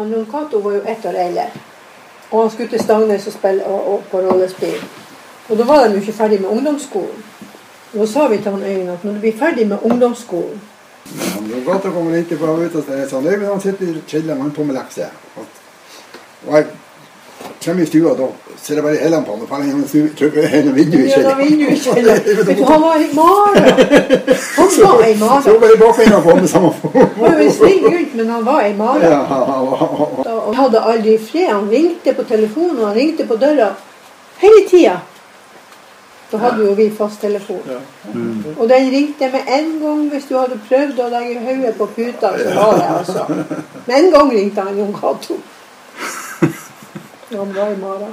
[0.00, 1.50] Han Jon Cato var jo ett år eldre.
[2.30, 4.78] Og han skulle til Stangnes og spille og, og på rollespill.
[5.48, 7.24] Og da var de jo ikke ferdig med ungdomsskolen.
[7.92, 10.60] Og da sa vi til han Øyvind at når du blir ferdig med ungdomsskolen
[11.34, 14.40] Han Jon Cato kommer ikke bare ut og sier sånn Øyvind han sitter i chiller,
[14.40, 15.12] han på med lekser.
[16.46, 16.66] Og jeg
[17.64, 18.26] kommer i stua, da
[18.62, 21.12] ser jeg bare hælene på han gjennom vinduet
[22.70, 23.60] han var ei mare.
[24.56, 28.44] Han var ei Så bare bakbeina på med samme Han var snill gutt, men han
[28.44, 29.04] var ei mare.
[29.04, 29.22] Ja,
[30.46, 31.48] han hadde aldri fred.
[31.52, 33.74] Han ringte på telefonen, og han ringte på døra
[34.40, 35.00] hele tida.
[36.32, 37.62] Da hadde jo vi fasttelefon.
[38.56, 42.34] Og den ringte med en gang hvis du hadde prøvd å legge hodet på puta.
[42.38, 43.24] så var det altså.
[43.86, 45.40] Med en gang ringte han Jon Cato.
[47.30, 48.12] Han var i mara.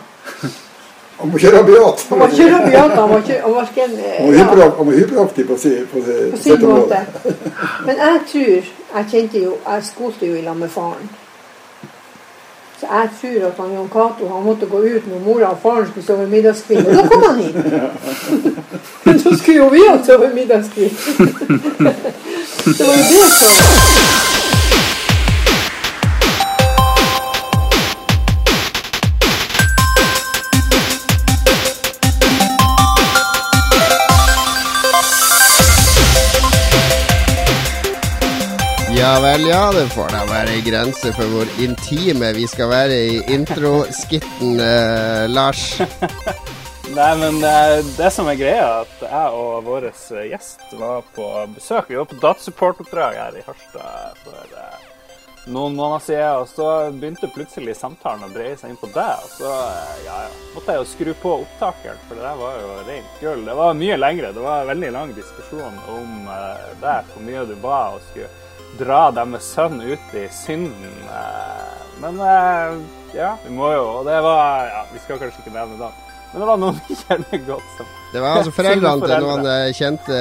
[1.18, 2.02] Han må kjøre rabiat.
[2.10, 3.86] Han var ikke rabiat, han var ikke han var ikke
[4.38, 7.00] ja, han var hyperaktiv på, si, på, si, på sin måte.
[7.86, 8.52] Men jeg tror
[8.98, 11.10] Jeg kjente jo Jeg skolte jo i lag med faren.
[12.80, 15.88] Så jeg tror at han Jan Cato han måtte gå ut når mora og faren
[15.88, 16.86] skulle sove middagskveld.
[16.88, 17.56] Og da kom han inn!
[19.06, 20.94] Men så skulle jo vi ha sove middagskveld.
[22.78, 24.57] Det var jo det som
[39.22, 39.72] vel, ja.
[39.74, 45.64] Det får da være grenser for hvor intime vi skal være i introskitten, eh, Lars.
[46.98, 47.54] Nei, men det,
[47.98, 49.90] det som er greia, at jeg og vår
[50.32, 51.90] gjest var på besøk.
[51.92, 54.88] Vi var på datasupportoppdrag her i Harstad for eh,
[55.52, 56.42] noen måneder siden.
[56.42, 59.28] Og så begynte plutselig samtalen å dreie seg inn på deg.
[59.28, 62.60] Og så eh, ja, ja, måtte jeg jo skru på opptakeren, for det der var
[62.64, 63.46] jo rent gull.
[63.52, 64.34] Det var mye lengre.
[64.36, 68.32] Det var en veldig lang diskusjon om eh, deg, hvor mye du var og skulle
[68.80, 70.98] dra deres sønn ut i synden.
[71.08, 71.76] eh.
[72.02, 72.76] Men eh,
[73.18, 76.04] ja, vi må jo Og det var Ja, vi skal kanskje ikke nevne navn.
[76.34, 79.78] Men det var noen vi kjenner godt som Det var altså foreldrene til noen jeg
[79.80, 80.20] kjente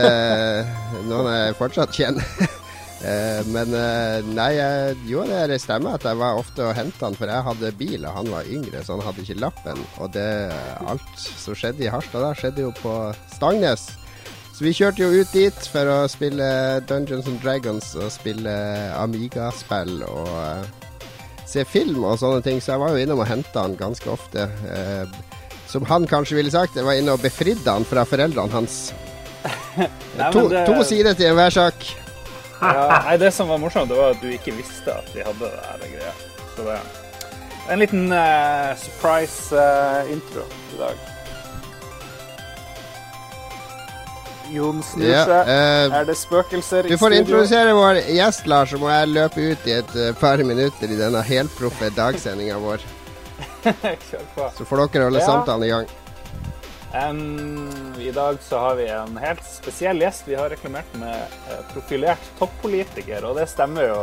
[1.11, 2.31] Noen jeg fortsatt kjenner.
[3.07, 7.15] Eh, Men eh, nei, jeg gjorde det stemmer at jeg var ofte og hentet han,
[7.15, 9.83] for jeg hadde bil, og han var yngre, så han hadde ikke lappen.
[10.01, 10.25] Og det,
[10.81, 12.95] alt som skjedde i Harstad da, skjedde jo på
[13.35, 13.85] Stangnes.
[14.57, 16.47] Så vi kjørte jo ut dit for å spille
[16.89, 18.53] Dungeons and Dragons og spille
[18.97, 20.63] Amiga-spill og uh,
[21.45, 24.47] se film og sånne ting, så jeg var jo innom og henta han ganske ofte.
[24.65, 25.05] Uh,
[25.69, 28.79] som han kanskje ville sagt, jeg var inne og befridde han fra foreldrene hans.
[29.77, 31.85] Nei, To, det- to sider til enhver sak.
[32.57, 35.51] Ja, nei, det som var morsomt, det var at du ikke visste at vi hadde
[35.53, 36.15] det her greia.
[36.57, 36.79] Så det
[37.69, 41.16] en liten uh, surprise eh, intro i dag.
[44.53, 45.49] Jon snur Ja, seg.
[45.49, 46.97] eh, er det spøkelser i studio?
[46.97, 50.43] Du får introdusere vår gjest, Lars, så må jeg løpe ut i et uh, par
[50.47, 52.85] minutter i denne helproffe dagsendinga vår.
[53.67, 54.51] Kjør på.
[54.57, 55.27] Så får dere holde Ja.
[55.27, 55.87] samtalen i gang.
[56.97, 60.23] Um, I dag så har vi en helt spesiell gjest.
[60.29, 63.99] Vi har reklamert med uh, profilert toppolitiker, og det stemmer jo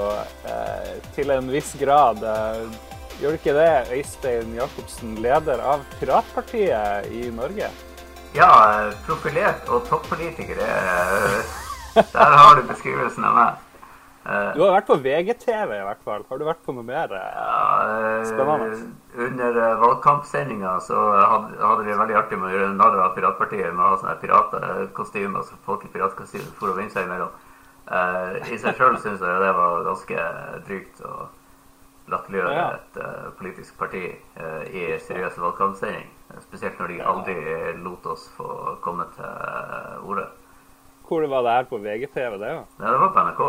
[0.46, 2.22] uh, til en viss grad.
[2.22, 2.68] Uh,
[3.22, 7.72] gjør det ikke det, Øystein Jacobsen, leder av Piratpartiet i Norge?
[8.34, 8.50] Ja,
[9.06, 11.44] profilert og toppolitiker, er-
[12.14, 13.54] Der har du beskrivelsen av meg.
[14.26, 16.24] Eh, Du har vært på VGTV i hvert fall.
[16.30, 17.12] Har du vært på noe mer?
[17.14, 17.34] eh?
[17.36, 18.94] ja, eh, Spennende.
[19.18, 20.96] Under eh, valgkampsendinga så
[21.60, 25.44] hadde, vi veldig artig med å gjøre narr av Piratpartiet med å ha sånne piratkostymer,
[25.44, 27.30] så folk i piratkostymer for å vinne seg imellom.
[27.92, 30.26] Eh, I seg sjøl syns jeg det var ganske
[30.66, 31.28] drygt å
[32.10, 34.06] latterliggjøre et eh, politisk parti
[34.40, 36.10] eh, i seriøs valgkampsending.
[36.42, 37.36] Spesielt når de aldri
[37.84, 38.48] lot oss få
[38.82, 40.26] komme til orde.
[41.08, 42.54] Hvor var det her på VGTV, det?
[42.58, 42.68] var?
[42.80, 43.42] Nei, det var på NRK.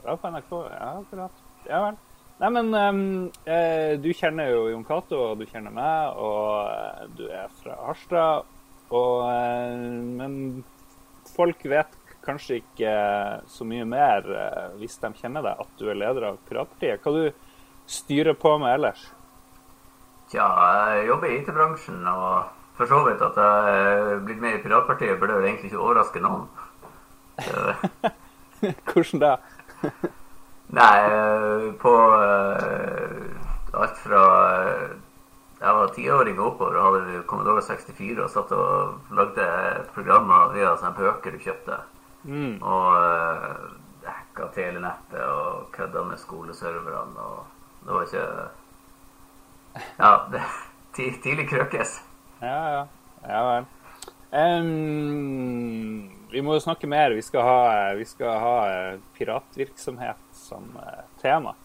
[0.00, 0.54] Det var på NRK.
[0.70, 1.44] Ja, akkurat.
[1.68, 2.00] Ja vel.
[2.40, 2.70] Nei, men
[3.44, 7.76] eh, du kjenner jo Jon Cato, og du kjenner meg, og eh, du er fra
[7.84, 8.48] Harstad.
[8.90, 9.28] Og,
[10.18, 10.64] men
[11.30, 11.92] folk vet
[12.24, 12.94] kanskje ikke
[13.48, 14.26] så mye mer,
[14.80, 17.04] hvis de kjenner deg, at du er leder av Piratpartiet.
[17.04, 19.04] Hva du styrer på med ellers?
[20.30, 20.46] Tja,
[20.94, 25.18] jeg jobber i IT-bransjen, og for så vidt at jeg er blitt med i Piratpartiet,
[25.18, 26.46] burde vel egentlig ikke overraske noen.
[28.92, 29.32] Hvordan da?
[30.78, 34.22] nei, eh, på eh, alt fra
[34.60, 34.92] eh,
[35.60, 39.48] jeg var tiåring og oppover og hadde Commodore 64 og satt og lagde
[39.92, 41.76] programmer via sånne bøker du kjøpte.
[42.24, 42.54] Mm.
[42.64, 43.66] Og uh,
[44.06, 47.26] hacka telenettet og kødda med skoleserverne.
[47.26, 48.24] Og det var ikke
[49.98, 50.42] Ja, det,
[50.96, 52.00] tidlig krøkes.
[52.40, 52.86] Ja, ja.
[53.28, 53.68] Ja vel.
[54.30, 57.14] Um, vi må jo snakke mer.
[57.16, 57.58] Vi skal ha,
[57.98, 61.56] vi skal ha eh, piratvirksomhet som eh, tema.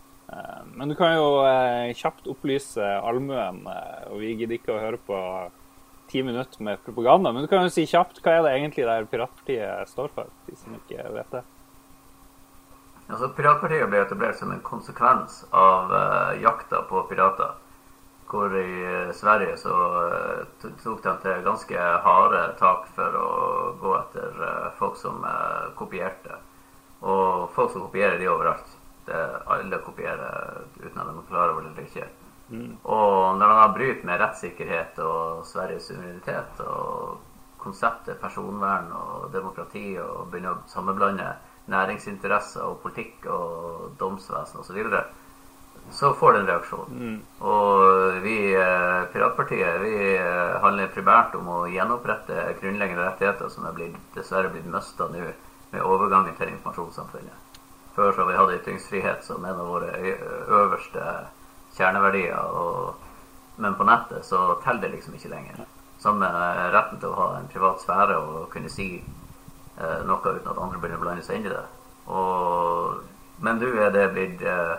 [0.74, 3.62] Men du kan jo eh, kjapt opplyse allmuen,
[4.10, 5.18] og vi gidder ikke å høre på
[6.10, 9.06] ti minutter med propaganda, men du kan jo si kjapt hva er det egentlig der
[9.10, 11.44] Piratpartiet står for, de som ikke vet det.
[13.06, 15.94] Altså, Piratpartiet ble etablert som en konsekvens av
[16.42, 17.54] jakta på pirater.
[18.36, 23.30] Hvor i eh, Sverige så eh, tok de til ganske harde tak for å
[23.80, 25.24] gå etter eh, folk som
[25.80, 26.42] kopierte.
[27.06, 28.76] Og folk som kopierer, de er overalt.
[29.06, 29.24] Det,
[29.54, 32.08] alle kopierer uten at de er klar over det eller ikke.
[32.84, 37.22] Og når de bryter med rettssikkerhet og Sveriges suverenitet og
[37.62, 41.32] konseptet personvern og demokrati og begynner å sammenblande
[41.72, 45.02] næringsinteresser og politikk og domsvesen osv., så, videre,
[45.92, 47.00] så får det en reaksjon.
[47.42, 47.95] Og
[49.40, 54.68] eh, vi eh, handler primært om å gjenopprette grunnleggende rettigheter som er blitt, dessverre blitt
[54.72, 55.24] mista nå
[55.72, 57.42] med overgangen til informasjonssamfunnet.
[57.96, 61.04] Før så har vi hatt ytringsfrihet som en av våre øverste
[61.78, 62.36] kjerneverdier.
[62.36, 62.96] Og,
[63.56, 65.64] men på nettet så teller det liksom ikke lenger.
[66.06, 66.36] Med
[66.76, 70.78] retten til å ha en privat sfære og kunne si eh, noe uten at andre
[70.78, 71.64] begynner å blande seg inn i det.
[72.14, 73.00] Og,
[73.42, 74.76] men nå er det blitt eh,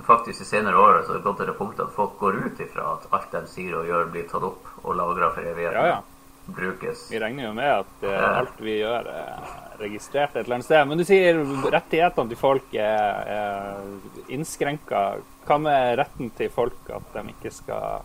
[0.00, 2.60] Faktisk de senere årene så har det gått til det punktet at folk går ut
[2.64, 5.78] ifra at alt de sier og gjør, blir tatt opp og lagra for evigheten.
[5.78, 6.00] Ja, ja.
[6.44, 7.04] Brukes.
[7.12, 10.88] Vi regner jo med at uh, alt vi gjør, er registrert et eller annet sted.
[10.90, 11.38] Men du sier
[11.70, 15.02] rettighetene til folk er, er innskrenka.
[15.46, 18.02] Hva med retten til folk at de ikke skal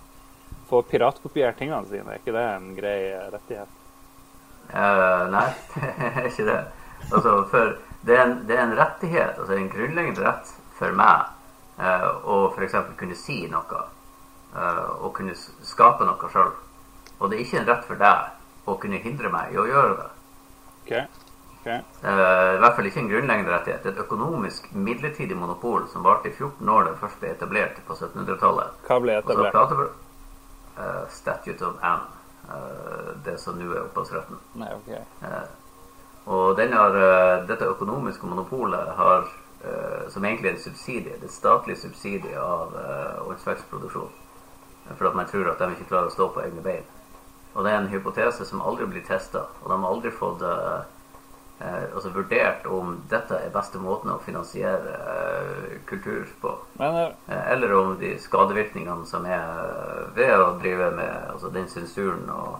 [0.70, 2.14] få piratkopiert tingene sine?
[2.14, 3.00] Er ikke det en grei
[3.34, 3.74] rettighet?
[4.70, 5.48] Uh, nei,
[5.80, 6.60] det er ikke det.
[7.08, 7.74] Altså, for
[8.06, 11.34] det er, en, det er en rettighet, altså en grunnleggende rett for meg
[11.80, 12.76] eh, å f.eks.
[12.98, 13.84] kunne si noe.
[14.56, 16.52] eh, og kunne skape noe sjøl.
[17.20, 19.96] Og det er ikke en rett for deg å kunne hindre meg i å gjøre
[19.98, 20.10] det.
[20.82, 20.92] Ok,
[21.60, 21.68] ok.
[21.68, 23.86] Eh, I hvert fall ikke en grunnleggende rettighet.
[23.86, 28.78] Et økonomisk midlertidig monopol som varte i 14 år det først ble etablert på 1700-tallet.
[28.88, 29.92] Hva ble etablert?
[30.78, 32.08] eh, Statute of Anne.
[32.50, 34.38] eh, det som nå er opphavsretten.
[34.56, 34.92] Nei, ok.
[36.28, 36.92] Og den har,
[37.48, 39.28] dette økonomiske monopolet har,
[40.14, 44.12] som egentlig er en subsidie, det statlige subsidiet av uh, åndsverksproduksjon.
[44.96, 46.86] For at man tror at de ikke klarer å stå på egne bein.
[47.58, 49.48] Og det er en hypotese som aldri blir testa.
[49.64, 50.78] Og de har aldri fått eh,
[51.66, 56.54] eh, altså vurdert om dette er beste måten å finansiere eh, kultur på.
[56.78, 61.50] Men eh, Eh, Eller om de skadevirkningene som er eh, ved å drive med altså
[61.50, 62.60] den sensuren og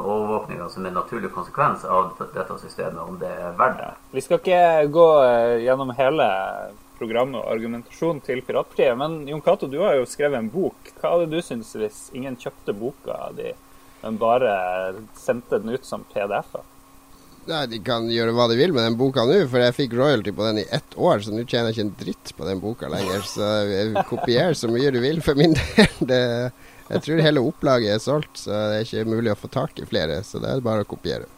[0.00, 3.92] overvåkninga som er en naturlig konsekvens av dette systemet, om det er verdt det.
[4.16, 6.28] vi skal ikke gå eh, gjennom hele
[6.98, 10.92] programmet og argumentasjonen til Piratpartiet, men Jon Cato, du har jo skrevet en bok.
[11.00, 13.50] Hva hadde du syntes hvis ingen kjøpte boka di,
[14.04, 14.54] men bare
[15.18, 16.70] sendte den ut som PDF-er?
[17.44, 20.32] Nei, De kan gjøre hva de vil med den boka nå, for jeg fikk royalty
[20.32, 22.88] på den i ett år, så nå tjener jeg ikke en dritt på den boka
[22.88, 23.26] lenger.
[23.28, 23.48] Så
[24.08, 25.90] kopier så mye du vil for min del.
[26.08, 26.22] Det,
[26.88, 29.88] jeg tror hele opplaget er solgt, så det er ikke mulig å få tak i
[29.88, 30.20] flere.
[30.26, 31.28] Så det er bare å kopiere.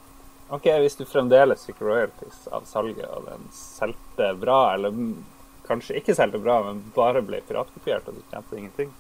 [0.50, 4.94] Ok, Hvis du fremdeles fikk royalties av salget, og den solgte bra, eller
[5.66, 8.94] kanskje ikke solgte bra, men bare ble piratkopiert, og du tjente ingenting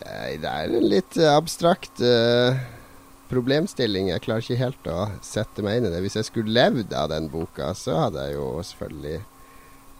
[0.00, 2.56] Nei, det er en litt abstrakt uh,
[3.28, 4.08] problemstilling.
[4.08, 6.00] Jeg klarer ikke helt å sette meg inn i det.
[6.00, 9.18] Hvis jeg skulle levd av den boka, så hadde jeg jo selvfølgelig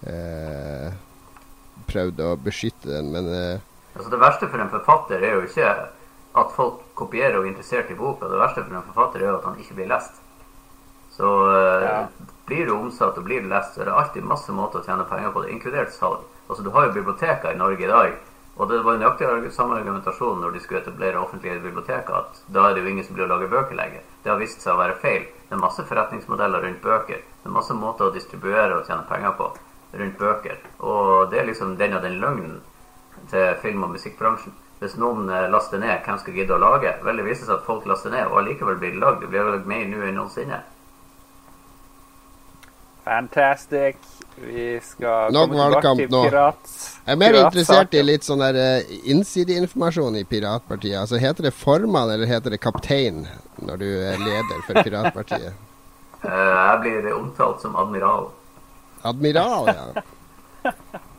[0.08, 0.96] uh,
[1.90, 5.70] prøvd å beskytte den, men eh, Altså Det verste for en forfatter er jo ikke
[6.40, 8.28] at folk kopierer og er interessert i boka.
[8.30, 10.20] Det verste for en forfatter er jo at han ikke blir lest.
[11.10, 12.06] Så eh, Ja.
[12.46, 15.30] blir du omsatt og blir lest, så er det alltid masse måter å tjene penger
[15.34, 16.22] på det, inkludert salg.
[16.48, 18.12] Altså Du har jo biblioteker i Norge i dag.
[18.60, 22.74] Og det var nøyaktig samme argumentasjon når de skulle etablere offentlige biblioteker, at da er
[22.74, 24.02] det jo ingen som blir å lage bøker lenger.
[24.22, 25.22] Det har vist seg å være feil.
[25.48, 27.22] Det er masse forretningsmodeller rundt bøker.
[27.42, 29.46] Det er masse måter å distribuere og tjene penger på
[30.02, 30.58] rundt bøker.
[30.80, 32.60] Og det er liksom den og den løgnen
[33.30, 34.52] til film- og musikkbransjen.
[34.80, 36.94] Hvis noen eh, laster ned, hvem skal gidde å lage?
[37.04, 39.20] Vel, det viser seg at folk laster ned, og allikevel blir det lagd.
[39.20, 40.62] Det blir lagd mer nå enn noensinne.
[43.04, 43.96] Fantastic.
[44.36, 46.72] Vi skal Nok komme tilbake til pirat.
[47.06, 50.96] Jeg er mer interessert i litt sånn der eh, innsideinformasjon i Piratpartiet.
[51.00, 53.24] Altså Heter det formann eller heter det kaptein
[53.60, 55.52] når du er leder for Piratpartiet?
[56.20, 58.26] Eh, Jeg blir omtalt som admiral.
[59.08, 60.02] Admiral, ja.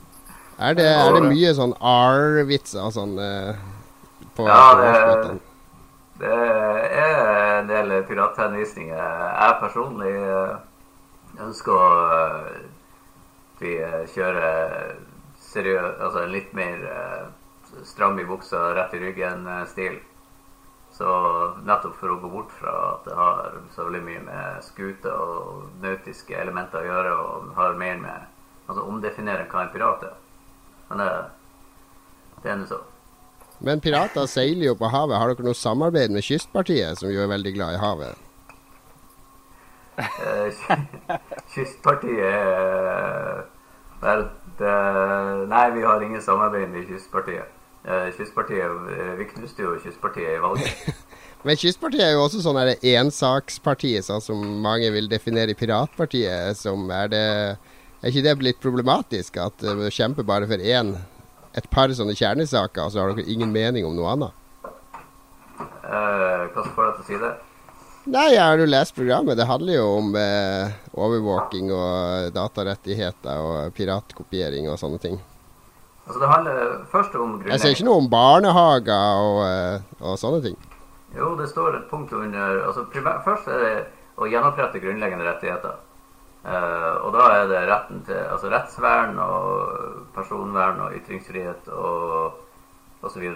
[0.62, 3.56] Er det, er det mye sånn R-vitser og sånn eh,
[4.38, 5.40] på Ja, det-
[6.22, 8.98] Det er en del pirathenvisninger.
[8.98, 10.56] Jeg personlig eh,
[11.42, 12.60] ønsker å eh,
[13.62, 14.96] vi eh, kjører
[15.42, 16.78] seriøs, altså en litt mer
[17.84, 20.00] stram i buksa, rett i ryggen-stil.
[20.92, 21.08] Så
[21.66, 25.70] nettopp for å gå bort fra at det har så veldig mye med skuter og
[25.82, 28.28] nautiske elementer å gjøre, og har mer med
[28.68, 30.18] altså omdefinere hva en pirat er.
[30.92, 31.12] Men det,
[32.44, 32.82] det er nå så.
[33.62, 35.20] Men pirater seiler jo på havet.
[35.22, 38.28] Har dere noe samarbeid med Kystpartiet, som jo er veldig glad i havet?
[40.02, 40.62] Eh,
[41.54, 43.42] Kystpartiet eh,
[44.02, 44.24] Vel,
[44.58, 44.76] det,
[45.52, 47.54] nei, vi har ingen samarbeid med Kystpartiet.
[47.86, 51.06] Eh, Kystpartiet, eh, Vi knuste jo Kystpartiet i valget.
[51.46, 56.58] Men Kystpartiet er jo også sånn ensaksparti, sånn som mange vil definere Piratpartiet.
[56.58, 57.28] Som er det
[58.02, 60.96] Er ikke det litt problematisk at uh, kjemper bare for én,
[61.54, 64.38] et par sånne kjernesaker, og så har dere ingen mening om noe annet?
[65.92, 67.32] Eh, hva får deg til å si det?
[68.12, 69.38] Nei, jeg har jo lest programmet.
[69.38, 75.20] Det handler jo om eh, overvåking og datarettigheter og piratkopiering og sånne ting.
[76.08, 80.42] Altså, det handler først om Jeg ser ikke noe om barnehager og, eh, og sånne
[80.48, 80.58] ting.
[81.14, 83.76] Jo, det står et punkt under altså primær, Først er det
[84.18, 85.78] å gjenopprette grunnleggende rettigheter.
[86.42, 92.40] Eh, og da er det retten til altså rettsvern og personvern og ytringsfrihet og
[93.06, 93.28] osv.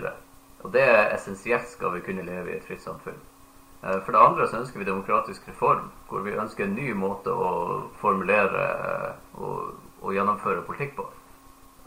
[0.65, 3.19] Og det er essensielt skal vi kunne leve i et fritt samfunn.
[3.83, 7.29] Eh, for det andre så ønsker vi demokratisk reform, hvor vi ønsker en ny måte
[7.33, 7.51] å
[8.01, 11.09] formulere eh, og, og gjennomføre politikk på.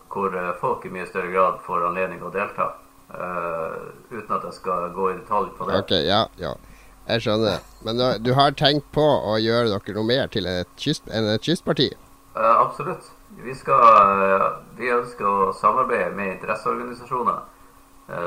[0.08, 2.70] Hvor folk i mye større grad får anledning å delta.
[3.08, 5.78] Uh, uten at jeg skal gå i detalj på det.
[5.80, 6.50] Ok, ja, ja.
[7.08, 7.62] Jeg skjønner.
[7.86, 11.28] Men du, du har tenkt på å gjøre dere noe mer til et, kyst, enn
[11.32, 11.88] et kystparti?
[12.36, 13.08] Uh, absolutt.
[13.44, 13.80] Vi, skal,
[14.20, 14.46] uh,
[14.78, 17.46] vi ønsker å samarbeide med interesseorganisasjoner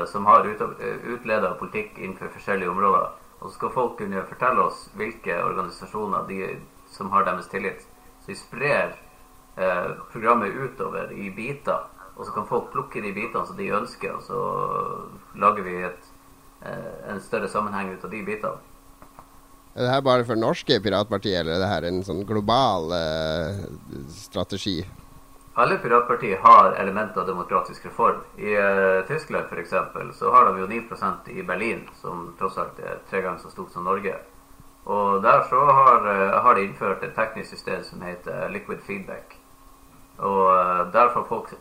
[0.06, 0.60] som har ut,
[1.10, 3.08] utleda politikk innenfor forskjellige områder.
[3.40, 6.52] Og så skal folk kunne fortelle oss hvilke organisasjoner de,
[6.94, 7.82] som har deres tillit.
[8.22, 8.92] Så vi sprer
[10.12, 11.82] programmet utover i biter
[12.14, 14.40] og så kan folk plukke de bitene som de ønsker, og så
[15.40, 16.10] lager vi et,
[16.62, 18.71] eh, en større sammenheng ut av de bitene.
[19.72, 23.62] Er det her bare for norske piratpartier, eller er det her en sånn global eh,
[24.12, 24.82] strategi?
[25.54, 28.20] Alle piratpartier har elementer av demokratisk reform.
[28.36, 29.72] I uh, Tyskland f.eks.
[30.18, 33.72] så har de jo 9% i Berlin, som tross alt er tre ganger så stort
[33.72, 34.14] som Norge.
[34.84, 39.36] Og der så har, uh, har de innført et teknisk system som heter liquid feedback.
[40.24, 41.52] Og uh, der får folk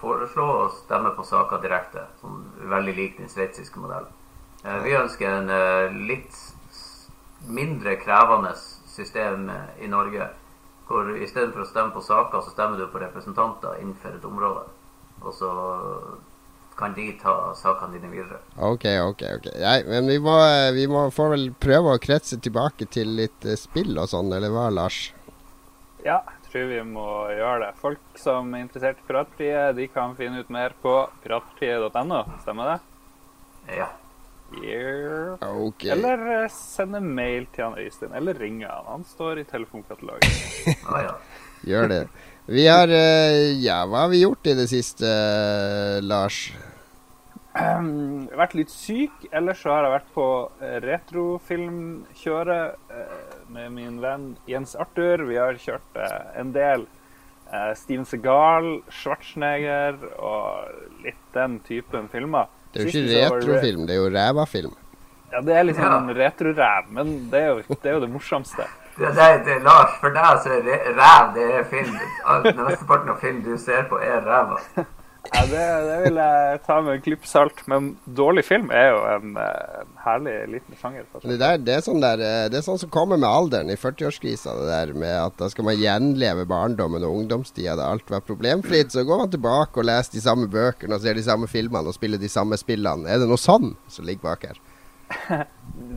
[0.00, 4.12] foreslå å stemme på saker direkte, som veldig lik den sveitsiske modellen.
[4.84, 6.34] Vi ønsker en litt
[7.48, 8.54] mindre krevende
[8.88, 9.50] system
[9.80, 10.30] i Norge,
[10.88, 14.64] hvor istedenfor å stemme på saker, så stemmer du på representanter innenfor et område.
[15.20, 15.50] Og så
[16.78, 18.38] kan de ta sakene dine videre.
[18.56, 19.22] Ok, ok.
[19.40, 19.48] ok.
[19.58, 20.36] Nei, men vi må,
[20.76, 24.68] vi må få vel prøve å kretse tilbake til litt spill og sånn, eller hva,
[24.72, 25.08] Lars?
[26.06, 26.20] Ja,
[26.52, 27.70] tror vi må gjøre det.
[27.82, 32.22] Folk som er interessert i Piratpartiet, de kan finne ut mer på piratpartiet.no.
[32.44, 32.78] Stemmer det?
[33.80, 33.88] Ja.
[34.56, 35.36] Yeah.
[35.40, 35.90] Okay.
[35.90, 38.84] Eller eh, sende mail til han Øystein, eller ringe han.
[38.88, 40.30] Han står i telefonkatalogen.
[40.88, 41.12] ah, ja.
[41.68, 42.08] Gjør det.
[42.46, 46.52] Vi har eh, Ja, hva har vi gjort i det siste, eh, Lars?
[47.58, 49.12] Um, vært litt syk.
[49.34, 50.26] Ellers så har jeg vært på
[50.84, 52.76] retrofilmkjøret
[53.50, 55.26] med min venn Jens Arthur.
[55.26, 56.86] Vi har kjørt uh, en del
[57.50, 62.46] uh, Steven Segal, Schwarzenegger og litt den typen filmer.
[62.72, 64.74] Det er jo ikke retrofilm, det er jo ræva-film.
[65.32, 66.16] Ja, det er litt sånn ja.
[66.22, 68.64] retroræv, men det er, jo, det er, jo, det morsomste.
[68.98, 71.98] Det, det, det, Lars, for deg så er ræv det er film.
[72.46, 74.60] Mesteparten av film du ser på, er ræva.
[75.28, 77.60] Ja, det, det, vil jeg ta med en klype salt.
[77.70, 81.04] Men dårlig film er jo en, en herlig liten sjanger.
[81.20, 83.76] Det, der, det, er sånn der, eh, det er sånn som kommer med alderen i
[83.78, 84.54] 40-årskrisa.
[84.60, 88.94] Det der med at da skal man gjenleve barndommen og ungdomstida da alt var problemfritt.
[88.94, 91.98] Så går man tilbake og leser de samme bøkene og ser de samme filmene og
[91.98, 93.08] spiller de samme spillene.
[93.10, 94.62] Er det noe sånn som ligger bak her?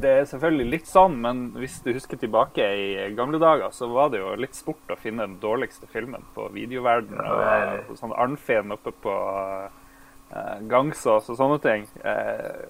[0.01, 4.11] Det er selvfølgelig litt sånn, men hvis du husker tilbake i gamle dager, så var
[4.13, 7.19] det jo litt sport å finne den dårligste filmen på videoverden.
[7.19, 11.87] Og, og sånn Arnfinn oppe på uh, Gangsås og sånne ting.
[12.05, 12.65] Uh,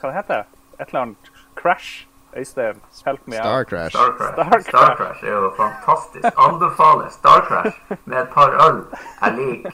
[0.00, 0.62] hva det heter det?
[0.80, 2.06] Et eller annet Crash?
[2.30, 3.90] Øystein, help me Star Crash.
[3.90, 4.34] Star Crash.
[4.34, 4.68] Star Crash.
[4.68, 6.28] Star Crash er jo fantastisk.
[6.38, 8.84] Anbefaler Star Crash med et par øl.
[9.24, 9.72] Jeg liker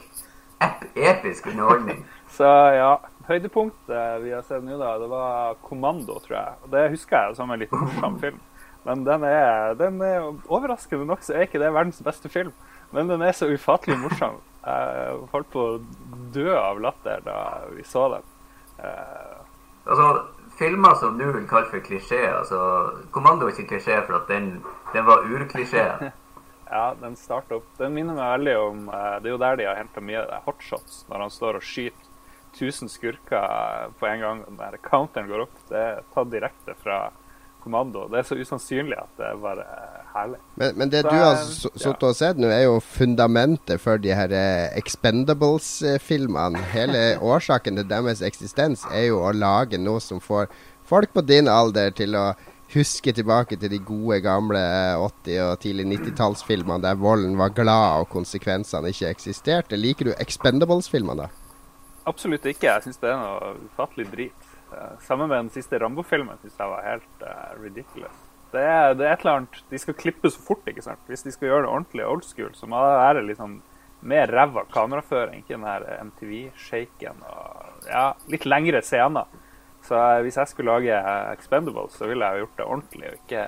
[0.65, 2.01] ep episk underholdning.
[2.33, 2.95] Så ja,
[3.27, 6.53] høydepunktet vi har sett nå, da, det var 'Kommando', tror jeg.
[6.63, 8.39] Og Det husker jeg som en litt morsom film.
[8.87, 12.53] Men den er, den er overraskende nok så er ikke det verdens beste film.
[12.95, 14.39] Men den er så ufattelig morsom.
[14.63, 15.79] Jeg holdt på å
[16.35, 17.37] dø av latter da
[17.73, 18.29] vi så den.
[18.79, 19.43] Uh,
[19.83, 20.07] altså,
[20.59, 22.59] filmer som du vil kalle for klisjé altså,
[23.11, 25.85] 'Kommando' er ikke klisjé for at den, den var urklisjé.
[26.75, 27.67] ja, den starter opp.
[27.79, 30.47] Den minner meg veldig om uh, Det er jo der de har henta mye av
[30.47, 32.06] hotshots, når han står og skyter
[32.57, 34.43] 1000 skurker på en gang.
[34.57, 35.63] Når counteren går opp.
[35.69, 37.07] Det er tatt direkte fra
[37.67, 38.07] kommando.
[38.11, 39.65] Det er så usannsynlig at det er bare
[40.15, 40.39] herlig.
[40.55, 42.09] Men, men det Så, du har sittet ja.
[42.09, 46.63] og sett nå, er jo fundamentet for de her eh, Expendables-filmene.
[46.73, 50.47] Hele årsaken til deres eksistens er jo å lage noe som får
[50.87, 52.29] folk på din alder til å
[52.73, 58.03] huske tilbake til de gode, gamle eh, 80- og tidlig 90-tallsfilmene der volden var glad
[58.03, 59.79] og konsekvensene ikke eksisterte.
[59.79, 61.46] Liker du Expendables-filmene, da?
[62.07, 62.69] Absolutt ikke.
[62.69, 64.51] Jeg syns det er noe ufattelig drit.
[64.73, 68.23] Eh, Sammen med den siste Rambo-filmen syns jeg var helt uh, ridiculous.
[68.53, 71.01] Det er, det er et eller annet De skal klippe så fort, ikke sant.
[71.11, 73.57] Hvis de skal gjøre det ordentlig old school, så må det være liksom
[74.07, 79.27] mer ræva kameraføring, ikke den her MTV-shaken og ja, litt lengre scener.
[79.87, 80.99] Så eh, hvis jeg skulle lage
[81.33, 83.43] Expendables, så ville jeg gjort det ordentlig, og ikke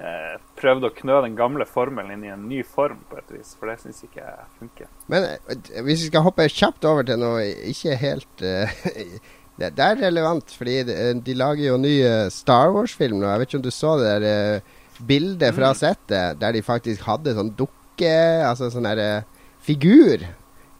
[0.00, 3.52] eh, prøvd å knø den gamle formelen inn i en ny form, på et vis.
[3.58, 4.88] For det syns ikke jeg funker.
[5.12, 8.74] Men eh, hvis vi skal hoppe kjapt over til noe ikke helt eh,
[9.60, 13.28] det, det er relevant, fordi de, de lager jo ny eh, Star Wars-film nå.
[13.28, 14.76] Jeg vet ikke om du så det der eh,
[15.06, 18.16] bildet fra settet der de faktisk hadde sånn dukke,
[18.46, 20.28] altså sånn derre eh, figur,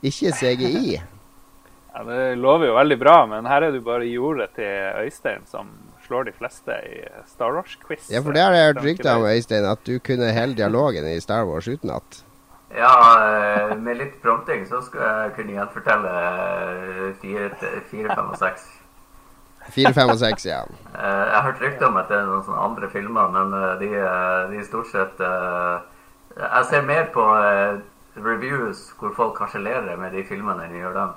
[0.03, 1.01] ikke CGI.
[1.91, 5.43] Ja, Det lover jo veldig bra, men her er det jo bare jordet til Øystein
[5.51, 5.73] som
[6.11, 8.09] slår de fleste i Star Wars-quiz.
[8.11, 11.21] Ja, for det har jeg hørt rykter om, Øystein, at du kunne hele dialogen i
[11.23, 12.25] Star Wars utenat.
[12.75, 12.95] Ja,
[13.71, 17.51] eh, med litt prompting så skulle jeg kunne gjenfortelle eh, fire,
[17.93, 18.65] fire, fem og seks.
[19.71, 20.65] Fire, fem og seks, ja.
[20.95, 23.93] Eh, Jeg har hørt rykter om at det er noen sånne andre filmer, men de,
[24.51, 27.29] de er stort sett Jeg ser mer på
[28.19, 31.17] reviews hvor folk harselerer med de filmene enn de gjør dem.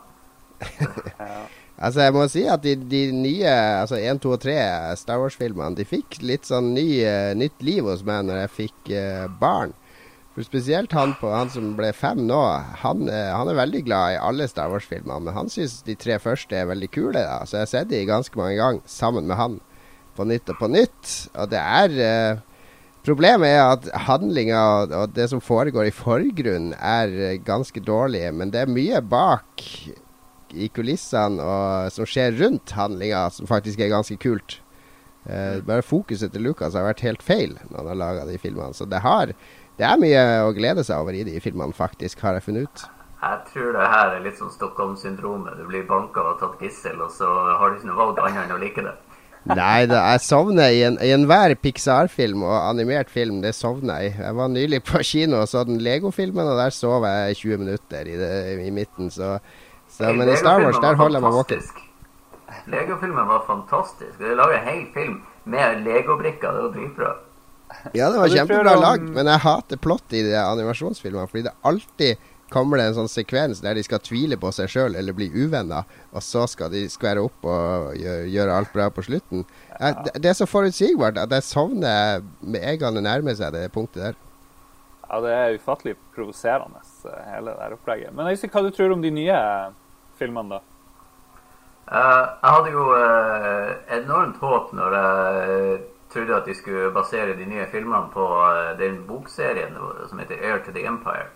[1.74, 4.58] Altså, jeg må si at de, de nye altså 1, 2 og 3
[5.00, 8.92] Star Wars-filmene De fikk litt sånn ny, uh, nytt liv hos meg når jeg fikk
[8.94, 9.74] uh, barn.
[10.34, 12.40] For Spesielt han, på, han som ble fem nå.
[12.84, 16.20] Han, uh, han er veldig glad i alle Star Wars-filmene, men han syns de tre
[16.22, 17.18] første er veldig kule.
[17.18, 17.42] Da.
[17.50, 19.60] Så jeg har sett de ganske mange ganger sammen med han
[20.14, 21.14] på nytt og på nytt.
[21.34, 22.42] Og det er
[23.04, 24.60] Problemet er at handlinga
[24.96, 28.30] og, det som foregår i forgrunnen, er ganske dårlig.
[28.32, 29.66] Men det er mye bak
[30.54, 34.60] i kulissene og som skjer rundt handlinga, som faktisk er ganske kult.
[35.24, 38.76] Uh, bare fokuset til Lucas har vært helt feil når han har laga de filmene.
[38.76, 39.32] Så det, har,
[39.80, 42.86] det er mye å glede seg over i de filmene, faktisk, har jeg funnet ut.
[43.24, 45.56] Jeg tror det her er litt sånn Stockholm-syndromet.
[45.56, 48.56] Du blir banka og tatt gissel, og så har du ikke noe valg annet enn
[48.58, 48.96] å like det.
[49.60, 53.42] Nei, da, jeg sovner i, en, i enhver Pixar-film og animert film.
[53.44, 54.18] Det sovner jeg.
[54.20, 58.08] Jeg var nylig på kino og så den Lego-filmen, og der sov jeg 20 minutter
[58.08, 59.12] i, det, i midten.
[59.12, 59.38] Så,
[59.94, 61.68] så, men i Star Wars, der holder jeg meg våken.
[62.74, 64.18] Legofilmen var fantastisk.
[64.18, 66.56] De lager en hel film med Lego-brikker.
[66.56, 67.14] Det var dritbra.
[67.94, 71.28] Ja, det var kjempebra lag, lagd, men jeg hater plott i de animasjonsfilmene.
[71.30, 74.98] Fordi det alltid kommer det en sånn sekvens der de skal tvile på seg sjøl
[75.00, 79.46] eller bli uvenner, og så skal de skvære opp og gjøre, alt bra på slutten.
[79.74, 83.66] Jeg, det, er så forutsigbart at jeg sovner med en gang det nærmer seg det
[83.74, 84.20] punktet der.
[85.08, 88.14] Ja, det er ufattelig provoserende, eh, hele det opplegget.
[88.18, 89.40] Men Øystein, hva du tror om de nye
[90.24, 90.74] filmene, da?
[91.92, 95.82] Eh, jeg hadde jo eh, enormt håp når jeg
[96.14, 99.76] trodde at de skulle basere de nye filmene på eh, den bokserien
[100.08, 101.28] som heter Air to the Empire.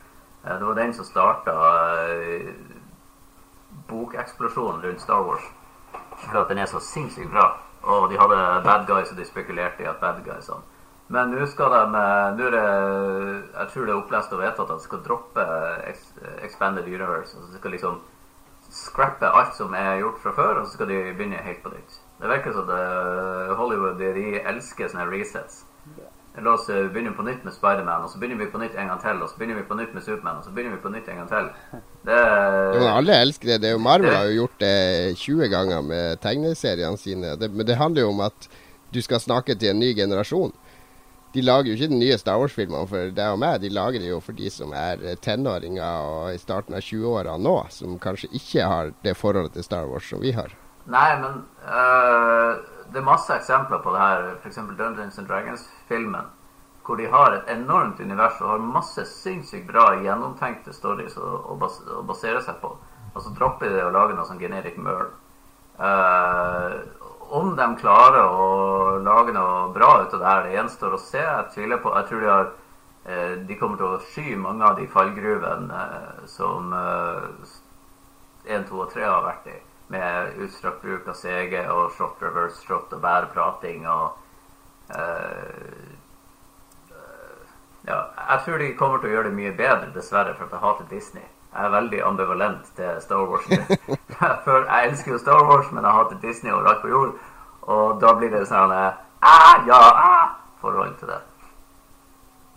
[0.47, 1.54] Det var den som starta
[3.89, 5.43] bokeksplosjonen rundt Star Wars.
[6.23, 7.50] For at den er så sinnssykt bra.
[7.84, 10.63] Og de hadde bad guys, og de spekulerte i at bad guys sånn.
[11.12, 14.80] Men nå skal de Nå er det Jeg tror det er opplest og vedtatt at
[14.80, 15.45] de skal droppe
[16.45, 17.36] Expanded Universe.
[17.36, 18.00] Altså de skal liksom
[18.73, 21.99] scrappe alt som er gjort fra før, og så skal de begynne helt på nytt.
[22.17, 25.63] Det virker som at Hollywood de, elsker sånne resets.
[26.38, 28.91] La oss eh, begynne på nytt med Spiderman, og så begynner vi på nytt en
[28.91, 29.21] gang til.
[29.25, 31.21] Og så begynner vi på nytt med Superman, og så begynner vi på nytt en
[31.23, 31.47] gang til.
[32.06, 32.19] Det,
[32.77, 33.62] Jo, alle elsker det.
[33.63, 37.34] det jo Marvel har jo gjort det 20 ganger med tegneseriene sine.
[37.41, 38.49] Det, men det handler jo om at
[38.93, 40.53] du skal snakke til en ny generasjon.
[41.35, 44.09] De lager jo ikke de nye Star Wars-filmene for deg og meg, de lager det
[44.09, 48.31] jo for de som er eh, tenåringer og i starten av 20-åra nå, som kanskje
[48.39, 50.55] ikke har det forholdet til Star Wars som vi har.
[50.87, 52.63] Nei, men øh,
[52.93, 54.27] det er masse eksempler på det her.
[54.41, 54.59] F.eks.
[54.79, 56.33] Dungeons and Dragons-filmen.
[56.85, 61.57] Hvor de har et enormt univers og har masse sinnssykt bra gjennomtenkte stories å, å,
[61.59, 62.71] bas å basere seg på.
[63.13, 65.09] Og så dropper de å lage noe sånn generic møl.
[65.83, 66.77] Eh,
[67.29, 71.21] om de klarer å lage noe bra ut av det her, det gjenstår å se.
[71.21, 72.49] Jeg tviler på Jeg tror de har
[73.05, 77.55] eh, De kommer til å sky mange av de fallgruvene eh, som eh,
[78.47, 79.57] 1, 2 og 3 har vært i.
[79.91, 84.17] Med utstrakt bruk av CG og shot reverse shot og bæreprating og
[84.95, 85.95] eh,
[87.87, 88.01] Ja,
[88.33, 90.87] jeg tror de kommer til å gjøre det mye bedre, dessverre, for at jeg hater
[90.91, 91.23] Disney.
[91.53, 93.47] Jeg er veldig ambivalent til Star Wars.
[94.45, 97.15] For jeg elsker jo Star Wars, men jeg hater Disney og overalt på jord.
[97.67, 100.27] Og da blir det sånn eh, ah, ja, ah,
[100.62, 101.21] forhold til det.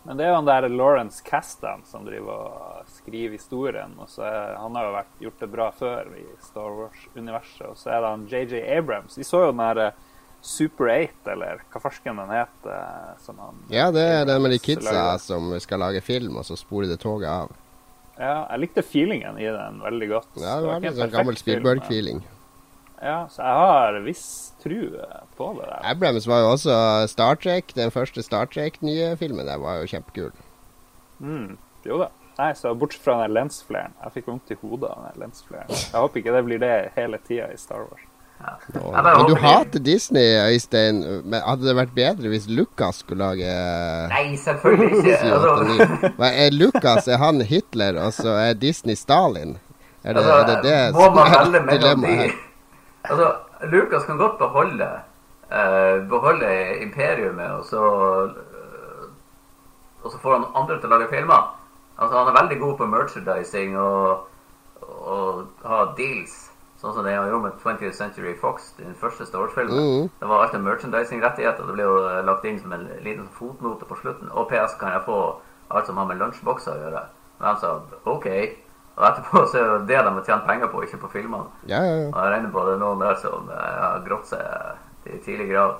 [0.03, 3.93] Men det er jo han der Lawrence Kasdan som driver og skriver historien.
[4.01, 7.67] og så er, Han har jo vært, gjort det bra før i Star Wars-universet.
[7.69, 9.19] Og så er det han JJ Abrams.
[9.21, 10.07] Vi så jo den der eh,
[10.41, 12.71] Super 8, eller hva farsken den heter.
[12.73, 16.49] eh, Som han, Ja, det er det med de kidsa som skal lage film, og
[16.49, 17.53] så sporer det toget av.
[18.21, 20.31] Ja, jeg likte feelingen i den veldig godt.
[20.37, 22.21] Ja, det var var litt en sånn gammel Spielberg-feeling.
[23.01, 24.25] Ja, så jeg har viss
[24.61, 24.77] tru
[25.39, 25.81] på det der.
[25.89, 26.77] Abrams var jo også
[27.09, 27.73] Star Trek.
[27.79, 30.35] Den første Star Trek-nye filmen der var jo kjempekul.
[31.25, 31.57] Mm,
[31.89, 32.11] jo da.
[32.41, 33.97] Nei, så bortsett fra den lensflaren.
[34.05, 35.73] Jeg fikk vondt i hodet av den lensflaren.
[35.73, 38.05] Jeg håper ikke det blir det hele tida i Star Wars.
[38.41, 38.55] Ja.
[38.81, 41.03] Og, men du hater Disney, Øystein.
[41.25, 43.51] Men hadde det vært bedre hvis Lucas skulle lage
[44.13, 45.19] Nei, selvfølgelig ikke.
[45.21, 46.13] 7, 8, Altså, 9?
[46.17, 49.59] Hva er Lucas er han Hitler, og så er Disney Stalin?
[50.05, 52.31] Er det er det, det må man velge mellom de?
[53.05, 53.33] Altså,
[53.69, 54.89] Lucas kan godt beholde
[55.53, 57.83] uh, beholde imperiumet, og så
[58.25, 58.51] uh,
[60.03, 61.49] og så får han andre til å lage filmer.
[61.99, 64.27] Altså, Han er veldig god på merchandising og,
[64.81, 66.50] og ha deals,
[66.81, 69.77] sånn som det han gjorde med 20th Century Fox, den første Star Wars-filmen.
[69.77, 70.11] Mhm.
[70.21, 71.67] Det var alltid merchandising-rettigheter.
[71.67, 74.31] Det ble jo eh, lagt inn som en liten fotnote på slutten.
[74.33, 75.19] Og PS kan jeg få
[75.71, 77.03] alt som har med lunsjbokser å gjøre.
[77.41, 77.75] Og de sa
[78.11, 78.27] OK.
[78.97, 81.47] Og etterpå så er det det de har tjent penger på, ikke på filmene.
[81.67, 82.09] Ja, ja, ja.
[82.11, 85.51] Og jeg regner på det er noen der som eh, har grått seg til tidlig
[85.53, 85.77] grad.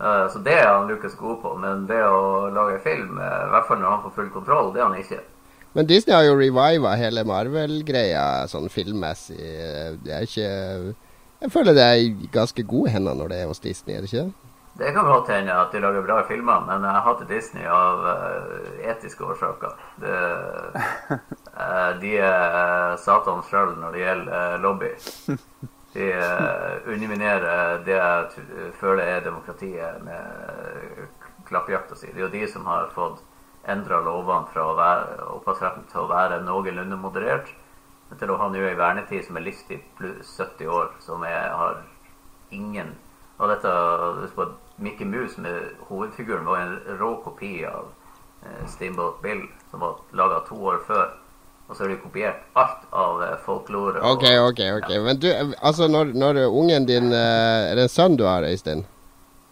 [0.00, 3.50] Eh, Så det er han Lucas god på, men det å lage film, eh, i
[3.54, 5.20] hvert fall når han får full kontroll, det er han ikke.
[5.74, 9.40] Men Disney har jo reviva hele Marvel-greia sånn filmmessig.
[10.04, 10.48] Det er ikke
[11.42, 14.12] Jeg føler det er i ganske gode hender når det er hos Disney, er det
[14.12, 14.44] ikke det?
[14.78, 18.88] Det kan godt hende at de lager bra filmer, men jeg hater Disney av uh,
[18.90, 19.74] etiske årsaker.
[20.02, 20.14] Det,
[21.10, 24.90] uh, de er Satan sjøl når det gjelder uh, lobby.
[25.94, 26.08] De
[26.90, 31.04] underminerer det jeg føler er demokratiet med
[31.46, 32.08] klappjakta si.
[32.10, 33.22] Det er jo de som har fått
[33.70, 37.48] endra lovene fra å være opphavsretten til å være noenlunde moderert,
[38.18, 41.82] til å ha nå ei vernetid som er livstid pluss 70 år, som er, har
[42.54, 42.94] ingen
[43.34, 43.70] Og dette
[44.20, 47.88] husk på at Mickey Mouse med hovedfiguren var en rå kopi av
[48.44, 49.40] eh, Steamboat Bill,
[49.72, 51.08] som var laga to år før.
[51.66, 53.98] Og så har de kopiert alt av eh, folklore.
[54.06, 54.62] OK, OK.
[54.78, 58.46] ok Men du, altså når, når ungen din eh, Er det en sønn du har,
[58.46, 58.84] Øystein?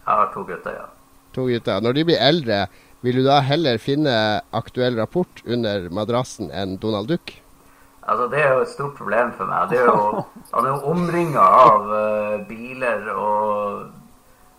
[0.05, 0.87] Jeg har to gutter, ja.
[1.35, 1.83] To gutter.
[1.83, 2.65] Når de blir eldre,
[3.03, 4.15] vil du da heller finne
[4.55, 7.33] aktuell rapport under madrassen enn Donald Duck?
[8.07, 9.69] Altså, Det er jo et stort problem for meg.
[9.69, 13.85] Det er jo, Han er jo omringa av uh, biler og,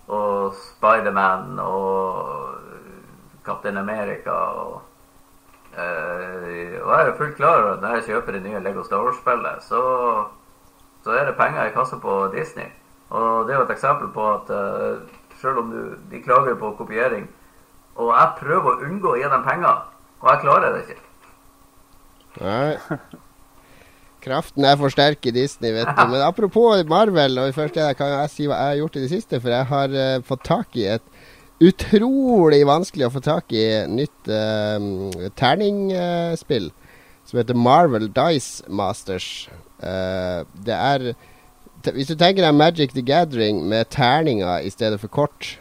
[0.09, 2.61] og Spiderman og
[3.45, 4.33] Captain America.
[4.33, 4.83] Og,
[5.77, 6.47] uh,
[6.81, 9.05] og jeg er jo fullt klar over at når jeg kjøper det nye Lego Star
[9.05, 9.81] Wars-spillet, så,
[11.05, 12.69] så er det penger i kassa på Disney.
[13.11, 15.01] Og det er jo et eksempel på at uh,
[15.41, 17.29] selv om du, de klager på kopiering,
[17.95, 19.85] og jeg prøver å unngå å gi dem penger,
[20.23, 21.01] og jeg klarer det ikke.
[22.41, 22.99] Nei.
[24.25, 26.03] Kraften er for sterk i Disney, vet du.
[26.09, 29.41] Men apropos Marvel, og først kan jeg si hva jeg har gjort i det siste.
[29.43, 31.05] For jeg har uh, fått tak i et
[31.65, 36.73] utrolig vanskelig å få tak i nytt uh, terningspill
[37.29, 39.51] som heter Marvel Dice Masters.
[39.83, 41.13] Uh, det er
[41.93, 45.59] Hvis du tenker deg Magic the Gathering med terninger i stedet for kort,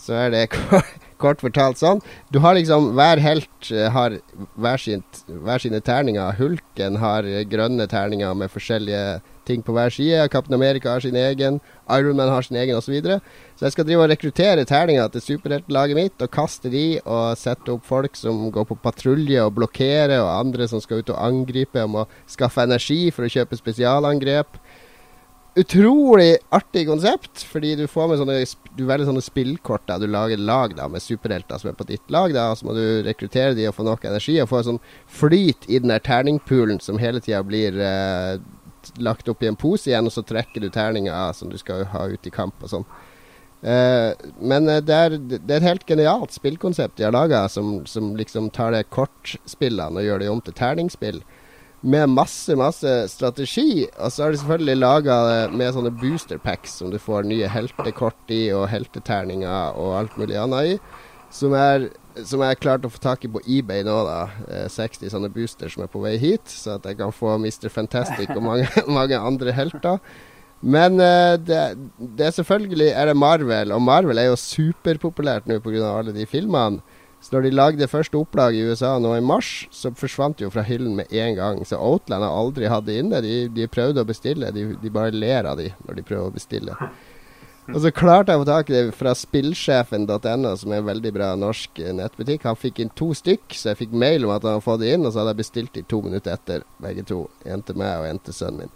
[0.00, 0.46] så er det
[1.24, 2.02] kort fortalt sånn.
[2.32, 4.18] Du har liksom Hver helt eh, har
[4.54, 6.36] hver, sitt, hver sine terninger.
[6.38, 10.28] Hulken har eh, grønne terninger med forskjellige ting på hver side.
[10.32, 11.60] Captain America har sin egen.
[11.92, 12.86] Iron Man har sin egen osv.
[12.86, 13.20] Så, videre.
[13.56, 17.72] så jeg skal drive og rekruttere terninger til superheltlaget mitt og kaste de og sette
[17.72, 21.82] opp folk som går på patrulje og blokkerer, og andre som skal ut og angripe
[21.82, 24.60] og må skaffe energi for å kjøpe spesialangrep
[25.54, 28.38] utrolig artig konsept, fordi du får med sånne
[28.74, 32.10] Du velger sånne spillkort da du lager lag da med superhelter som er på ditt
[32.10, 34.82] lag, da, så må du rekruttere de og få nok energi og få en sånn
[35.06, 38.42] flyt i den der terningpoolen som hele tida blir eh,
[38.98, 42.08] lagt opp i en pose igjen, og så trekker du terninger som du skal ha
[42.10, 42.88] ut i kamp og sånn.
[43.62, 44.10] Eh,
[44.42, 48.12] men eh, det, er, det er et helt genialt spillkonsept de har laga, som, som
[48.18, 51.22] liksom tar det kortspillene og gjør det om til terningspill
[51.84, 53.84] med masse, masse strategi.
[53.98, 57.50] Og så har de selvfølgelig laga det med sånne booster packs som du får nye
[57.50, 60.78] heltekort i, og helteterninger og alt mulig annet i.
[61.34, 61.90] Som er
[62.22, 64.18] som jeg har klart å få tak i på eBay nå, da.
[64.46, 67.66] Eh, 60 sånne booster som er på vei hit, så at jeg kan få Mr.
[67.74, 68.68] Fantastic og mange,
[68.98, 69.98] mange andre helter.
[70.64, 71.62] Men eh, det,
[71.98, 75.90] det er selvfølgelig er det Marvel, og Marvel er jo superpopulært nå pga.
[75.90, 76.93] alle de filmene.
[77.24, 80.52] Så når de lagde første opplag i USA nå i mars, så forsvant de jo
[80.52, 81.62] fra hyllen med en gang.
[81.64, 83.22] Så Outland har aldri hatt det inne.
[83.24, 86.34] De, de prøvde å bestille, de, de bare ler av de når de prøver å
[86.34, 86.76] bestille.
[87.72, 91.12] Og så klarte jeg å få tak i det fra spillsjefen.no, som er en veldig
[91.16, 92.44] bra norsk eh, nettbutikk.
[92.44, 94.92] Han fikk inn to stykk, så jeg fikk mail om at han hadde fått det
[94.92, 97.22] inn, og så hadde jeg bestilt de to minutter etter, begge to.
[97.48, 98.74] En til meg og en til sønnen min.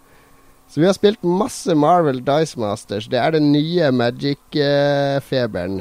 [0.69, 3.05] Så vi har spilt masse Marvel Dice Masters.
[3.09, 5.79] Det er den nye Magic-feberen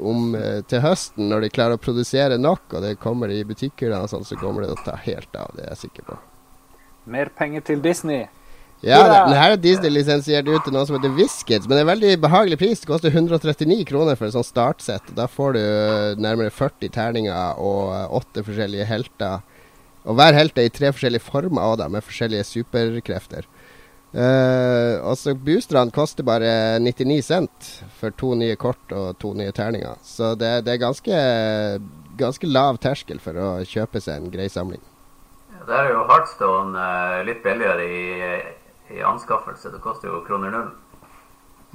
[0.00, 4.08] om eh, til høsten, når de klarer å produsere nok, og det kommer i butikkhyllene,
[4.10, 5.52] sånn, så kommer det til å ta helt av.
[5.56, 6.16] Det er jeg sikker på.
[7.14, 8.26] Mer penger til Disney.
[8.84, 11.88] Ja, den her er Disney lisensiert ut til noe som heter Whiskets, men det er
[11.88, 12.82] veldig behagelig pris.
[12.82, 15.08] Det koster 139 kroner for et sånt startsett.
[15.16, 19.40] Da får du eh, nærmere 40 terninger og eh, åtte forskjellige helter.
[20.04, 23.48] Og hver helt er i tre forskjellige former av dem, med forskjellige superkrefter.
[24.14, 29.50] Uh, og så Bustrand koster bare 99 cent for to nye kort og to nye
[29.54, 29.98] terninger.
[30.06, 31.16] Så det, det er ganske,
[32.20, 34.82] ganske lav terskel for å kjøpe seg en grei samling.
[35.66, 39.72] Der er jo Heartstone uh, litt billigere i, i anskaffelse.
[39.74, 40.72] Det koster jo kroner null.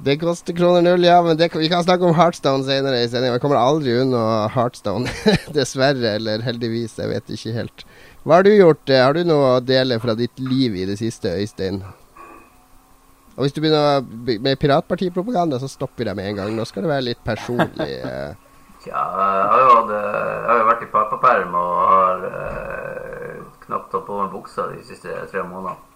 [0.00, 3.36] Det koster kroner null, ja, men det, vi kan snakke om Heartstone senere i sendinga.
[3.36, 5.12] Vi kommer aldri unna Heartstone.
[5.56, 6.96] Dessverre, eller heldigvis.
[7.02, 7.84] Jeg vet ikke helt.
[8.24, 8.88] Hva har du gjort?
[8.88, 11.82] Eh, Har du noe å dele fra ditt liv i det siste, Øystein?
[13.40, 14.02] Og hvis du begynner
[14.44, 16.50] med piratpartipropaganda, så stopper vi deg med en gang.
[16.52, 17.86] Nå skal det være litt personlig.
[18.04, 18.34] ja,
[18.80, 23.88] Tja, jeg har jo, eh, jeg har jo vært i pappaperm og har eh, knapt
[23.92, 25.88] tatt på meg buksa de siste tre månedene.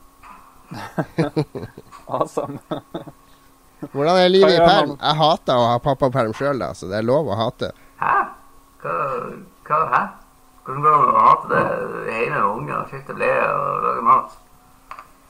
[2.14, 2.58] Awesome.
[3.92, 4.96] Hvordan er livet i perm?
[4.96, 7.74] Jeg hater å ha pappaperm sjøl, da, så det er lov å hate.
[8.00, 8.14] Hæ?
[8.80, 8.96] Hva,
[9.68, 10.02] hva Hæ?
[10.64, 11.64] Hvordan går det an å hate det?
[12.08, 14.40] Hele med unger, skifte bleie og lage mat?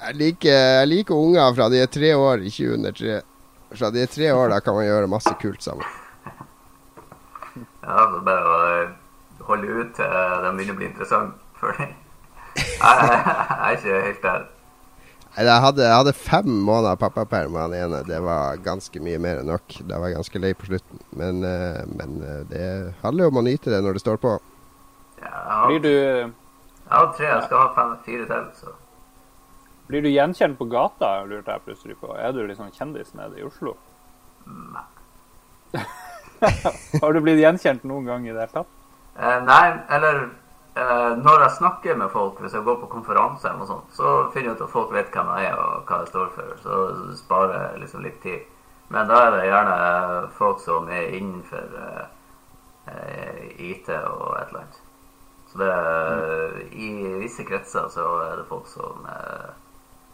[0.05, 3.21] Jeg liker, jeg liker unger fra de er tre år, ikke under tre.
[3.75, 5.87] Fra de er tre år, da kan man gjøre masse kult sammen.
[7.85, 8.93] Ja, det er bare å eh,
[9.49, 11.95] holde ut til de begynner å bli interessant for deg.
[12.55, 14.45] Jeg, er ikke helt der.
[15.35, 18.05] Jeg hadde, jeg hadde fem måneder pappaperm med han ene.
[18.07, 19.81] Det var ganske mye mer enn nok.
[19.89, 21.01] Da var jeg ganske lei på slutten.
[21.19, 22.69] Men, eh, men eh, det
[23.03, 24.37] handler jo om å nyte det når det står på.
[25.19, 25.93] Ja, jeg, har, Blir du,
[26.85, 28.49] jeg har tre, jeg skal ha fem, fire til.
[28.61, 28.79] Så.
[29.87, 32.15] Blir du gjenkjent på gata, lurte jeg plutselig på.
[32.17, 33.77] Er du liksom kjendis nede i Oslo?
[34.47, 34.87] Nei.
[37.03, 38.73] Har du blitt gjenkjent noen gang i det hele tatt?
[39.15, 39.67] Eh, nei,
[39.97, 43.93] eller eh, når jeg snakker med folk, hvis jeg går på konferanse eller noe sånt,
[43.97, 46.55] så finner jeg ut at folk vet hvem jeg er og hva jeg står for.
[46.65, 46.81] Så
[47.21, 48.51] sparer jeg liksom litt tid.
[48.93, 49.77] Men da er det gjerne
[50.39, 51.77] folk som er innenfor
[52.93, 54.81] eh, IT og et eller annet.
[55.51, 56.89] Så det er, I
[57.23, 59.53] visse kretser så er det folk som eh,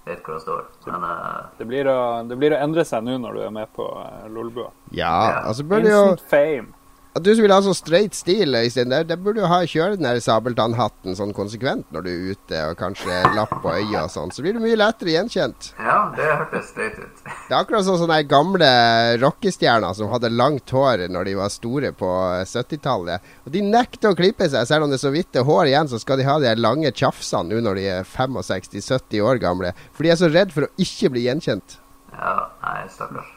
[0.07, 0.65] vet hvor jeg står.
[0.87, 1.97] Men uh, Det blir å,
[2.29, 4.71] det blir å endre seg nå når du er med på uh, Lolbua.
[4.91, 5.41] Ja, Ja.
[5.51, 6.69] altså Instant jo fame.
[7.11, 9.97] At du som vil ha sånn straight stil, Øystein, der, der burde du ha kjøre
[9.99, 14.13] den der sabeltannhatten sånn konsekvent når du er ute, og kanskje lapp på øyet og
[14.15, 14.31] sånn.
[14.31, 15.73] Så blir du mye lettere gjenkjent.
[15.75, 17.25] ja, det hørtes straight ut.
[17.51, 18.71] Det er akkurat sånn sånne gamle
[19.19, 22.13] rockestjerner som hadde langt hår når de var store på
[22.47, 23.27] 70-tallet.
[23.43, 25.91] Og De nekter å klippe seg, selv om det er så vidt er hår igjen,
[25.91, 29.75] så skal de ha de lange tjafsene nå når de er 65-70 år gamle.
[29.97, 31.81] For de er så redd for å ikke bli gjenkjent.
[32.15, 33.35] Ja, nei, stakkars.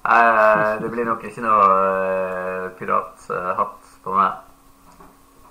[0.00, 4.38] Det blir nok ikke noe uh, pirathatt på meg.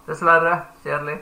[0.10, 0.56] Dessverre.
[0.82, 1.20] Kjedelig.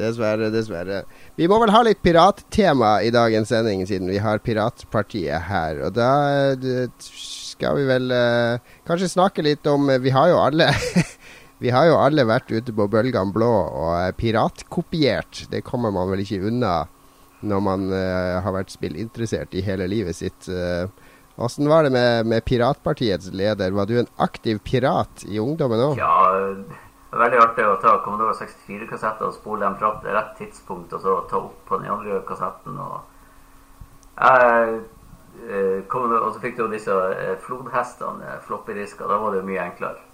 [0.00, 1.02] Dessverre, dessverre.
[1.36, 5.82] Vi må vel ha litt pirattema i dagens sending, siden vi har Piratpartiet her.
[5.86, 6.10] Og da
[6.54, 10.70] eh, skal vi vel eh, kanskje snakke litt om eh, Vi har jo alle
[11.64, 15.46] Vi har jo alle vært ute på bølgene blå og eh, piratkopiert.
[15.52, 16.78] Det kommer man vel ikke unna
[17.44, 20.48] når man eh, har vært spillinteressert i hele livet sitt.
[21.36, 23.70] Åssen var det med, med Piratpartiets leder?
[23.70, 25.98] Var du en aktiv pirat i ungdommen òg?
[25.98, 26.16] Ja,
[27.10, 31.16] veldig artig å ta Commodore 64-kassetter og spole dem fra til rett tidspunkt, og så
[31.30, 32.76] ta opp på den andre kassetten.
[32.76, 33.00] Og,
[34.20, 34.76] jeg,
[35.48, 39.08] eh, og så fikk du disse eh, flodhestene, eh, floppy-disker.
[39.08, 40.06] Da var det jo mye enklere.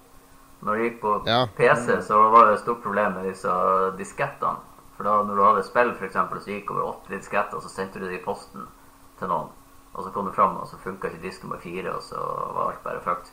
[0.64, 1.42] Når det gikk på Ja.
[1.58, 3.52] PC, så var det et stort problem med disse
[3.98, 4.62] diskettene.
[4.96, 8.00] For da når du hadde spill, eksempel, så gikk over åtte disketter, og så sendte
[8.00, 8.64] du det i posten
[9.18, 9.50] til noen.
[9.96, 12.20] Og så kom det fram, og så funka ikke disk nummer fire, og så
[12.52, 13.32] var alt bare fucked.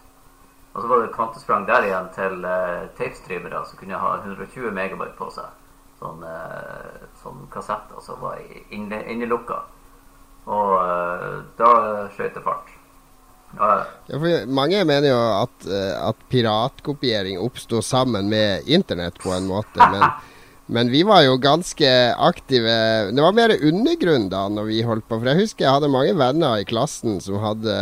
[0.73, 5.17] Og så var det kvantesprang der igjen til uh, tapestreamere som kunne ha 120 megabyte
[5.17, 5.52] på seg.
[5.99, 8.39] Sånn, uh, sånn kassetter som var
[8.73, 9.60] innelukka.
[10.47, 11.73] Og uh, da
[12.15, 12.71] skjøt det fart.
[13.54, 19.78] Ja, for mange mener jo at, at piratkopiering oppsto sammen med internett på en måte,
[19.78, 20.08] men,
[20.71, 22.76] men vi var jo ganske aktive.
[23.12, 25.17] Det var mer undergrunn da når vi holdt på.
[25.19, 27.73] For jeg husker jeg hadde mange venner i klassen som hadde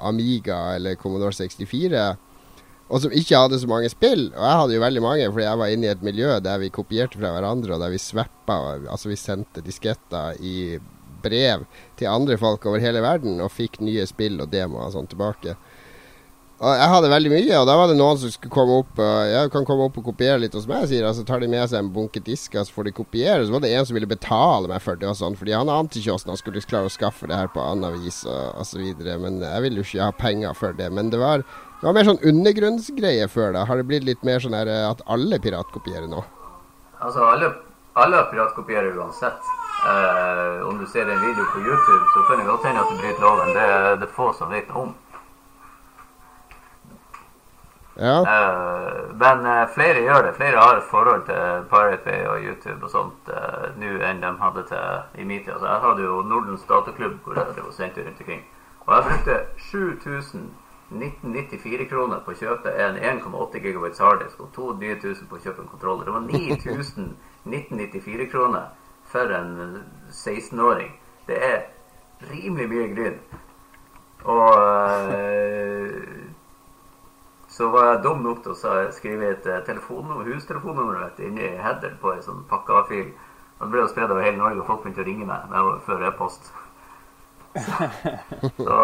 [0.00, 2.06] Amiga eller Commodore 64.
[2.88, 4.30] Og som ikke hadde så mange spill.
[4.32, 6.72] Og jeg hadde jo veldig mange, fordi jeg var inne i et miljø der vi
[6.72, 10.80] kopierte fra hverandre, og der vi swappa Altså vi sendte disketter i
[11.24, 11.64] brev
[11.96, 15.56] til andre folk over hele verden og fikk nye spill og demoer og sånn tilbake.
[16.62, 19.14] Og jeg hadde veldig mye, og da var det noen som skulle komme opp og
[19.26, 20.84] jeg kan komme opp og kopiere litt hos meg.
[20.86, 23.42] sier altså tar de med seg en bunke disker, så får de kopiere.
[23.42, 25.98] Så var det en som ville betale meg for det og sånn, fordi han ante
[25.98, 28.86] ikke hvordan han skulle klare å skaffe det her på annet vis og osv.
[29.02, 30.88] Men jeg ville jo ikke ha penger for det.
[30.94, 31.42] Men det var,
[31.82, 33.66] det var mer sånn undergrunnsgreie før da.
[33.66, 36.22] Har det blitt litt mer sånn eh, at alle piratkopierer nå?
[37.02, 37.50] Altså, alle,
[37.98, 39.54] alle piratkopierer uansett.
[39.90, 43.02] Eh, om du ser en video på YouTube, så kan det godt hende at du
[43.02, 43.56] bryter loven.
[43.58, 44.94] Det er det få som vet om.
[47.96, 48.16] Ja.
[48.20, 50.34] Uh, men uh, flere gjør det.
[50.34, 54.32] Flere har et forhold til Pirate Bay og YouTube og sånt uh, nå enn de
[54.40, 55.52] hadde til i min tid.
[55.54, 58.42] Altså, jeg hadde jo Nordens dataklubb hvor jeg drev og sendte rundt omkring.
[58.86, 60.50] Og jeg brukte 7000
[61.90, 66.04] kroner på å kjøpe en 1,8 gigabytes harddisk og 2000 på å kjøpe en kontroller.
[66.04, 68.66] Det var 9000 1994 kroner
[69.04, 71.00] for en 16-åring.
[71.26, 71.60] Det er
[72.30, 73.18] rimelig mye gryn.
[74.24, 74.54] Og
[77.54, 82.00] så var jeg dum nok til å skrive et eh, telefonnummer, hustelefonnummer vet, inni headeren
[82.02, 83.12] på en sånn pakka-fil.
[83.60, 85.82] Det ble jo spredd over hele Norge, og folk begynte å ringe meg det var
[85.86, 86.50] før e-post.
[87.54, 87.86] så
[88.58, 88.78] så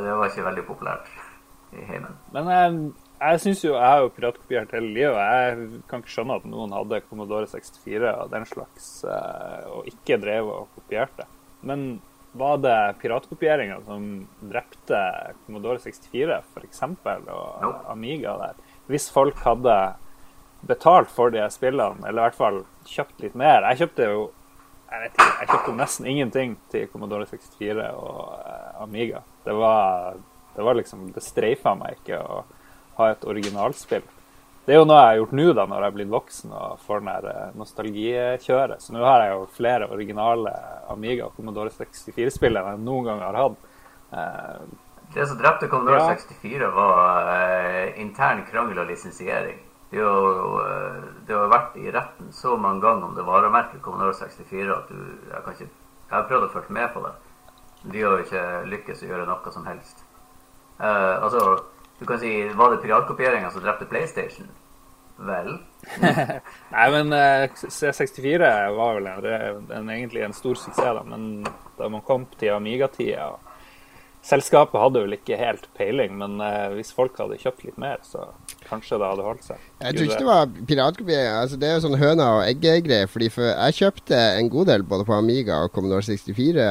[0.00, 1.10] det var ikke veldig populært
[1.76, 2.14] i heimen.
[2.32, 2.76] Men jeg,
[3.18, 5.12] jeg syns jo Jeg har jo piratkopiert hele livet.
[5.12, 9.92] og Jeg kan ikke skjønne at noen hadde Commodore 64 og den slags, eh, og
[9.92, 11.28] ikke drev og kopierte.
[11.68, 11.98] Men
[12.32, 14.98] var det piratkopieringa som drepte
[15.46, 16.82] Commodore 64 f.eks.
[16.82, 17.70] og no.
[17.88, 18.58] Amiga der?
[18.88, 19.76] Hvis folk hadde
[20.68, 24.26] betalt for de spillene, eller i hvert fall kjøpt litt mer Jeg kjøpte jo
[24.88, 29.20] jeg vet ikke, jeg kjøpte nesten ingenting til Commodore 64 og eh, Amiga.
[29.44, 30.16] Det var,
[30.54, 32.38] det var liksom Det streifa meg ikke å
[32.96, 34.06] ha et originalspill.
[34.68, 36.80] Det er jo noe jeg har gjort nå da, når jeg er blitt voksen og
[36.84, 38.82] får den der eh, nostalgikjøret.
[38.84, 40.50] Så nå har jeg jo flere originale
[40.92, 43.62] Amiga og Commodore 64-spill enn jeg noen gang har hatt.
[44.12, 44.66] Uh,
[45.14, 46.10] Det som drepte Commodore Ja.
[46.12, 49.56] 64, var uh, intern krangel og lisensiering.
[49.88, 50.60] Det har jo
[51.24, 55.00] det har vært i retten så mange ganger om det varemerket Commodore 64 at du
[55.32, 55.70] Jeg, kan ikke,
[56.10, 57.14] jeg har prøvd å følge med på det.
[57.88, 58.44] De har jo ikke
[58.76, 60.04] lykkes å gjøre noe som helst.
[60.76, 61.56] Uh, altså,
[61.98, 64.48] du kan si Var det piratkopieringa som drepte PlayStation?
[65.18, 65.56] Vel?
[66.74, 71.02] Nei, men eh, C64 var vel en, en, egentlig en stor suksess, da.
[71.02, 71.42] Men
[71.78, 73.32] da man kom til Amiga-tida
[74.28, 78.26] Selskapet hadde vel ikke helt peiling, men uh, hvis folk hadde kjøpt litt mer, så
[78.66, 79.62] kanskje det hadde holdt seg.
[79.78, 81.36] Jeg tror ikke det var piratkopiering.
[81.38, 83.08] Altså, det er jo sånn høna og egget-greie.
[83.08, 86.66] Fordi for jeg kjøpte en god del både på Amiga og Commodore 64.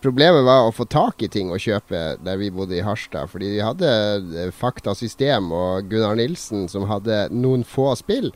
[0.00, 3.28] Problemet var å få tak i ting å kjøpe der vi bodde i Harstad.
[3.28, 8.30] Fordi vi hadde faktasystem Fakta System og Gunnar Nilsen som hadde noen få spill.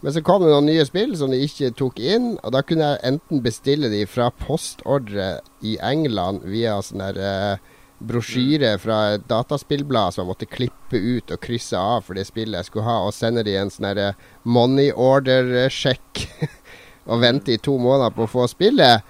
[0.00, 2.86] Men så kom det noen nye spill som de ikke tok inn, og da kunne
[2.88, 9.26] jeg enten bestille de fra postordre i England via sånn der eh, brosjyre fra et
[9.28, 13.02] dataspillblad som jeg måtte klippe ut og krysse av for det spillet jeg skulle ha,
[13.04, 14.14] og sende de en sånn derre
[14.48, 16.24] money order-sjekk
[17.10, 19.04] og vente i to måneder på å få spillet.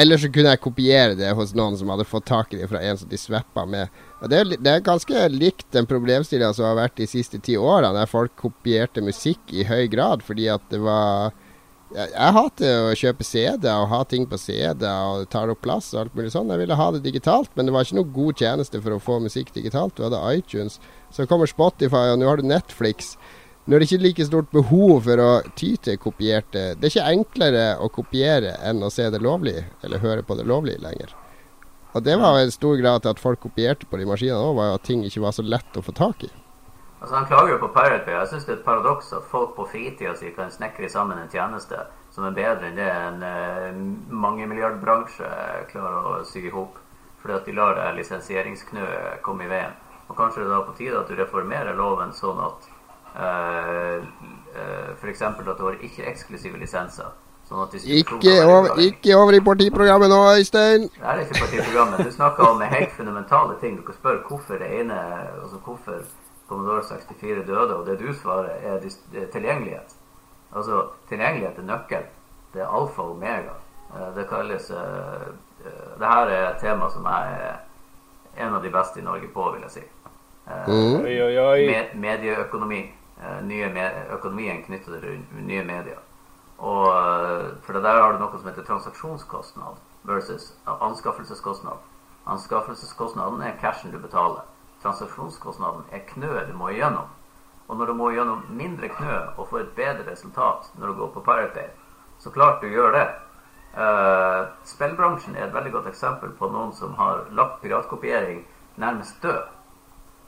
[0.00, 2.80] Eller så kunne jeg kopiere det hos noen som hadde fått tak i det fra
[2.80, 3.90] en som de sveppa med.
[4.22, 7.58] Og det, er, det er ganske likt den problemstillinga som har vært de siste ti
[7.60, 11.34] åra, der folk kopierte musikk i høy grad fordi at det var
[11.90, 15.62] jeg, jeg hater å kjøpe CD-er og ha ting på CD og det tar opp
[15.64, 16.52] plass og alt mulig sånn.
[16.54, 19.18] Jeg ville ha det digitalt, men det var ikke noe god tjeneste for å få
[19.24, 19.96] musikk digitalt.
[19.98, 20.78] Du hadde iTunes,
[21.10, 23.16] så kommer Spotify, og nå har du Netflix.
[23.70, 27.10] Nå er det ikke like stort behov for å ty til kopierte Det er ikke
[27.12, 31.12] enklere å kopiere enn å se det lovlig, eller høre på det lovlig lenger.
[31.94, 34.74] Og det var en stor grad til at folk kopierte på de maskinene òg, var
[34.74, 36.30] at ting ikke var så lett å få tak i.
[36.98, 38.16] Altså, Han klager jo på Pirate Bay.
[38.16, 41.30] Jeg syns det er et paradoks at folk på fritida si kan snekre sammen en
[41.30, 41.78] tjeneste
[42.10, 43.70] som er bedre enn det en uh,
[44.26, 45.30] mangemilliardbransje
[45.70, 46.82] klarer å sy i hop.
[47.22, 49.78] Fordi at de lar det lisensieringsknøet komme i veien.
[50.10, 52.69] Og kanskje det er da på tide at du reformerer loven sånn at eh, eh,
[55.00, 55.22] f.eks.
[55.22, 57.10] at du har ikke-eksklusive lisenser.
[57.48, 60.82] Sånn at Ikke over, ikke over i partiprogrammet nå, Øystein!
[60.94, 62.04] Det er ikke partiprogrammet.
[62.06, 63.76] Du snakker om helt fundamentale ting.
[63.76, 64.98] Du kan spørre hvorfor det ene
[65.42, 66.04] altså hvorfor
[66.48, 68.78] Commodore 64 døde, og det du svarer, er
[69.32, 69.94] tilgjengelighet.
[70.56, 72.06] Altså, tilgjengelighet er nøkkel.
[72.54, 73.54] Det er alfa og omega.
[73.94, 75.26] Eh, Det kalles eh,
[75.66, 79.28] eh, Det her er et tema som jeg er en av de beste i Norge
[79.34, 79.80] på, vil jeg si.
[80.46, 82.00] Eh, Mm.
[82.00, 82.94] Medieøkonomi.
[83.20, 85.98] Eh, økonomien knyttet til nye medier.
[86.58, 91.84] Og eh, for det der har du noe som heter transaksjonskostnad versus anskaffelseskostnad.
[92.26, 94.42] Anskaffelseskostnaden er cashen du betaler.
[94.82, 97.08] Transaksjonskostnaden er knøet du må igjennom.
[97.68, 101.14] Og når du må gjennom mindre knø og få et bedre resultat når du går
[101.14, 101.70] på Pirate Day
[102.20, 103.08] så klart du gjør det.
[103.70, 108.42] Uh, spillbransjen er et veldig godt eksempel på noen som har lagt piratkopiering
[108.76, 109.46] nærmest død.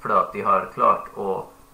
[0.01, 1.27] Fordi at de har klart å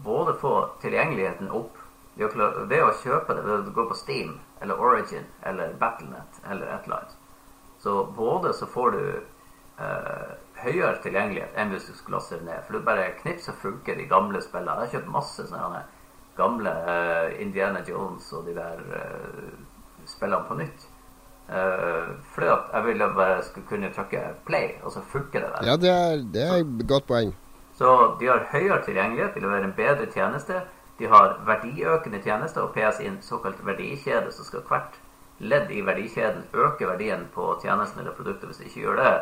[0.04, 1.78] både få tilgjengeligheten opp
[2.18, 6.86] ved å kjøpe det, ved å gå på Steam eller Origin eller Battlenet eller et
[6.86, 7.16] eller annet.
[7.78, 10.32] Så både så får du eh,
[10.64, 12.64] høyere tilgjengelighet enn hvis du skulle laste det ned.
[12.66, 14.74] For du bare knipser funker de gamle spillene.
[14.82, 15.84] Jeg har kjøpt masse sånne
[16.38, 18.82] gamle eh, Indiana Jones og de der
[20.08, 20.88] spillene på nytt.
[21.48, 25.66] Uh, fordi at jeg ville bare skulle kunne trykke play, og så funker det der.
[25.70, 25.76] Ja,
[26.34, 27.32] det er et godt poeng.
[27.78, 30.62] Så de har høyere tilgjengelighet, de leverer en bedre tjeneste.
[30.98, 34.98] De har verdiøkende tjenester og PS inn såkalt verdikjede, så skal hvert
[35.38, 38.48] ledd i verdikjeden øke verdien på tjenesten eller produktet.
[38.48, 39.12] Hvis de ikke gjør det,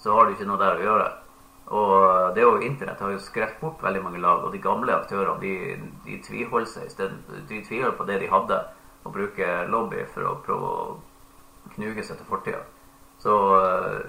[0.00, 1.08] så har de ikke noe der å gjøre.
[1.76, 5.40] Og det jo Internett har jo skrevet bort veldig mange lag, og de gamle aktørene
[5.42, 7.12] de, de tviholder seg.
[7.50, 8.60] De tviholder på det de hadde,
[9.04, 10.96] og bruker lobby for å prøve å
[11.74, 12.62] knuge seg til fortida.
[13.26, 14.00] Eh,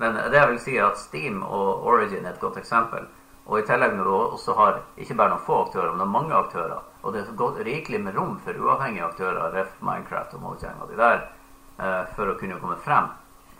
[0.00, 3.06] men det jeg vil si er at Steam og Origin er et godt eksempel.
[3.46, 6.82] Og i tillegg når du også har ikke bare noen få aktører, men mange aktører,
[7.02, 10.92] og det er godt, rikelig med rom for uavhengige aktører, Ref, Minecraft og Mojang og
[10.92, 11.26] de der,
[11.80, 13.10] eh, for å kunne komme frem.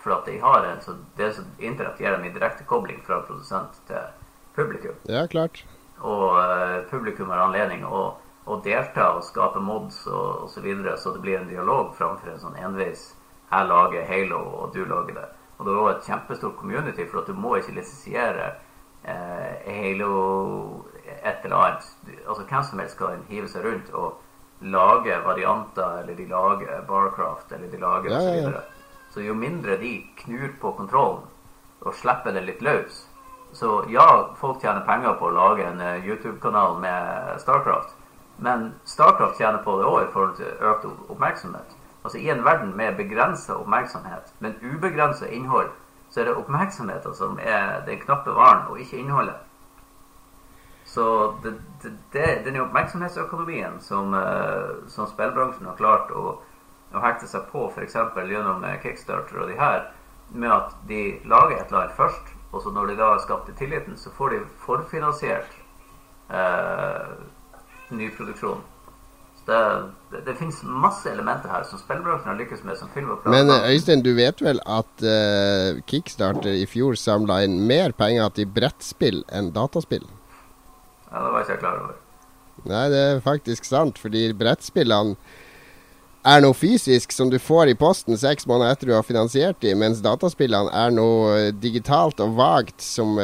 [0.01, 3.81] For at de har en, så det som Internett gir dem i direktekobling fra produsent
[3.89, 4.07] til
[4.57, 4.97] publikum.
[5.09, 5.64] Ja, klart.
[6.01, 8.14] Og uh, publikum har anledning å,
[8.49, 12.33] å delta og skape mods og osv., så, videre, så det blir en dialog framfor
[12.33, 13.11] en sånn enveis
[13.51, 15.28] jeg lager Halo, og du lager det.
[15.59, 18.66] Og det er også et kjempestort community, for at du må ikke lisensiere eh,
[19.05, 20.84] Halo
[21.22, 21.86] et eller annet.
[22.28, 24.20] Altså Hvem som helst kan hive seg rundt og
[24.61, 28.53] lage varianter, eller de lager Barcraft, eller de lager ja, osv.
[28.53, 31.28] Så, så jo mindre de knur på kontrollen
[31.80, 33.07] og slipper det litt løs
[33.57, 37.96] Så ja, folk tjener penger på å lage en uh, YouTube-kanal med Starcraft,
[38.38, 41.72] men Starcraft tjener på det òg i forhold til økt oppmerksomhet.
[42.05, 45.72] Altså I en verden med begrensa oppmerksomhet, men ubegrensa innhold,
[46.11, 49.38] så er det oppmerksomheten som er den knappe varen, og ikke innholdet.
[50.90, 56.40] Så det, det, det, den oppmerksomhetsøkonomien som, uh, som spillbransjen har klart å,
[56.90, 57.94] å hekte seg på, f.eks.
[58.26, 59.86] gjennom eh, Kickstarter og de her,
[60.34, 63.94] med at de lager et annet først, og så når de da har skapt tilliten,
[63.98, 65.54] så får de forfinansiert
[66.34, 67.14] uh,
[67.94, 68.66] nyproduksjon.
[69.51, 69.62] Det,
[70.12, 72.78] det, det finnes masse elementer her som spillbransjen har lykkes med.
[72.78, 77.40] som film og Men eh, Øystein, du vet vel at uh, Kickstarter i fjor samla
[77.46, 80.07] inn mer penger til brettspill enn dataspill?
[81.11, 81.98] Ja, det var ikke jeg klar over.
[82.70, 85.16] Nei, det er faktisk sant, fordi brettspillene
[86.30, 89.80] er noe fysisk som du får i posten seks måneder etter du har finansiert dem,
[89.80, 93.16] mens dataspillene er noe eh, digitalt og vagt som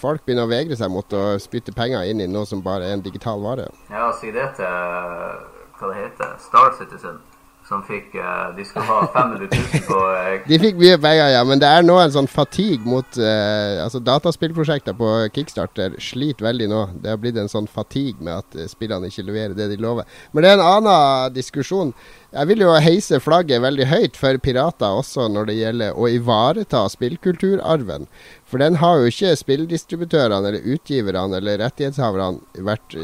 [0.00, 2.96] folk begynner å vegre seg mot å spytte penger inn i noe som bare er
[2.96, 3.68] en digital vare.
[3.92, 7.20] Ja, si det til hva det heter, Star Citizen,
[7.68, 11.42] som fikk uh, De skulle ha 500 000 på uh, De fikk mye penger, ja,
[11.46, 16.68] men det er nå en sånn fatigue mot uh, Altså, dataspillprosjekter på Kickstarter sliter veldig
[16.70, 16.80] nå.
[17.02, 20.08] Det har blitt en sånn fatigue med at spillene ikke leverer det de lover.
[20.32, 21.92] Men det er en annen diskusjon.
[22.34, 26.82] Jeg vil jo heise flagget veldig høyt for pirater også når det gjelder å ivareta
[26.92, 28.08] spillkulturarven.
[28.48, 32.98] For den har jo ikke spilldistributørene eller utgiverne eller rettighetshaverne vært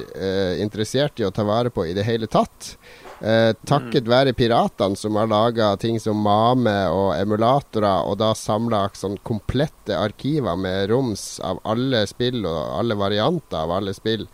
[0.60, 2.74] interessert i å ta vare på i det hele tatt.
[3.20, 8.88] Eh, takket være piratene som har laga ting som Mame og emulatorer, og da samla
[8.98, 14.26] sånn komplette arkiver med roms av alle spill og alle varianter av alle spill.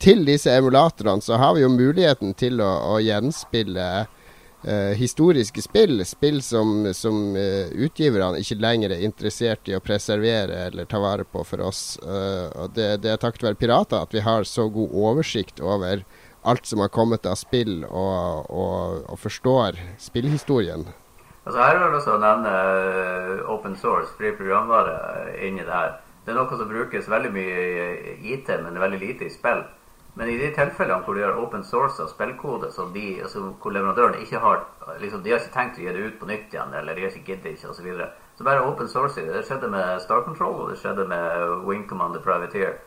[0.00, 6.00] Til disse emulatorene så har vi jo muligheten til å, å gjenspille eh, historiske spill,
[6.08, 11.24] spill som, som eh, utgiverne ikke lenger er interessert i å preservere eller ta vare
[11.28, 11.98] på for oss.
[12.04, 16.04] Uh, og det, det, er takket være pirater at vi har så god oversikt over
[16.42, 20.86] alt som har kommet av spill, og, og, og forstår spillhistorien.
[21.44, 22.54] Altså Her har du også å nevne
[23.50, 24.94] open source, fri programvare,
[25.40, 25.98] inni det her.
[26.24, 27.60] Det er noe som brukes veldig mye
[28.14, 29.64] i IT, men veldig lite i spill.
[30.18, 33.72] Men i de tilfellene hvor du gjør open source av spillkode, som de, altså, hvor
[33.72, 34.64] leverandøren ikke har
[35.00, 37.14] liksom, De har ikke tenkt å gi det ut på nytt igjen, eller de har
[37.14, 37.78] ikke giddet ikke, osv.
[37.78, 38.10] Så, videre.
[38.36, 39.32] så bare open source det.
[39.32, 42.80] Det skjedde med Star Control, og det skjedde med Wing Commander Privateer.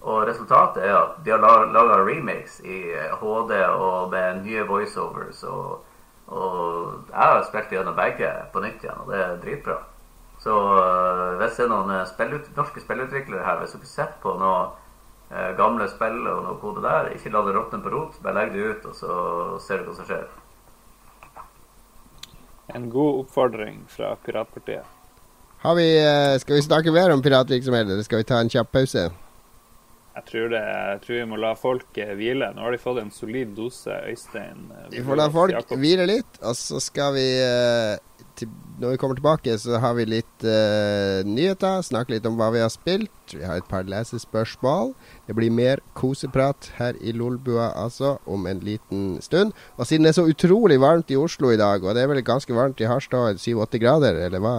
[0.00, 1.42] Og resultatet er at de har
[1.74, 2.80] laga remakes i
[3.20, 5.42] HD og med nye voiceovers.
[5.44, 5.84] Og,
[6.26, 9.80] og jeg har spilt gjennom begge på nytt igjen, og det er dritbra.
[10.40, 14.70] Så øh, hvis det er noen spillut norske spillutviklere her, hvis dere sitter på noe
[15.28, 17.12] eh, gamle spill og noe kode der.
[17.12, 18.16] Ikke la det råtne på rot.
[18.24, 19.18] Bare legg det ut, og så
[19.66, 20.24] ser du hva som skjer.
[22.72, 24.96] En god oppfordring fra Piratpartiet.
[25.60, 29.10] Vi, eh, skal vi snakke mer om piratvirksomhet, eller skal vi ta en kjapp pause?
[30.20, 32.50] Jeg tror, det, jeg tror vi må la folk eh, hvile.
[32.52, 34.66] Nå har de fått en solid dose Øystein.
[34.76, 35.80] eh, Vi får la folk Jakob.
[35.80, 37.96] hvile litt, og så skal vi eh,
[38.36, 38.50] til,
[38.80, 41.82] Når vi kommer tilbake, så har vi litt uh, nyheter.
[41.84, 43.34] Snakke litt om hva vi har spilt.
[43.34, 44.94] Vi har et par lesespørsmål.
[45.26, 49.52] Det blir mer koseprat her i Lolbua altså, om en liten stund.
[49.76, 52.24] Og siden det er så utrolig varmt i Oslo i dag, og det er vel
[52.24, 54.56] ganske varmt i Harstad, 7-8 grader, eller hva?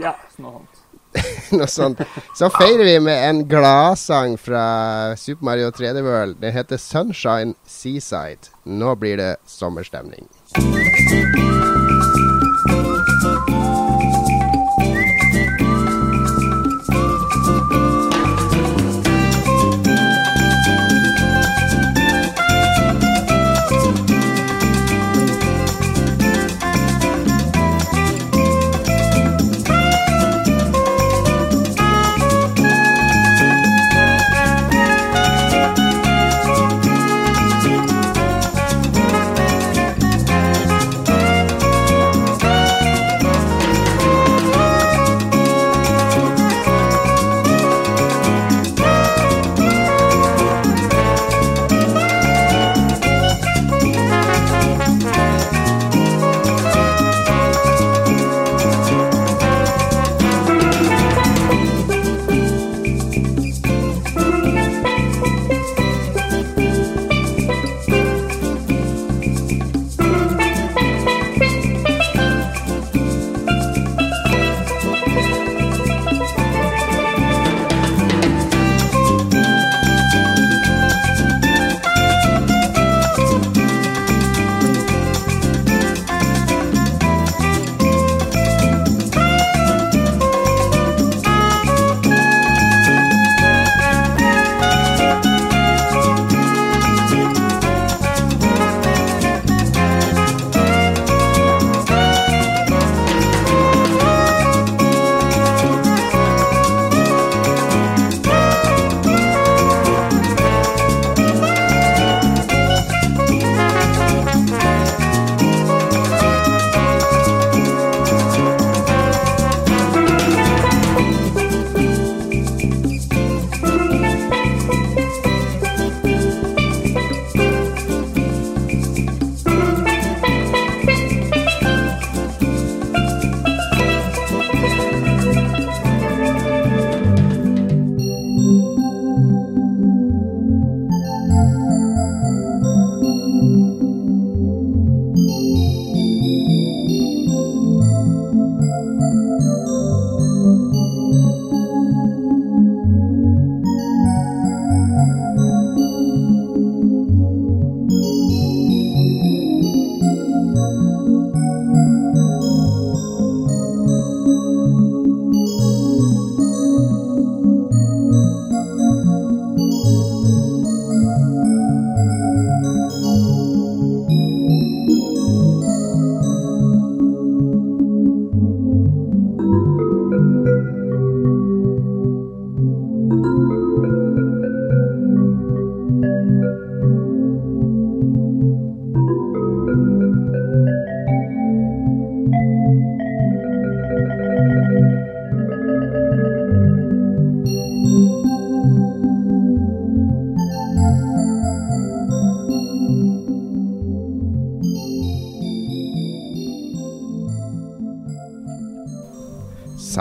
[0.00, 0.81] Ja, noe sånt.
[1.58, 2.00] Noe sånt.
[2.38, 4.64] Så feirer vi med en gladsang fra
[5.16, 6.40] Super Mario 3D World.
[6.40, 8.52] Den heter Sunshine Seaside.
[8.64, 10.28] Nå blir det sommerstemning.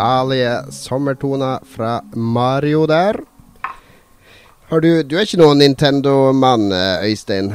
[0.02, 3.14] Salige sommertoner fra Mario der.
[4.70, 7.52] Har du, du er ikke noen Nintendo-mann, eh, Øystein?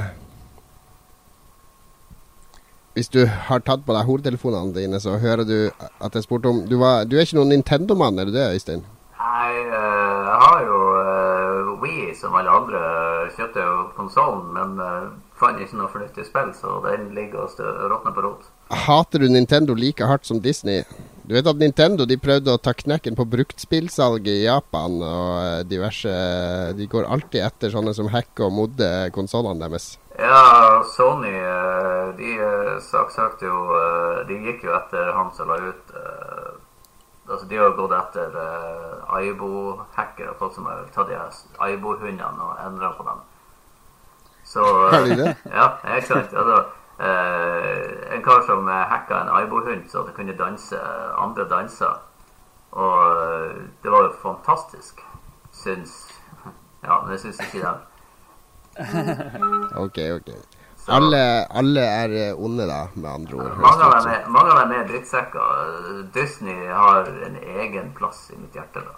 [2.94, 5.57] Hvis du har tatt på deg hodetelefonene dine, så hører du
[5.99, 8.84] at jeg spurte om Du, var, du er ikke noen Nintendo-mann, er du det, Øystein?
[9.18, 12.84] Nei, eh, jeg har jo uh, Wii som alle andre.
[13.40, 15.11] Kjøpte jo konsollen, men uh,
[15.42, 18.49] fant ikke noe fornuftig spill, så den ligger og råtner på rot.
[18.86, 20.84] Hater du Nintendo like hardt som Disney?
[21.26, 25.62] Du vet at Nintendo de prøvde å ta knekken på bruktspillsalget i Japan og eh,
[25.66, 26.12] diverse
[26.78, 29.96] De går alltid etter sånne som hacker og modder konsollene deres.
[30.14, 35.58] Ja, Sony eh, de eh, saksøkte jo eh, De gikk jo etter han som la
[35.66, 36.54] ut eh,
[37.26, 38.36] Altså, de har gått etter
[39.18, 41.16] Aibo-hackere, folk som har tatt de
[41.58, 43.24] Aibo-hundene og endra på dem.
[44.46, 45.32] Så Har de det?
[45.58, 46.30] Ja, helt sant.
[46.30, 46.66] Altså, eh,
[46.99, 50.78] en kar som uh, hacka en Aibo-hund så det kunne danse
[51.20, 51.99] andre danser.
[52.76, 55.01] Og eh, det var jo fantastisk,
[55.53, 55.94] syns
[56.86, 57.76] Ja, men det syns ikke det.
[59.84, 60.30] Ok, ok.
[60.88, 61.18] Alle,
[61.51, 63.57] alle er eh, onde, da, med andre ord.
[63.59, 65.72] Mange av, dem er, mange av dem er drittsekker.
[66.14, 68.84] Disney har en egen plass i mitt hjerte.
[68.84, 68.94] da.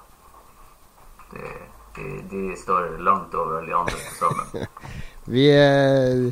[1.30, 1.54] De,
[1.96, 4.66] de, de står langt over de andre sammen.
[5.32, 6.28] Vi, eh,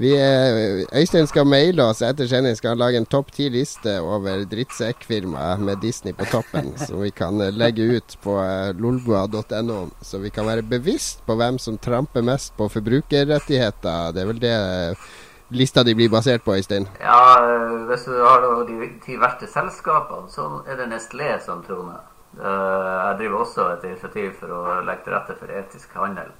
[0.00, 2.56] vi eh, Øystein skal maile oss etter sending.
[2.56, 7.52] Skal lage en topp ti-liste over drittsekkfirmaer med Disney på toppen, som vi kan eh,
[7.52, 8.38] legge ut på
[8.78, 9.90] lolboa.no lolbua.no.
[10.00, 14.16] Så vi kan være bevisst på hvem som tramper mest på forbrukerrettigheter.
[14.16, 15.12] Det er vel det eh,
[15.52, 16.88] lista di blir basert på, Øystein?
[17.00, 22.00] Ja, eh, hvis du har de ti verste selskapene, så er det Nestlé som troner.
[22.40, 26.32] Eh, Jeg driver også et initiativ for å legge til rette for etisk handel.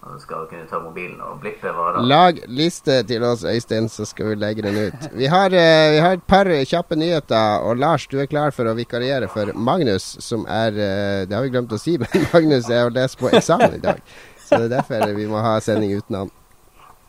[0.00, 2.00] Og du skal kunne ta mobilen og blippe varer.
[2.08, 5.10] Lag liste til oss, Øystein, så skal vi legge den ut.
[5.12, 8.64] Vi har, eh, vi har et par kjappe nyheter, og Lars, du er klar for
[8.64, 12.70] å vikariere for Magnus, som er eh, Det har vi glemt å si, men Magnus
[12.70, 14.00] er og leser på eksamen i dag.
[14.40, 16.32] Så det er derfor vi må ha sending uten han.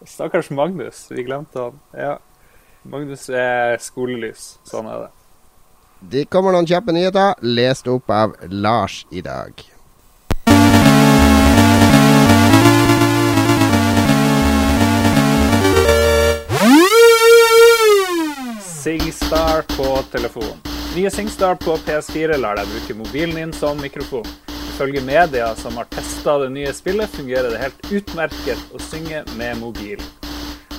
[0.06, 1.08] Stakkars Magnus.
[1.10, 1.80] Vi glemte han.
[1.96, 2.18] Ja.
[2.84, 4.58] Magnus er skolelys.
[4.68, 5.12] Sånn er det.
[6.12, 9.71] Det kommer noen kjappe nyheter, lest opp av Lars i dag.
[18.82, 20.58] SingStar på telefon.
[20.96, 24.26] Nye SingStar på PS4 lar deg bruke mobilen din som mikrofon.
[24.72, 29.60] Ifølge media som har testa det nye spillet, fungerer det helt utmerket å synge med
[29.62, 30.02] mobil.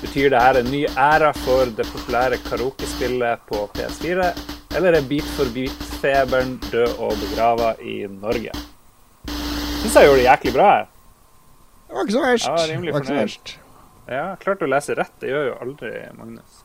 [0.00, 4.32] Betyr det her en ny æra for det populære karaokespillet på PS4,
[4.74, 8.57] eller er Beat for beat-feberen død og begrava i Norge?
[9.30, 10.72] Syns jeg gjorde det jæklig bra.
[10.72, 10.90] her.
[11.86, 12.50] Det var ikke så verst.
[12.50, 13.57] Var rimelig fornøyd.
[14.11, 15.14] Ja, klarte å lese rett.
[15.22, 16.62] Det gjør jo aldri Magnus.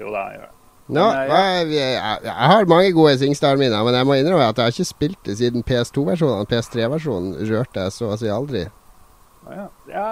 [0.00, 0.60] Jo da, jeg gjør det.
[0.84, 1.92] No, Men, eh, hva er jeg,
[2.26, 5.38] jeg har mange gode SingStar-minner, men jeg må innrømme at jeg har ikke spilt det
[5.38, 6.48] siden PS2-versjonen.
[6.50, 8.66] PS3-versjonen rørte jeg så å si aldri.
[9.44, 10.08] Ja, ja,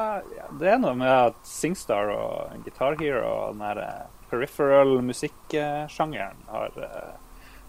[0.60, 6.40] det er noe med at SingStar og Guitar Hero og den her eh, peripheral musikksjangeren
[6.48, 7.12] har uh,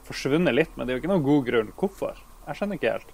[0.07, 1.73] forsvunnet litt, men det er jo ikke noen god grunn.
[1.79, 2.23] Hvorfor?
[2.47, 3.13] Jeg skjønner ikke helt.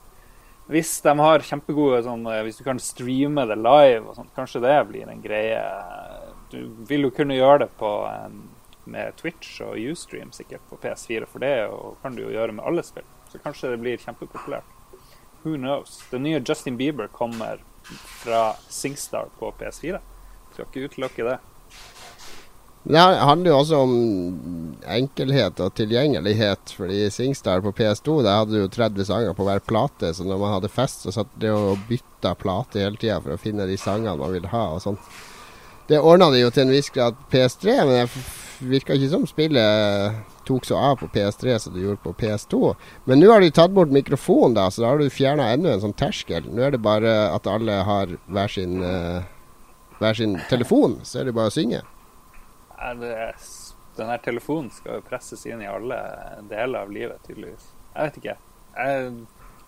[0.70, 4.62] Hvis de har kjempegode sånn eh, Hvis du kan streame det live og sånt, kanskje
[4.62, 5.62] det blir en greie.
[6.54, 8.28] Du vil jo kunne gjøre det på eh,
[8.92, 12.66] med Twitch og Ustream sikkert på PS4, for det og kan du jo gjøre med
[12.68, 13.06] alle spill.
[13.32, 14.76] Så kanskje det blir kjempepopulært.
[15.44, 16.00] Who knows?
[16.12, 17.62] Den nye Justin Bieber kommer
[18.24, 20.02] fra SingStar på PS4.
[20.54, 21.38] Skal ikke utelukke det.
[22.90, 23.94] Det handler jo også om
[24.90, 26.74] enkelhet og tilgjengelighet.
[26.78, 30.42] Fordi SingStar på PS2 der hadde du jo 30 sanger på hver plate, så når
[30.42, 33.78] man hadde fest, så satt det og bytta plate hele tida for å finne de
[33.80, 35.00] sangene man ville ha og sånn.
[35.90, 40.20] Det ordna de jo til en viss grad PS3, men f- virka ikke som spillet
[40.48, 42.74] tok så av på PS3 som det gjorde på PS2.
[43.10, 45.84] Men nå har de tatt bort mikrofonen, da, så da har du fjerna enda en
[45.84, 46.50] sånn terskel.
[46.50, 49.24] Nå er det bare at alle har hver sin, uh,
[50.02, 51.82] hver sin telefon, så er det bare å synge.
[52.76, 53.16] Ja, det,
[54.00, 56.00] den her telefonen skal jo presses inn i alle
[56.50, 57.72] deler av livet, tydeligvis.
[57.94, 58.38] Jeg vet ikke.
[58.80, 59.10] Jeg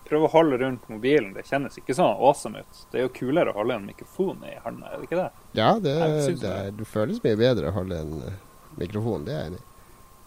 [0.08, 1.34] prøver å holde rundt mobilen.
[1.36, 2.86] Det kjennes ikke sånn awesome ut.
[2.92, 5.28] Det er jo kulere å holde en mikrofon i hånda, er det ikke det?
[5.58, 5.98] Ja, det,
[6.40, 6.88] det, det.
[6.88, 8.16] føles mye bedre å holde en
[8.80, 9.68] mikrofon, det er jeg enig i.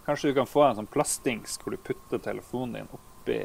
[0.06, 3.40] Kanskje du kan få en sånn plastdings hvor du putter telefonen din oppi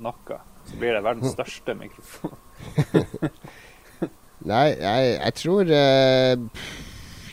[0.00, 0.38] nakka.
[0.68, 2.36] Så blir det verdens største mikrofon.
[4.50, 6.68] Nei, jeg, jeg tror uh,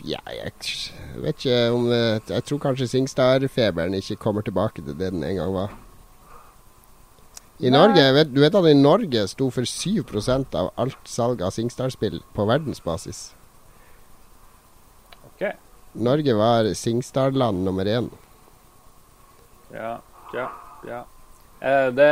[0.04, 4.92] Ja, jeg tr- vet ikke om uh, Jeg tror kanskje Singstar-feberen ikke kommer tilbake til
[4.98, 5.72] det den en gang var.
[7.58, 7.78] I Nei.
[7.78, 12.20] Norge, vet, Du vet at i Norge sto for 7% av alt salg av Singstar-spill
[12.36, 13.22] på verdensbasis.
[15.32, 15.48] OK.
[15.98, 18.08] Norge var Singstar-land nummer én.
[19.74, 19.98] Ja,
[20.34, 20.48] ja,
[20.88, 21.04] ja.
[21.60, 22.10] Eh, det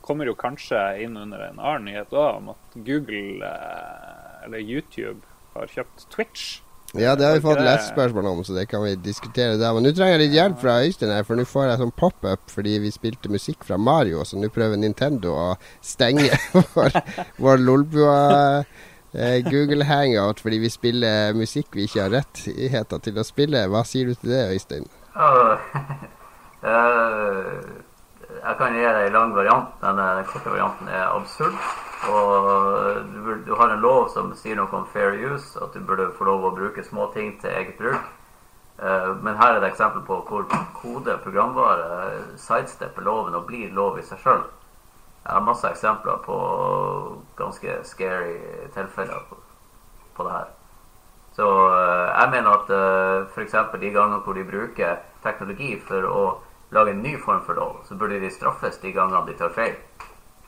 [0.00, 5.20] kommer jo kanskje inn under en annen nyhet òg, om at Google, eh, eller YouTube,
[5.54, 6.60] har kjøpt Twitch.
[6.98, 9.74] Ja, det har vi fått lest spørsmål om, så det kan vi diskutere der.
[9.74, 12.50] Men nå trenger jeg litt hjelp fra Øystein her, for nå får jeg sånn pop-up
[12.50, 15.48] fordi vi spilte musikk fra Mario, så nå prøver Nintendo å
[15.86, 16.26] stenge
[16.74, 16.98] vår,
[17.38, 18.16] vår Lolbua
[19.50, 23.66] Google Hangout fordi vi spiller musikk vi ikke har rettigheter til å spille.
[23.72, 24.86] Hva sier du til det, Øystein?
[26.60, 27.60] Eh,
[28.44, 31.54] jeg kan gi deg en lang variant, men eh, den korte varianten er absurd.
[32.12, 32.48] Og
[33.14, 36.28] du, du har en lov som sier noe om fair use, at du burde få
[36.28, 38.04] lov å bruke små ting til eget bruk.
[38.76, 40.44] Eh, Men her er det eksempel på hvor
[40.76, 44.44] kode, programvare, sidestepper loven og blir lov i seg sjøl.
[45.24, 46.36] Jeg har masse eksempler på
[47.36, 48.38] ganske scary
[48.74, 49.36] tilfeller på,
[50.16, 50.48] på det her.
[51.36, 53.54] Så eh, jeg mener at uh, f.eks.
[53.80, 56.22] de gangene hvor de bruker teknologi for å
[56.74, 59.76] lage en ny form for lov, så burde de straffes de gangene de tar feil.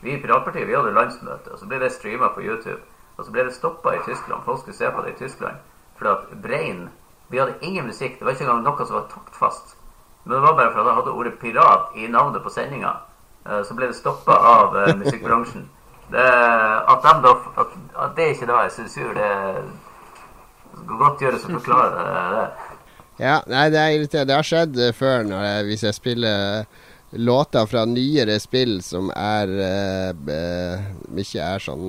[0.02, 2.80] Vi i Piratpartiet vi hadde landsmøte, og så ble det streama på YouTube.
[3.16, 4.42] Og så ble det stoppa i Tyskland.
[4.44, 5.60] Folk skulle se på det i Tyskland.
[5.98, 6.88] For at Brein
[7.28, 8.18] Vi hadde ingen musikk.
[8.18, 9.76] Det var ikke engang noe som var taktfast.
[10.24, 12.90] Men det var bare for at jeg hadde ordet pirat i navnet på sendinga.
[13.46, 15.68] Eh, så ble det stoppa av eh, musikkbransjen.
[16.12, 16.26] Det,
[16.92, 17.32] at, de da,
[17.62, 19.30] at, at det ikke da er sensur, det
[20.82, 22.46] skal godt gjøres å forklare det.
[23.22, 24.30] Ja, nei, det er irriterende.
[24.30, 26.66] Det har skjedd eh, før jeg, hvis jeg spiller
[27.12, 30.84] låter fra nyere spill som er eh,
[31.20, 31.88] ikke er sånn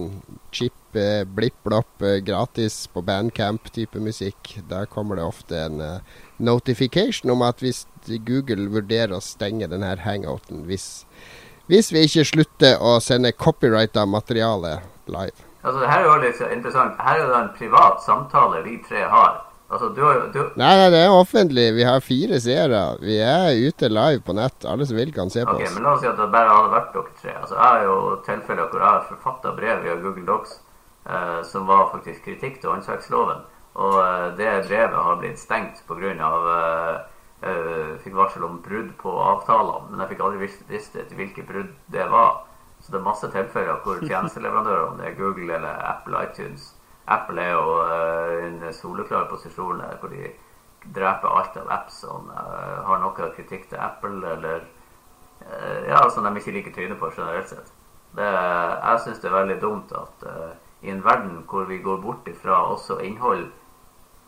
[0.51, 4.57] chip, eh, blipp-blopp, eh, gratis på bandcamp-type musikk.
[4.69, 7.85] Da kommer det ofte en eh, notification om at hvis
[8.27, 11.05] Google vurderer å stenge denne hangouten hvis,
[11.71, 15.35] hvis vi ikke slutter å sende copyrighta materiale live.
[15.63, 16.97] Altså, det her er jo litt interessant.
[16.99, 19.41] Her er det en privat samtale vi tre har.
[19.73, 20.01] Altså, du,
[20.35, 21.69] du, Nei, nei, det er offentlig.
[21.73, 22.81] Vi har fire seere.
[23.01, 24.67] Vi er ute live på nett.
[24.69, 25.73] Alle som vil, kan se på Ok, oss.
[25.77, 27.33] men La oss si at det bare hadde vært dere tre.
[27.39, 27.95] Altså, Jeg har jo
[28.27, 30.59] tilfeller hvor jeg har forfatta brev via Google Docs
[31.07, 33.41] eh, som var faktisk kritikk til åndsverksloven.
[33.79, 36.11] Og eh, det brevet har blitt stengt pga.
[36.11, 36.93] Eh,
[37.43, 41.73] eh, fikk varsel om brudd på avtalene, men jeg fikk aldri visst, visst hvilke brudd
[41.93, 42.45] det var.
[42.79, 46.73] Så det er masse tilfeller hvor tjenesteleverandører, om det er Google eller Apple iTunes
[47.07, 50.29] Apple er jo eh, i en soleklar posisjon der hvor de
[50.95, 54.65] dreper alt av apps som uh, har noe kritikk til Apple eller
[55.51, 57.71] Eh, ja, som de ikke liker trynet på generelt sett.
[58.13, 60.51] Det, jeg syns det er veldig dumt at eh,
[60.85, 63.47] i en verden hvor vi går bort ifra også innhold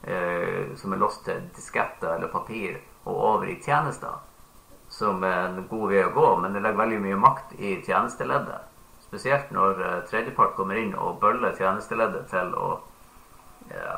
[0.10, 4.18] eh, som er låst til disketter eller papir, og over i tjenester,
[4.90, 8.72] som er en god vei å gå, men det legger veldig mye makt i tjenesteleddet.
[9.06, 12.70] Spesielt når eh, tredjepart kommer inn og bøller tjenesteleddet til å
[13.72, 13.98] ja,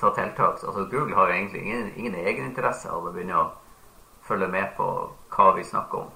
[0.00, 0.62] ta tiltak.
[0.62, 3.50] Altså Google har jo egentlig ingen, ingen egeninteresse av å begynne å
[4.26, 4.88] følge med på
[5.32, 6.12] hva vi snakker om.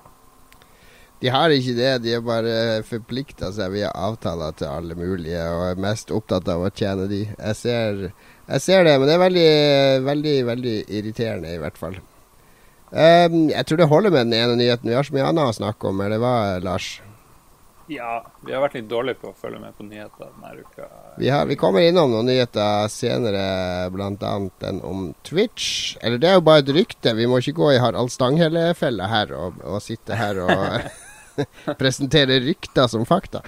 [1.21, 1.93] De har ikke det.
[2.05, 6.67] De er bare forplikta seg via avtaler til alle mulige og er mest opptatt av
[6.67, 7.23] å tjene de.
[7.33, 8.03] Jeg ser,
[8.47, 9.49] jeg ser det, men det er veldig,
[10.07, 11.99] veldig, veldig irriterende i hvert fall.
[12.91, 14.89] Um, jeg tror det holder med den ene nyheten.
[14.89, 16.01] Vi har så mye annet å snakke om.
[16.05, 17.01] Eller hva, Lars?
[17.91, 20.87] Ja, vi har vært litt dårlige på å følge med på nyheter denne uka.
[21.21, 23.43] Vi, har, vi kommer innom noen nyheter senere,
[23.95, 24.33] bl.a.
[24.63, 25.95] den om Twitch.
[26.01, 27.15] Eller det er jo bare et rykte.
[27.19, 30.89] Vi må ikke gå i Harald Stanghelle-fella her og, og sitte her og
[31.83, 33.45] presentere rykter som fakta.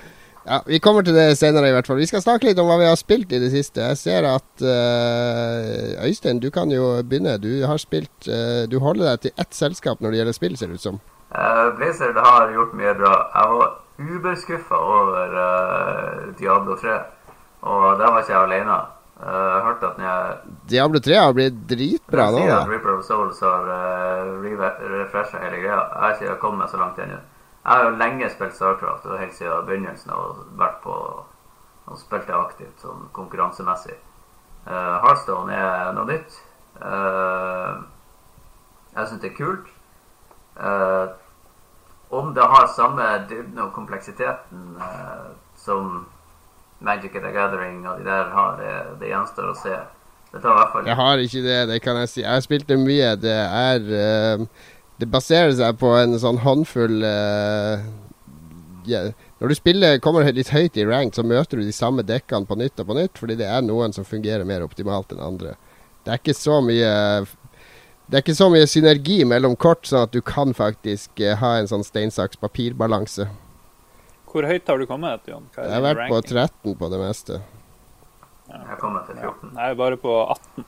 [0.48, 2.00] Ja, Vi kommer til det senere, i hvert fall.
[2.00, 3.84] Vi skal snakke litt om hva vi har spilt i det siste.
[3.90, 7.36] Jeg ser at uh, Øystein, du kan jo begynne.
[7.42, 10.72] Du har spilt uh, Du holder deg til ett selskap når det gjelder spill, ser
[10.72, 11.00] det ut som.
[11.28, 13.14] Uh, Blizzard har gjort mye bra.
[13.36, 15.38] Jeg var uberskuffa over
[16.40, 16.96] Diablo 3.
[17.68, 18.82] Og der var ikke jeg alene.
[19.18, 22.44] Jeg hørte at jeg Diablo 3 har blitt dritbra nå.
[22.70, 24.46] Reaper of Souls har uh,
[24.94, 25.82] refresha hele greia.
[25.82, 27.18] Jeg har ikke kommet meg så langt ennå.
[27.68, 30.94] Jeg har jo lenge spilt Starcraft, og helt siden begynnelsen og vært på
[31.88, 33.96] og spilt det aktivt sånn konkurransemessig.
[34.68, 36.38] Uh, Heartstone er noe nytt.
[36.80, 37.84] Uh,
[38.94, 39.68] jeg syns det er kult.
[40.56, 41.12] Uh,
[42.08, 45.28] om det har samme dybden og kompleksiteten uh,
[45.60, 46.06] som
[46.80, 49.76] Magic the Gathering og de der har, det, det gjenstår å se.
[50.32, 52.20] Det tar i hvert fall Jeg har ikke det, det kan jeg si.
[52.20, 53.14] Jeg har spilt det mye.
[53.16, 54.42] Det er eh,
[54.98, 57.84] Det baserer seg på en sånn håndfull uh,
[58.88, 59.12] yeah.
[59.38, 62.56] Når du spiller, kommer litt høyt i rank, så møter du de samme dekkene på
[62.58, 65.54] nytt og på nytt, fordi det er noen som fungerer mer optimalt enn andre.
[66.02, 66.90] Det er ikke så mye
[68.08, 71.58] det er ikke så mye synergi mellom kort, sånn at du kan faktisk eh, ha
[71.58, 73.26] en sånn steinsaks-papir-balanse.
[74.32, 75.44] Hvor høyt har du kommet, Jon?
[75.52, 76.20] Hva Jeg har vært vært på
[76.72, 77.40] 13 på det meste.
[78.48, 79.52] Jeg har kommet til Ja, 14.
[79.52, 80.64] jeg er bare på 18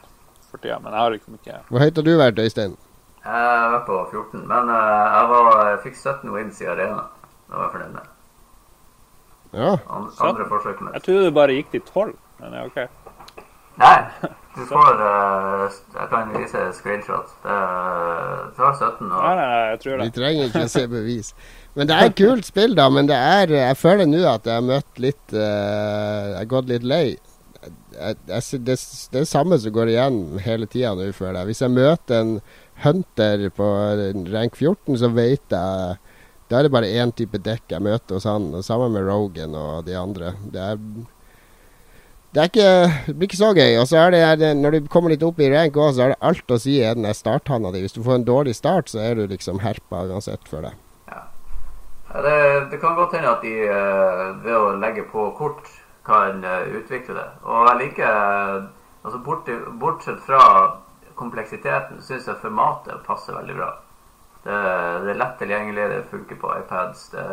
[0.50, 1.58] for tida, men jeg har ikke mye.
[1.70, 2.76] Hvor høyt har du vært, Øystein?
[3.24, 7.02] Jeg var på 14, men eh, jeg, var, jeg fikk 17 wins i arena.
[7.50, 8.08] Det var jeg fornøyd med.
[9.52, 9.70] Ja.
[9.90, 12.76] An- Andre forsøk med Jeg trodde du bare gikk til 12, men ja, OK.
[13.80, 13.96] Nei,
[14.56, 17.32] du får eh, Jeg kan vise screenshot.
[17.44, 20.70] Det er- du har 17 og Nei, nei, nei, jeg tror Vi trenger ikke å
[20.76, 21.32] se bevis.
[21.74, 22.88] Men det er et kult spill, da.
[22.90, 25.42] Men det er Jeg føler nå at jeg har møtt litt uh,
[26.32, 27.04] Jeg har gått litt lei.
[27.60, 31.50] Jeg, jeg, det, det er det samme som går igjen hele tida nå, føler jeg.
[31.50, 32.32] Hvis jeg møter en
[32.84, 33.68] hunter på
[34.32, 35.98] rank 14, så vet jeg
[36.50, 38.48] Da er det bare én type dekk jeg møter hos han.
[38.58, 40.32] Og sammen med Rogan og de andre.
[40.50, 40.80] Det er
[42.34, 42.66] det, ikke,
[43.06, 43.76] det blir ikke så gøy.
[43.78, 46.20] Og så er det, når du kommer litt opp i rank òg, så er det
[46.26, 47.82] alt å si er den der starthanda di.
[47.82, 50.74] Hvis du får en dårlig start, så er du liksom herpa uansett for det.
[51.10, 51.22] Ja,
[52.26, 52.36] det,
[52.74, 55.70] det kan godt hende at de eh, ved å legge på kort
[56.06, 57.26] kan eh, utvikle det.
[57.46, 58.70] Og jeg liker eh,
[59.02, 59.50] altså bort,
[59.82, 60.42] Bortsett fra
[61.20, 63.70] kompleksiteten, syns jeg formatet passer veldig bra.
[64.44, 64.56] Det,
[65.04, 67.10] det er lett tilgjengelig, det funker på iPads.
[67.12, 67.26] Det,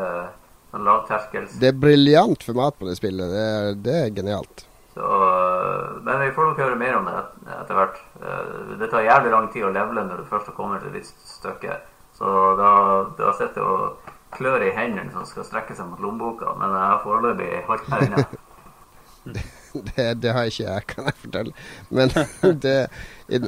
[0.68, 1.54] Sånn lavterskels.
[1.62, 3.30] Det er briljant format på det spillet.
[3.32, 4.66] Det er, det er genialt.
[4.98, 5.06] Så,
[6.04, 8.02] men vi får nok høre mer om det et- etter hvert.
[8.20, 11.24] Eh, Det tar jævlig lang tid å levele når du først kommer til et visst
[11.38, 11.78] stykke.
[12.20, 12.72] Så da,
[13.16, 16.52] da sitter jeg og klør i hendene som skal strekke seg mot lommeboka.
[16.60, 18.26] Men jeg har foreløpig holdt meg unna.
[19.96, 21.54] Det, det har ikke jeg, kan jeg fortelle.
[21.90, 22.12] Men
[22.66, 22.76] det,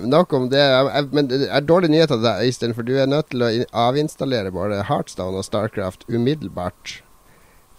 [0.06, 0.62] nok om det.
[0.64, 3.52] Jeg- Men det er dårlig nyheter til deg, Øystein, for du er nødt til å
[3.90, 7.00] avinstallere både Heartstone og Starcraft umiddelbart.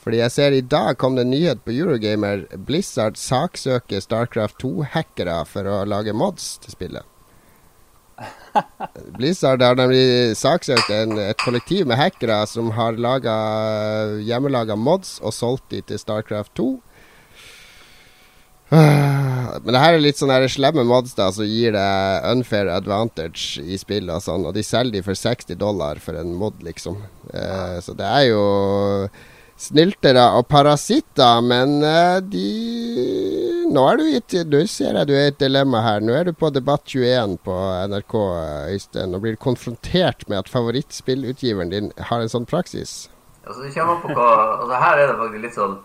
[0.00, 2.46] Fordi jeg ser i dag kom det en nyhet på Eurogamer.
[2.56, 7.04] Blizzard saksøker Starcraft 2-hackere for å lage mods til spillet.
[9.18, 13.34] Blizzard har nemlig saksøkt en, et kollektiv med hackere som har laga
[14.24, 16.66] hjemmelaga mods og solgt de til Starcraft 2.
[19.64, 23.78] Men det her er litt sånn slemme mods da som gir deg unfair advantage i
[23.80, 27.00] spill og sånn, og de selger de for 60 dollar for en mod, liksom.
[27.34, 28.44] Eh, så det er jo
[29.60, 32.46] snyltere og parasitter, men eh, de
[33.70, 36.00] Nå er du i et Nå ser jeg du er i et dilemma her.
[36.02, 37.58] Nå er du på Debatt 21 på
[37.92, 38.16] NRK,
[38.72, 43.04] Øystein, og blir konfrontert med at favorittspillutgiveren din har en sånn praksis.
[43.46, 43.70] Altså,
[44.02, 45.78] på hva, altså, her er det faktisk litt sånn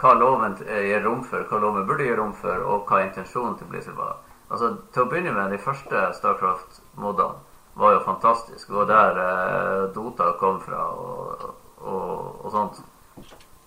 [0.00, 3.58] hva loven eh, gir rom for, hva loven burde gi rom for, og hva intensjonen
[3.58, 4.16] til Blizzard var.
[4.50, 8.70] Altså, til å begynne med, de første Starcraft-modene var jo fantastiske.
[8.70, 12.82] Det var der eh, Dota kom fra og, og, og sånt.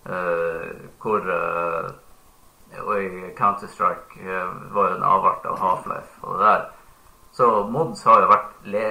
[0.07, 0.67] Eh,
[1.03, 1.89] hvor eh,
[2.77, 6.65] Og Counter-Strike eh, var jo en avart av Half-Life og det der.
[7.31, 8.85] Så mods har jo vært le,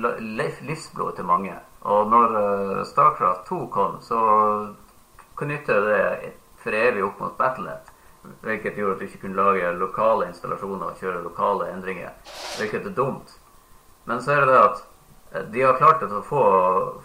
[0.00, 1.56] le, livsblod til mange.
[1.82, 4.20] Og når eh, Starcraft 2 kom, så
[5.38, 7.90] knytter det for evig opp mot Battlenet.
[8.42, 12.14] Hvilket gjorde at du ikke kunne lage lokale installasjoner og kjøre lokale endringer.
[12.58, 13.34] Hvilket er dumt.
[14.04, 14.82] Men så er det det at
[15.32, 16.42] eh, de har klart å få,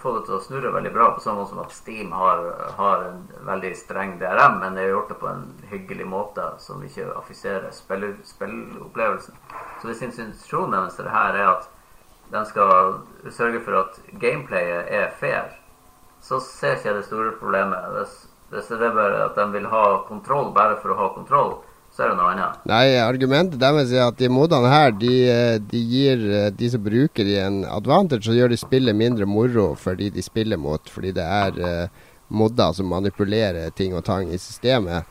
[0.01, 2.43] få det til å snurre veldig bra, på samme måte som at Steam har,
[2.77, 6.83] har en veldig streng DRM, men de har gjort det på en hyggelig måte som
[6.85, 9.41] ikke affiserer spillopplevelsen.
[9.81, 11.69] Så hvis intensjonen deres til det her er at
[12.31, 12.97] de skal
[13.31, 15.53] sørge for at gameplayet er fair,
[16.21, 17.85] så ser ikke jeg det store problemet.
[17.93, 18.15] Hvis,
[18.51, 21.55] hvis det er bare at de vil ha kontroll bare for å ha kontroll,
[21.91, 22.65] så er det noe annet.
[22.69, 26.83] Nei, argumentet deres er at de modene her, de, eh, de gir eh, de som
[26.83, 31.15] bruker de en advantage, så gjør de spillet mindre moro for de spiller mot, fordi
[31.17, 35.07] det er uh, modder som manipulerer ting og tang i systemet.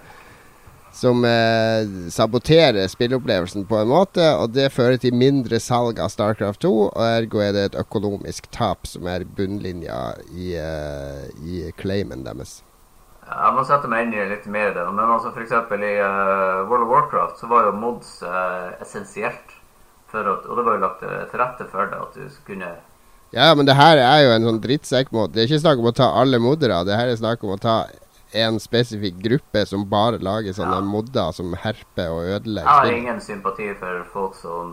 [0.96, 6.62] Som eh, saboterer spilleopplevelsen på en måte, og det fører til mindre salg av Starcraft
[6.64, 6.70] 2.
[6.86, 9.98] Og ergo er det et økonomisk tap som er bunnlinja
[10.32, 12.62] i, eh, i claimen deres.
[13.26, 14.84] Jeg må sette meg inn i litt mer i det.
[14.94, 19.54] Men altså eksempel i uh, World of Warcraft så var jo mods uh, essensielt.
[20.16, 22.70] At, og det var jo lagt til til rette for det, at du kunne
[23.34, 25.34] Ja, men det her er jo en sånn drittsekkmod.
[25.34, 26.78] Det er ikke snakk om å ta alle moddere.
[26.86, 27.74] Det her er snakk om å ta
[28.36, 30.86] en spesifikk gruppe som bare lager sånne Ja.
[30.94, 34.72] modder som herper og Jeg har ingen sympati for folk som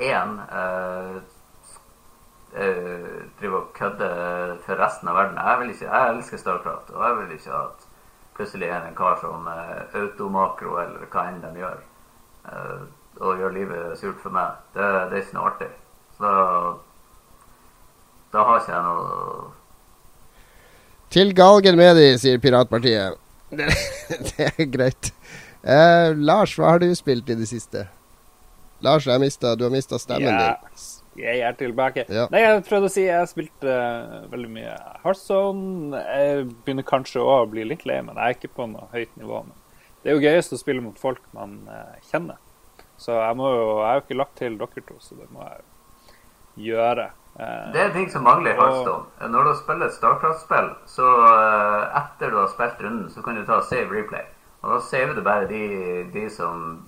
[0.00, 0.34] én
[2.52, 5.38] driver og kødder for resten av verden.
[5.40, 7.86] Jeg, vil ikke, jeg elsker Starcraft, og jeg vil ikke at
[8.36, 11.80] plutselig er det en kar som uh, automakro, eller hva enn de gjør,
[12.48, 12.82] uh,
[13.20, 14.60] og gjør livet surt for meg.
[14.76, 15.70] Det, det er ikke noe artig.
[16.18, 16.36] Så da,
[18.32, 19.50] da har ikke jeg noe
[21.12, 23.18] Til galgen med de, sier Piratpartiet.
[23.52, 25.12] Det, er greit.
[25.62, 27.84] Uh, Lars, hva har du spilt i det siste?
[28.82, 29.20] Lars, du har
[29.70, 30.56] mista stemmen Ja.
[30.56, 31.01] din.
[31.18, 32.06] Jeg er tilbake.
[32.08, 32.26] Ja.
[32.32, 36.00] Nei, jeg prøvde å si jeg spilte uh, veldig mye Heartzone.
[36.00, 39.42] Jeg begynner kanskje å bli litt lei, men jeg er ikke på noe høyt nivå.
[39.48, 39.58] Men
[40.02, 42.40] det er jo gøyest å spille mot folk man uh, kjenner.
[42.96, 45.42] Så jeg, må jo, jeg har jo ikke lagt til dere to, så det må
[45.44, 47.08] jeg jo gjøre.
[47.32, 49.28] Uh, Det er en ting som mangler i Hearthstone.
[49.32, 53.44] Når du spiller et Starcraft-spill, så eh, etter du har spilt runden, så kan du
[53.48, 54.26] ta save replay.
[54.62, 55.62] Og da saver du bare de,
[56.14, 56.82] de som,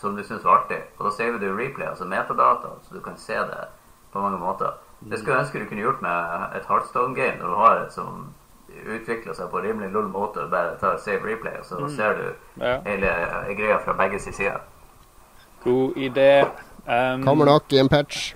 [0.00, 0.80] som du syns var artig.
[0.98, 3.66] Og da saver du replay, altså metadata, så du kan se det
[4.12, 4.78] på mange måter.
[5.00, 8.26] Det skulle jeg ønske du kunne gjort med et Hearthstone-game, når du har et som
[8.70, 12.18] utvikler seg på en rimelig lull måte, og bare tar save replay, og så ser
[12.18, 12.26] du
[12.62, 13.14] ja, hele
[13.58, 14.60] greia fra begge sider.
[15.64, 16.44] god idé.
[16.86, 18.34] Um, Kommer nok i en patch.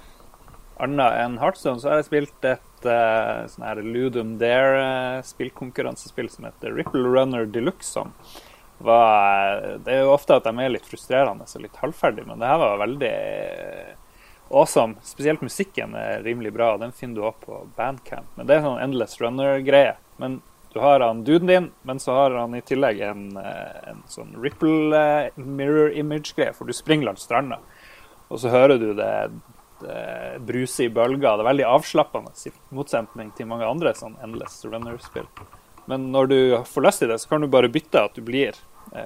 [0.76, 6.74] annet enn Hearthstone, så har jeg spilt et uh, sånn her Ludum Dare-spillkonkurransespill som heter
[6.74, 7.92] Ripple Runner Deluxe.
[7.94, 8.12] Som
[8.84, 12.50] var, det er jo ofte at de er litt frustrerende og litt halvferdige, men det
[12.50, 13.12] her var veldig
[14.54, 14.94] awesome.
[15.02, 16.76] Spesielt musikken er rimelig bra.
[16.78, 18.28] Den finner du også på Bandcamp.
[18.36, 19.96] Men det er sånn Endless Runner-greie.
[20.20, 20.40] Men
[20.74, 24.34] du har han duden din, men så har han i tillegg en, eh, en sånn
[24.42, 27.60] Ripple eh, mirror image-greie, for du springer langs stranda.
[28.28, 29.12] Og så hører du det,
[29.84, 29.98] det
[30.46, 31.36] bruse i bølger.
[31.38, 35.30] Det er veldig avslappende, i motsetning til mange andre sånn Endless Runner-spill.
[35.86, 38.56] Men når du får lyst til det, så kan du bare bytte at du blir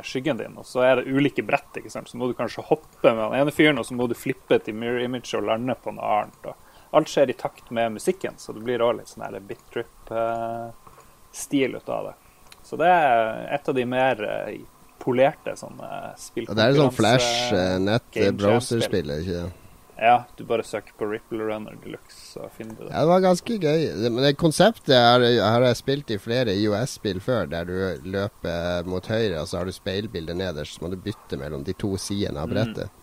[0.05, 0.57] skyggen din.
[0.61, 1.76] Og så er det ulike brett.
[1.80, 2.09] ikke sant?
[2.11, 4.74] Så må du kanskje hoppe med den ene fyren, og så må du flippe til
[4.76, 6.41] mirror image og lande på noe annet.
[6.47, 6.55] Og
[6.99, 11.70] alt skjer i takt med musikken, så det blir òg litt sånn her bit trip-stil
[11.76, 12.16] ut av det.
[12.64, 14.61] Så det er et av de mer eh,
[15.01, 19.67] polerte sånne Og det er sånn flash eh, nett game browserspill, er ikke det?
[19.99, 22.92] Ja, du bare søker på Ripple Runner Deluxe, så finner du det.
[22.92, 23.86] Ja, det var ganske gøy.
[24.05, 29.11] Men det konseptet er, har jeg spilt i flere IOS-spill før, der du løper mot
[29.11, 32.44] høyre, og så har du speilbildet nederst, så må du bytte mellom de to sidene
[32.44, 32.94] av brettet.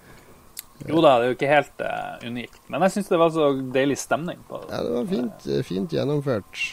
[0.87, 2.61] Jo da, det er jo ikke helt uh, unikt.
[2.71, 4.71] Men jeg syns det var så deilig stemning på det.
[4.71, 6.63] Ja, det var fint, fint gjennomført.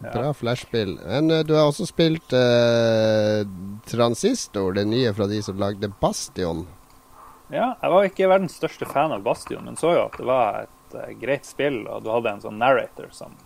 [0.00, 0.96] Bra flashspill.
[1.04, 3.44] Men uh, du har også spilt uh,
[3.88, 6.66] Transistor, det nye fra de som lagde Bastion.
[7.52, 10.64] Ja, jeg var ikke verdens største fan av Bastion, men så jo at det var
[10.64, 13.36] et eh, greit spill, og du hadde en sånn narrator som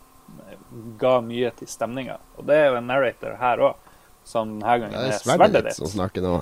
[0.46, 0.56] eh,
[1.00, 2.16] ga mye til stemninga.
[2.40, 3.92] Og det er jo en narrator her òg,
[4.24, 6.38] som denne gangen er er sverdet ditt som snakker nå.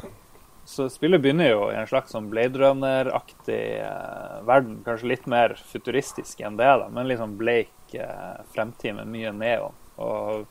[0.69, 4.83] Så spillet begynner jo i en slags sånn Blade Runner-aktig eh, verden.
[4.85, 9.79] Kanskje litt mer futuristisk enn det, da, men liksom bleik eh, fremtid med mye neon.
[9.97, 10.45] Og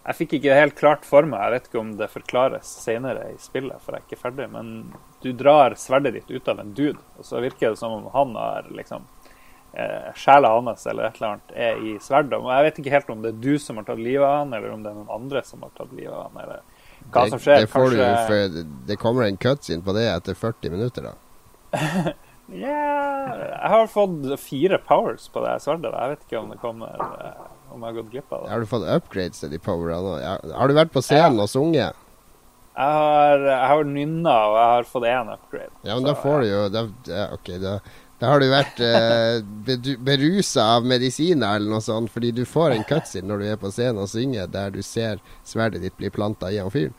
[0.00, 3.38] jeg fikk ikke helt klart for meg, jeg vet ikke om det forklares senere i
[3.40, 4.70] spillet, for jeg er ikke ferdig, men
[5.20, 8.32] du drar sverdet ditt ut av en dude, og så virker det som om han
[8.38, 9.04] har liksom
[9.74, 12.40] eh, Sjela hans eller et eller annet er i sverdet.
[12.40, 14.72] Jeg vet ikke helt om det er du som har tatt livet av han, eller
[14.72, 16.64] om det er noen andre som har tatt livet av han, eller
[17.10, 17.60] hva Det, som skjer.
[17.60, 21.14] det, får du, Kanskje for det kommer en cutscene på det etter 40 minutter, da.
[22.50, 25.92] Ja, jeg har fått fire powers på det sverdet.
[25.94, 28.50] Jeg vet ikke om det kommer eh, Om jeg har gått glipp av det.
[28.52, 30.36] Har du fått upgrades til de powerne.
[30.56, 31.98] Har du vært på scenen og sunget?
[32.80, 35.72] Jeg har, jeg har nynna, og jeg har fått én upgrade.
[35.84, 37.72] Ja, men da Så, får du jo da, ja, OK, da,
[38.20, 42.86] da har du vært eh, berusa av medisiner eller noe sånt, fordi du får en
[42.88, 46.50] cutscene når du er på scenen og synger, der du ser sverdet ditt bli planta
[46.52, 46.94] i en fyr.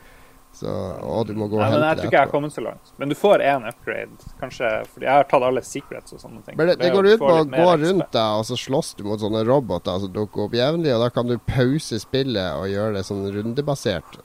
[0.62, 0.70] Så,
[1.02, 2.92] å, du må gå og hente men jeg tror ikke jeg har kommet så langt.
[3.02, 6.58] Men du får én upgrade, kanskje fordi jeg har tatt alle secrets og sånne ting.
[6.60, 9.24] Men det, det går ut på å gå rundt deg, og så slåss du mot
[9.24, 13.04] sånne roboter som dukker opp jevnlig, og da kan du pause spillet og gjøre det
[13.10, 14.22] sånn rundebasert.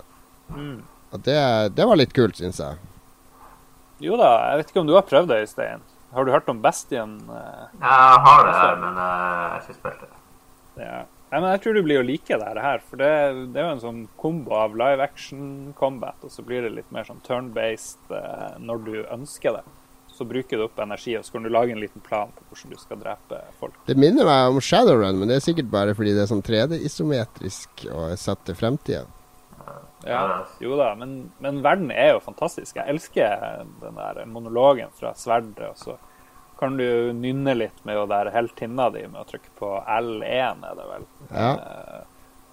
[0.52, 0.84] Mm.
[1.16, 1.40] Og det,
[1.78, 2.84] det var litt kult, syns jeg.
[4.04, 5.88] Jo da, jeg vet ikke om du har prøvd det, Øystein.
[6.12, 7.16] Har du hørt om Bastion?
[7.32, 10.12] Uh, Jeg har det men uh, jeg har ikke spilt det.
[10.84, 10.98] Ja.
[11.36, 13.08] Nei, men jeg tror du blir å like det her, for det,
[13.52, 16.94] det er jo en sånn kombo av live action combat, og så blir det litt
[16.96, 19.60] mer sånn turn-based eh, når du ønsker det.
[20.16, 22.72] Så bruker du opp energi, og så kan du lage en liten plan på hvordan
[22.72, 23.76] du skal drepe folk.
[23.84, 27.84] Det minner meg om Shadowrun, men det er sikkert bare fordi det er sånn 3D-isometrisk
[27.90, 29.04] og er satt til fremtida.
[30.08, 30.24] Ja,
[30.64, 32.80] jo da, men, men verden er jo fantastisk.
[32.80, 36.00] Jeg elsker den der monologen fra sverdet, og så
[36.58, 40.78] kan du nynne litt med å der heltinna di med å trykke på L1, er
[40.78, 41.08] det vel.
[41.30, 41.50] Ja.
[41.52, 42.04] Eh,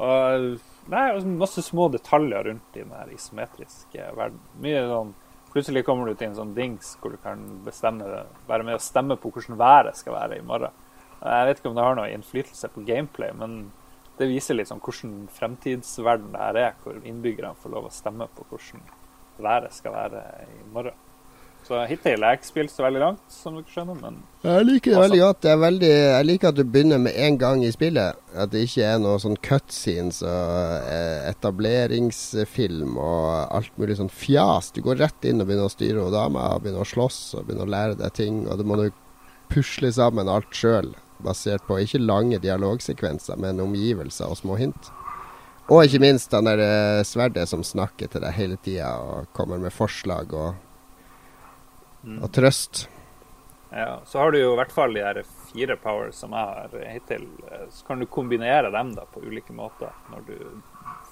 [0.03, 0.47] og
[0.91, 1.03] nei,
[1.39, 4.41] masse små detaljer rundt i den her isometriske verden.
[4.63, 5.13] Mye sånn
[5.53, 8.81] Plutselig kommer du til en sånn dings hvor du kan bestemme det, være med å
[8.81, 10.73] stemme på hvordan været skal være i morgen.
[11.21, 13.67] Jeg vet ikke om det har noe innflytelse på gameplay, men
[14.17, 18.25] det viser litt sånn hvordan fremtidsverden det her er, hvor innbyggerne får lov å stemme
[18.33, 18.81] på hvordan
[19.45, 20.97] været skal være i morgen.
[21.63, 24.91] Så hittil har jeg ikke spilt så veldig langt, som dere skjønner, men Jeg liker
[24.91, 25.37] det veldig godt.
[25.45, 28.19] Det er veldig, jeg liker at du begynner med en gang i spillet.
[28.35, 34.73] At det ikke er noe sånn cutscenes og eh, etableringsfilm og alt mulig sånn fjas.
[34.75, 37.47] Du går rett inn og begynner å styre og dama og begynner å slåss og
[37.47, 38.43] begynner å lære deg ting.
[38.49, 38.89] Og det må du
[39.53, 40.91] pusle sammen alt sjøl,
[41.23, 44.91] basert på ikke lange dialogsekvenser, men omgivelser og små hint.
[45.71, 49.61] Og ikke minst han der eh, sverdet som snakker til deg hele tida og kommer
[49.63, 50.59] med forslag og,
[52.21, 52.87] og trøst.
[53.73, 57.23] Ja, så har du jo i hvert fall de fire powers som jeg har hittil.
[57.51, 59.89] eh, Så kan du kombinere dem da på ulike måter.
[60.11, 60.61] Når du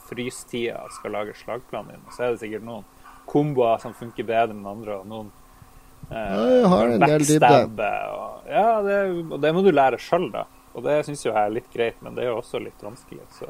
[0.09, 2.83] frystida skal lage slagplanen din, så er det sikkert noen
[3.31, 5.31] komboer som funker bedre enn andre, og noen
[6.11, 7.39] eh, Ja, jeg har en del dybde.
[7.39, 8.97] backstabbe, Og, ja, det,
[9.31, 10.45] og det må du lære sjøl, da.
[10.75, 13.23] Og det syns jeg er litt greit, men det er jo også litt vanskelig.
[13.39, 13.47] Så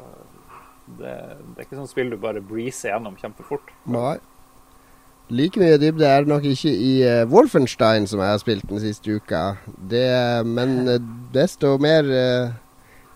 [0.98, 1.12] det,
[1.54, 3.70] det er ikke sånn spill du bare breezer gjennom kjempefort.
[3.86, 4.16] Nei.
[5.32, 8.80] Like mye dybde er det nok ikke i uh, Wolfenstein, som jeg har spilt den
[8.82, 9.54] siste uka.
[9.90, 10.04] Det,
[10.44, 10.98] men uh,
[11.32, 12.52] desto mer uh,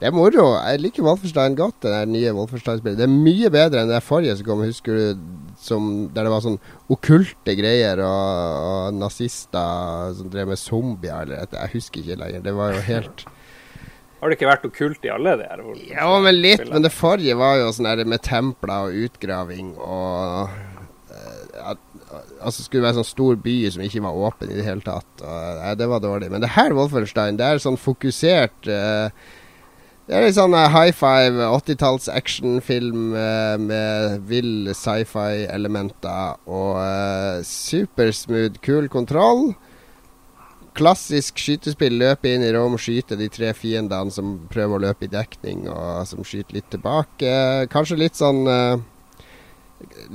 [0.01, 0.47] Det er moro.
[0.57, 2.99] Jeg liker Wolfenstein godt, det nye Wolfenstein-spillet.
[3.01, 5.23] Det er mye bedre enn det forrige som kom, husker du,
[5.61, 6.59] som, der det var sånn
[6.93, 12.45] okkulte greier og, og nazister som drev med zombier eller et, Jeg husker ikke lenger.
[12.45, 13.27] Det var jo helt
[14.21, 15.65] Har det ikke vært okkult i alle de her?
[15.91, 16.65] Ja, men litt.
[16.73, 20.76] Men det forrige var jo sånn her med templer og utgraving og
[22.47, 25.09] Altså skulle være sånn stor by som ikke var åpen i det hele tatt.
[25.19, 26.31] Og, nei, det var dårlig.
[26.31, 29.11] Men det her Wolfenstein, det er sånn fokusert uh,
[30.07, 37.43] Det er litt sånn uh, high five 80-talls actionfilm uh, med vill sci-fi-elementer og uh,
[37.43, 39.49] supersmooth, kul kontroll.
[40.77, 41.97] Klassisk skytespill.
[41.97, 46.05] Løpe inn i rom, skyte de tre fiendene som prøver å løpe i dekning, og
[46.09, 47.33] som skyter litt tilbake.
[47.73, 48.83] Kanskje litt sånn eh,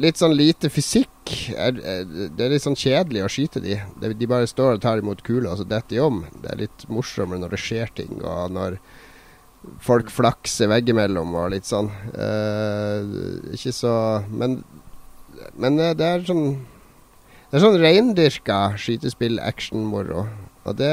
[0.02, 1.10] Litt sånn lite fysikk.
[1.28, 3.78] Det er litt sånn kjedelig å skyte de.
[4.02, 6.22] De, de bare står og tar imot kula, og så detter de om.
[6.44, 8.78] Det er litt morsommere når det skjer ting, og når
[9.82, 11.92] folk flakser veggimellom og litt sånn.
[12.14, 13.94] Eh, ikke så
[14.32, 14.62] Men,
[15.54, 16.46] men eh, det er sånn
[17.52, 20.26] Det er sånn reindyrka skytespill-action-moro.
[20.62, 20.92] Og det,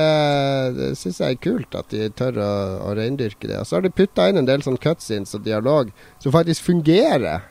[0.74, 2.52] det syns jeg er kult, at de tør å,
[2.88, 3.60] å reindyrke det.
[3.60, 7.44] Og så har de putta inn en del sånn cutscenes og dialog som faktisk fungerer.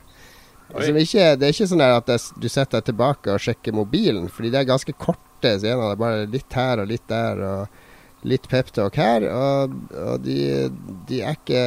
[0.74, 4.28] Altså, ikke, det er ikke sånn at det, du setter deg tilbake og sjekker mobilen,
[4.32, 5.80] fordi det er ganske korte scener.
[5.80, 9.24] Det er bare litt her og litt der og litt peptalk her.
[9.32, 10.38] Og, og de,
[11.08, 11.62] de, er ikke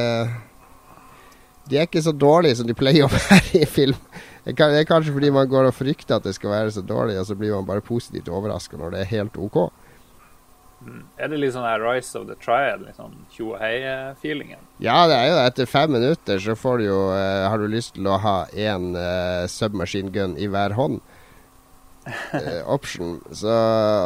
[1.66, 3.98] De er ikke så dårlige som de pleier å være i film.
[4.42, 7.26] Det er kanskje fordi man går og frykter at det skal være så dårlig, og
[7.26, 9.64] så blir man bare positivt overraska når det er helt OK.
[10.82, 11.02] Mm.
[11.16, 14.62] Er det litt sånn her Rise of the Triad, litt sånn tjo og hei-feelingen?
[14.82, 15.44] Ja, det er jo det.
[15.52, 18.92] Etter fem minutter så får du jo uh, Har du lyst til å ha én
[18.96, 20.98] uh, submachine gun i hver hånd?
[22.34, 23.20] Uh, option.
[23.30, 23.52] Så,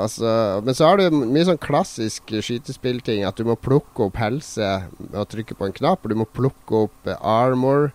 [0.02, 0.34] altså,
[0.66, 3.24] men så har du mye sånn klassisk skytespillting.
[3.24, 6.04] At du må plukke opp helse med å trykke på en knapp.
[6.04, 7.88] Og du må plukke opp armor,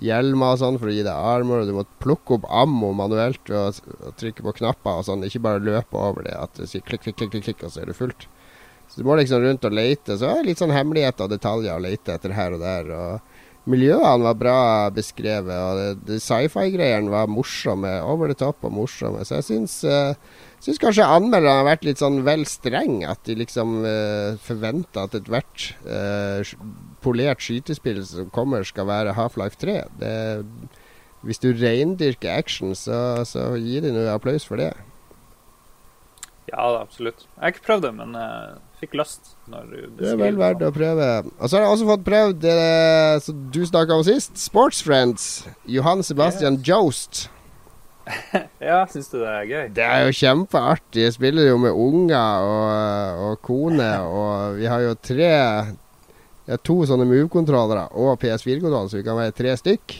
[0.00, 1.62] hjelmer og sånn for å gi deg armor.
[1.62, 5.24] Og du må plukke opp ammo manuelt og, og trykke på knapper og sånn.
[5.26, 6.36] Ikke bare løpe over det.
[6.36, 8.26] At du sier klikk, klikk, klikk, klikk, og så er du fullt.
[8.90, 10.16] Så du må liksom rundt og lete.
[10.18, 12.90] Så er det litt sånn hemmeligheter og detaljer å lete etter her og der.
[12.90, 14.60] Og miljøene var bra
[14.94, 17.92] beskrevet, og sci-fi-greiene var morsomme.
[18.02, 19.22] Over the top og morsomme.
[19.26, 20.16] Så jeg syns, uh,
[20.60, 23.00] syns kanskje anmelderne har vært litt sånn vel streng.
[23.08, 26.44] At de liksom uh, forventer at ethvert uh,
[27.04, 29.80] polert skytespill som kommer, skal være Half-Life 3.
[30.00, 30.14] Det,
[31.26, 34.72] hvis du reindyrker action, så, så gi dem noe applaus for det.
[36.50, 37.26] Ja, absolutt.
[37.36, 39.34] Jeg har ikke prøvd det, men jeg fikk lyst.
[39.46, 41.10] Det er vel verdt å prøve.
[41.38, 42.56] Og så har jeg også fått prøvd det
[43.26, 45.28] som du snakka om sist, Sportsfriends.
[45.70, 46.66] Johan Sebastian yes.
[46.66, 47.22] Jost.
[48.70, 49.64] ja, syns du det er gøy?
[49.76, 51.04] Det er jo kjempeartig.
[51.06, 56.80] Jeg spiller jo med unger og, og kone, og vi har jo tre ja, To
[56.88, 59.96] sånne Move-kontrollere og PS4-kontroller, så vi kan være tre stykk.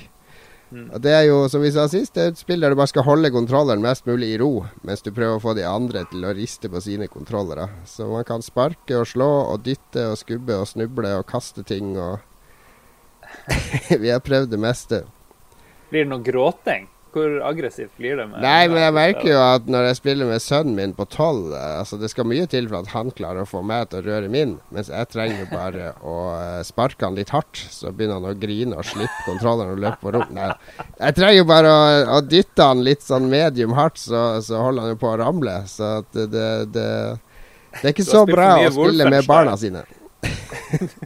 [0.70, 0.86] Mm.
[1.02, 3.06] Det er jo, som vi sa sist, det er et spill der du bare skal
[3.06, 6.34] holde kontrolleren mest mulig i ro, mens du prøver å få de andre til å
[6.36, 7.66] riste på sine kontrollere.
[7.90, 11.96] Så man kan sparke og slå og dytte og skubbe og snuble og kaste ting
[11.98, 12.18] og
[14.02, 15.04] Vi har prøvd det meste.
[15.90, 16.88] Blir det noe gråting?
[17.10, 18.26] Hvor aggressivt blir det?
[18.30, 21.54] med Nei, men jeg merker jo at når jeg spiller med sønnen min på tolv
[21.56, 24.30] altså Det skal mye til for at han klarer å få meg til å røre
[24.30, 28.38] min, mens jeg trenger bare å eh, sparke han litt hardt, så begynner han å
[28.38, 30.30] grine og slippe kontrolleren og løpe på rom.
[30.36, 30.50] Nei,
[31.00, 31.82] jeg trenger bare å,
[32.18, 35.56] å, dytte han litt sånn medium hardt, så, så holder han jo på å ramle.
[35.70, 36.88] Så det, det, det,
[37.80, 39.86] det er ikke så bra å spille med barna sine.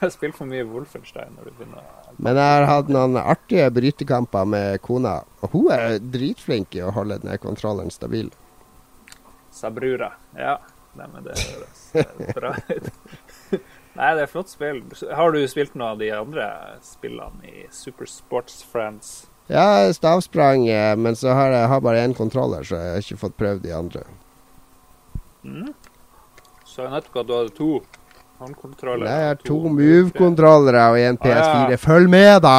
[0.00, 1.82] Du har spilt for mye Wolfenstein når du begynner
[2.20, 6.92] Men jeg har hatt noen artige brytekamper med kona, og hun er dritflink i å
[6.92, 8.28] holde denne kontrollen stabil.
[9.56, 10.12] Sabrura.
[10.36, 10.58] Ja.
[10.98, 12.90] Nei, men det høres bra ut.
[13.96, 14.82] Nei, det er flott spill.
[15.16, 16.46] Har du spilt noen av de andre
[16.84, 19.30] spillene i Super Sports Friends?
[19.50, 23.22] Ja, stavsprang, eh, men så har jeg har bare én kontroller, så jeg har ikke
[23.24, 24.04] fått prøvd de andre.
[25.42, 25.72] Mm.
[26.68, 27.70] Så jeg nettopp at du hadde to
[28.40, 29.04] håndkontroller.
[29.04, 31.76] Nei, jeg har to Move-kontrollere og en PS4.
[31.80, 32.54] Følg med, da!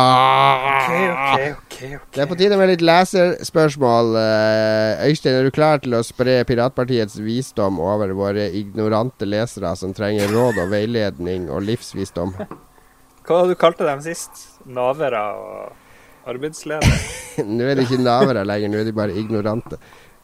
[0.81, 4.13] Okay, okay, okay, det er på tide med litt leserspørsmål.
[4.21, 9.95] Eh, Øystein, er du klar til å spre Piratpartiets visdom over våre ignorante lesere som
[9.97, 12.35] trenger råd og veiledning og livsvisdom?
[13.25, 14.45] Hva du kalte dem sist?
[14.69, 17.01] Navere og arbeidsledere?
[17.57, 19.81] nå er det ikke navere lenger, nå er de bare ignorante.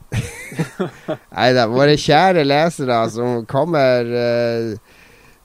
[1.37, 4.96] Nei da, våre kjære lesere som kommer uh,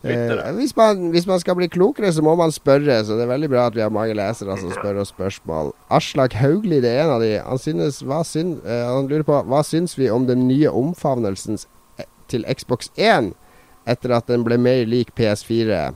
[0.02, 3.04] Eh, hvis, man, hvis, man, skal bli klokere, så må man spørre.
[3.04, 5.72] Så det er veldig bra at vi har mange lesere som spør oss spørsmål.
[5.94, 7.36] Aslak Haugli det er en av de.
[7.46, 11.60] Han, synes, hva syn, eh, han lurer på hva syns vi om den nye omfavnelsen
[11.98, 13.32] eh, til Xbox 1
[13.86, 15.92] etter at den ble mer lik PS4?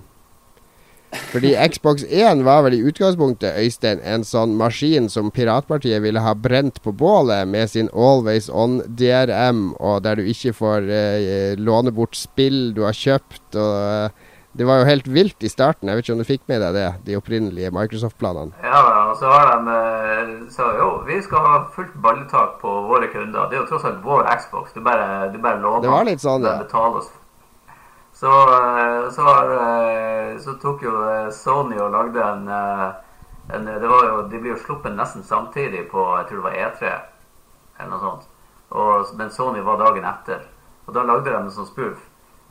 [1.12, 6.34] Fordi Xbox 1 var vel i utgangspunktet Øystein, en sånn maskin som piratpartiet ville ha
[6.34, 11.92] brent på bålet med sin Always On DRM, og der du ikke får eh, låne
[11.94, 13.44] bort spill du har kjøpt.
[13.54, 15.88] og eh, Det var jo helt vilt i starten.
[15.88, 18.56] Jeg vet ikke om du fikk med deg det, de opprinnelige Microsoft-planene?
[18.64, 18.80] Ja,
[19.10, 23.50] og så har de eh, sa jo vi skal ha fullt balletak på våre kunder.
[23.50, 24.72] Det er jo tross alt vår Xbox.
[24.74, 26.58] Du bare, du bare låner det var litt sånn, ja.
[28.20, 32.48] Så, eh, så, eh, så tok jo eh, Sony og lagde en,
[33.52, 36.56] en det var jo, De ble jo sluppet nesten samtidig på jeg tror det var
[36.62, 36.94] E3
[37.76, 38.28] eller noe sånt.
[38.72, 40.46] Og, men Sony var dagen etter.
[40.86, 42.06] Og da lagde de en sånn spoof.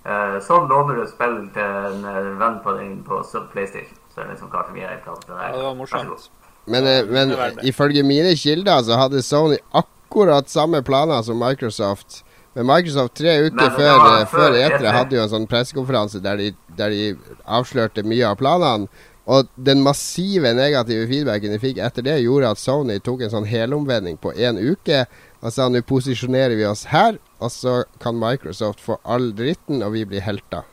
[0.06, 3.98] Eh, sånn låner du spill til en venn på din på PlayStation.
[4.14, 5.32] Så er liksom klart for mye helt annet.
[5.34, 6.30] Ja, det var morsomt.
[6.70, 7.66] Men, men Det er det.
[7.74, 12.22] ifølge mine kilder så hadde Sony akkurat samme planer som Microsoft.
[12.56, 14.92] Men Microsoft tre uker før, eh, før før E3 E3.
[14.96, 18.88] hadde jo en sånn pressekonferanse der de, der de avslørte mye av planene.
[19.26, 23.48] Og den massive negative feedbacken de fikk etter det, gjorde at Sony tok en sånn
[23.50, 25.04] helomvending på én uke.
[25.42, 29.92] Og sa nå posisjonerer vi oss her, og så kan Microsoft få all dritten, og
[29.98, 30.64] vi blir helter.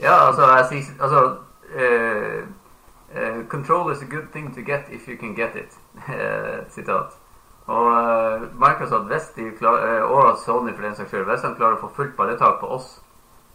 [0.00, 1.20] Ja, altså, jeg sier Altså
[1.78, 2.40] uh,
[3.14, 5.78] uh, Control is a good thing to get if you can get it.
[6.74, 7.14] Sitat.
[7.66, 11.54] Og eh, Microsoft, hvis de klar, eh, og Sony for den saks skyld, hvis de
[11.56, 12.90] klarer å få fullt balletak på oss,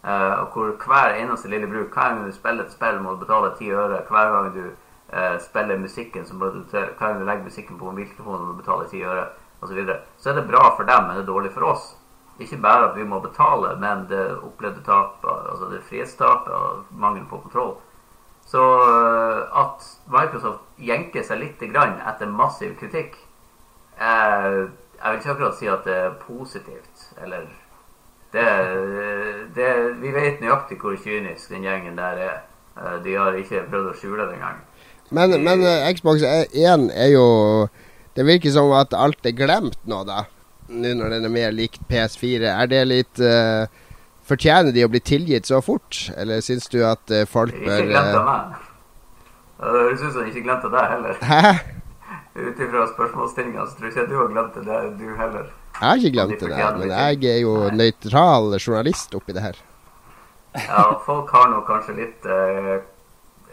[0.01, 3.25] eh, og hvor hver eneste lille bruk Hver gang du spiller et spill, må du
[3.25, 4.01] betale ti øre.
[4.09, 4.63] Hver gang du
[5.41, 8.89] spiller musikken, så må du, hver gang du legger musikken på mobiltelefonen, må du betale
[8.89, 9.27] ti øre.
[9.61, 9.99] Og så, videre.
[10.17, 11.87] så er det bra for dem, men det er dårlig for oss.
[12.39, 17.25] Ikke bare at vi må betale, men det opplevde tapet, altså det frihetstapet og mangel
[17.29, 17.73] på kontroll.
[18.45, 18.61] Så
[19.63, 23.17] at Microsoft jenker seg litt grann etter massiv kritikk
[24.01, 24.69] eh,
[24.99, 27.47] Jeg vil ikke akkurat si at det er positivt, eller
[28.33, 28.47] det,
[29.55, 29.69] det,
[30.01, 32.39] Vi vet nøyaktig hvor kynisk den gjengen der er.
[32.77, 34.59] Eh, De har ikke prøvd å skjule det engang.
[35.09, 37.67] Men, men eh, Xbox 1 er jo
[38.13, 40.25] Det virker som at alt er glemt nå, da.
[40.69, 42.43] Nå når den er mer likt PS4.
[42.51, 43.65] Er det litt uh,
[44.29, 47.87] Fortjener de å bli tilgitt så fort, eller syns du at folk folk Ikke bør
[47.87, 48.59] glemt av meg.
[49.59, 51.23] Det høres ut som de ikke glemte deg heller.
[51.25, 51.79] Hæ?
[52.39, 55.49] Ut ifra spørsmålsstillinga så tror jeg ikke du har glemt det, du heller.
[55.79, 59.59] Jeg har ikke glemt det, der, men jeg er jo nøytral journalist oppi det her.
[60.55, 62.79] Ja, folk har nok kanskje litt eh,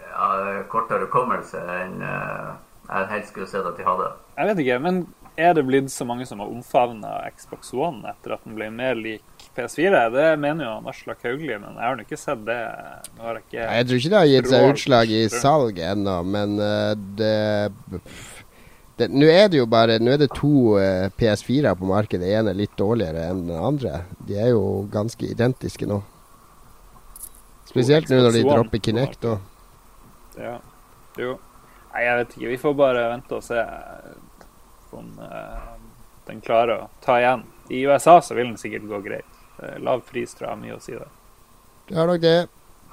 [0.08, 0.30] ja,
[0.72, 2.54] kortere hukommelse enn eh,
[2.86, 4.08] jeg helst skulle sett at de hadde.
[4.38, 5.00] Jeg vet ikke, men
[5.36, 8.96] er det blitt så mange som har omfavna Xbox One etter at den ble mer
[8.96, 10.06] lik PS4?
[10.14, 12.60] Det mener jo Aslak Hauglie, men jeg har nå ikke sett det.
[13.18, 16.16] Nå har jeg ikke Jeg tror ikke det har gitt seg utslag i salg ennå,
[16.24, 18.10] men eh, det-
[18.96, 22.24] Nå er det jo bare Nå er det to eh, PS4-er på markedet.
[22.24, 24.04] Den ene er litt dårligere enn den andre.
[24.24, 26.00] De er jo ganske identiske nå.
[27.68, 29.52] Spesielt nå når de dropper Kinect òg.
[30.40, 30.56] Ja.
[31.20, 31.36] Jo.
[31.92, 32.48] Nei, jeg vet ikke.
[32.54, 33.60] Vi får bare vente og se
[34.96, 35.68] om eh,
[36.30, 37.44] den klarer å ta igjen.
[37.68, 39.40] I USA så vil den sikkert gå greit.
[39.60, 41.12] Eh, Lav pris tror jeg har mye å si der.
[41.88, 42.38] Det har nok det.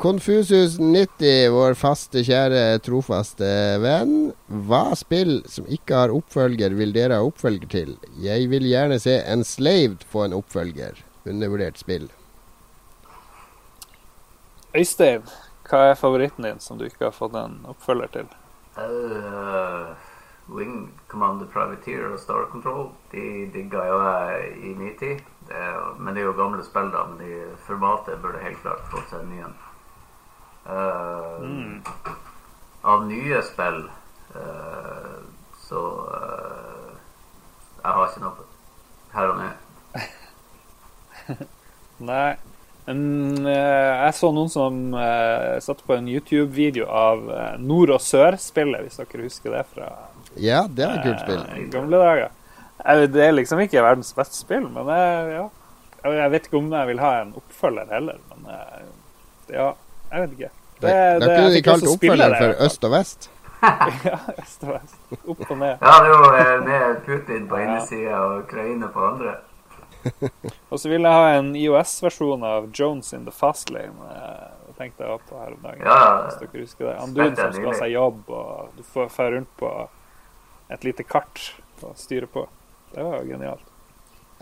[0.04, 3.48] Konfusus90, vår faste, kjære, trofaste
[3.80, 4.34] venn.
[4.68, 7.94] Hva spill som ikke har oppfølger, vil dere ha oppfølger til?
[8.20, 11.00] Jeg vil gjerne se Enslaved få en oppfølger.
[11.24, 12.10] Undervurdert spill.
[14.76, 15.24] Øystein,
[15.70, 18.38] hva er favoritten din som du ikke har fått en oppfølger til?
[18.76, 19.96] Uh,
[20.52, 25.24] Wing Commander Privateer og Star Control de digga jo jeg i min tid.
[25.48, 27.08] Det er, men det er jo gamle spill, da.
[27.08, 29.62] Men de formatet burde helt klart fått seg en ny en.
[30.66, 31.44] Eh,
[32.82, 33.82] Av nye spill
[34.36, 35.18] eh,
[35.68, 35.82] så
[36.16, 36.94] eh,
[37.84, 38.50] Jeg har ikke noe
[39.14, 39.50] her og nå.
[42.10, 42.32] Nei.
[42.88, 48.02] Men eh, jeg så noen som uh, satte på en YouTube-video av uh, Nord og
[48.04, 49.92] Sør-spillet, hvis dere husker det fra
[50.36, 51.44] Ja, det er et kult spill.
[51.46, 52.34] Uh, gamle dager.
[52.82, 54.90] Jeg, det er liksom ikke verdens beste spill, men
[55.32, 55.46] ja.
[56.04, 58.50] Jeg vet ikke om jeg vil ha en oppfølger heller, men
[59.54, 59.70] ja,
[60.14, 60.52] jeg vet ikke.
[60.84, 62.66] Det da det kunne de fikk kalt oppfølgeren for.
[62.68, 63.30] Øst og Vest.
[64.04, 64.96] ja, øst og vest.
[65.24, 65.78] Opp og ned.
[65.80, 69.36] Ja, det er jo eh, med Putin på ene sida og Ukraina på andre.
[70.72, 73.96] Og så vil jeg ha en IOS-versjon av Jones in the Fast Lane.
[74.12, 75.86] Jeg Det tenkte jeg på her om dagen.
[75.86, 76.96] Ja, Hvis dere husker det.
[77.00, 79.70] Han duden som skal ha seg jobb, og du får dra rundt på
[80.74, 81.44] et lite kart
[81.84, 82.48] å styre på.
[82.92, 83.73] Det var jo genialt.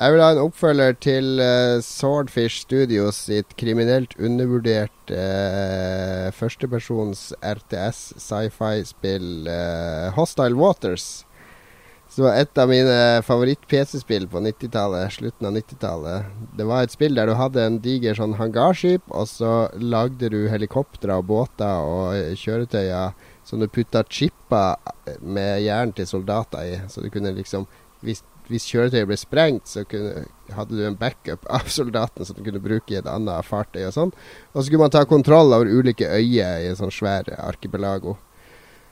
[0.01, 7.99] Jeg vil ha en oppfølger til uh, Swordfish Studios sitt kriminelt undervurdert uh, førstepersons RTS
[8.17, 11.27] sci-fi-spill uh, Hostile Waters.
[12.09, 12.95] Som var et av mine
[13.27, 16.33] favoritt-PC-spill på 90-tallet, slutten av 90-tallet.
[16.57, 20.41] Det var et spill der du hadde en diger sånn hangarskip, og så lagde du
[20.49, 23.13] helikoptre og båter og eh, kjøretøyer
[23.45, 24.81] som du putta chipper
[25.21, 26.75] med jern til soldater i.
[26.89, 27.69] Så du kunne liksom
[28.01, 32.43] Hvis, hvis kjøretøyet ble sprengt, så kunne, hadde du en backup av soldaten som du
[32.45, 34.15] kunne bruke i et annet fartøy og sånn.
[34.53, 38.17] Og så kunne man ta kontroll over ulike øyer i en sånn svær arkipelago.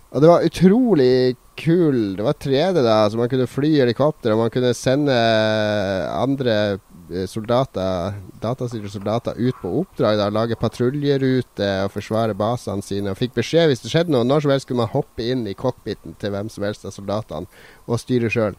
[0.09, 4.45] Og det var utrolig kul Det var 3D, da, så man kunne fly helikopter, og
[4.45, 5.13] man kunne sende
[6.15, 6.53] andre
[7.11, 10.17] eh, soldater, datastyrte soldater ut på oppdrag.
[10.21, 13.11] da, Lage patruljerute og forsvare basene sine.
[13.11, 14.23] Og fikk beskjed hvis det skjedde noe.
[14.23, 17.51] Når som helst kunne man hoppe inn i cockpiten til hvem som helst av soldatene
[17.85, 18.55] og styre sjøl.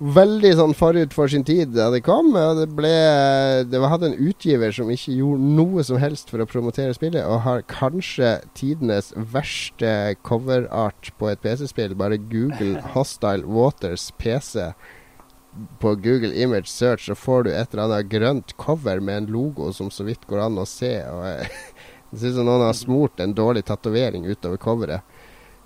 [0.00, 2.30] Veldig sånn forut for sin tid da det kom.
[2.32, 2.92] og Det ble
[3.68, 7.42] Det hadde en utgiver som ikke gjorde noe som helst for å promotere spillet, og
[7.44, 11.92] har kanskje tidenes verste coverart på et PC-spill.
[12.00, 14.70] Bare Google Hostile Waters PC
[15.82, 19.68] på Google Image Search, så får du et eller annet grønt cover med en logo
[19.74, 20.94] som så vidt går an å se.
[21.12, 21.44] Og
[22.10, 25.09] Det ser ut som noen har smurt en dårlig tatovering utover coveret.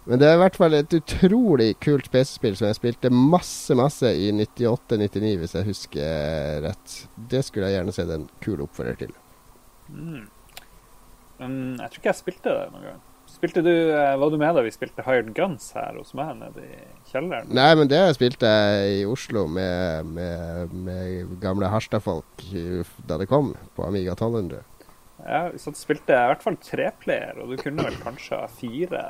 [0.04, 4.10] Men det er i hvert fall et utrolig kult PC-spill som jeg spilte masse, masse
[4.12, 6.96] i 98-99, hvis jeg husker rett.
[7.16, 9.14] Det skulle jeg gjerne sett en kul oppfører til.
[9.88, 10.26] Mm.
[11.40, 13.02] Men jeg tror ikke jeg spilte det noen gang.
[13.34, 16.62] Spilte du, eh, Var du med da vi spilte Hired Guns her hos meg nede
[16.68, 17.48] i kjelleren?
[17.56, 22.44] Nei, men det spilte jeg i Oslo med, med, med gamle Harstad-folk
[23.08, 24.60] da det kom, på Amiga 1200.
[25.24, 29.02] Ja, vi satt spilte i hvert fall treplayer, og du kunne vel kanskje ha fire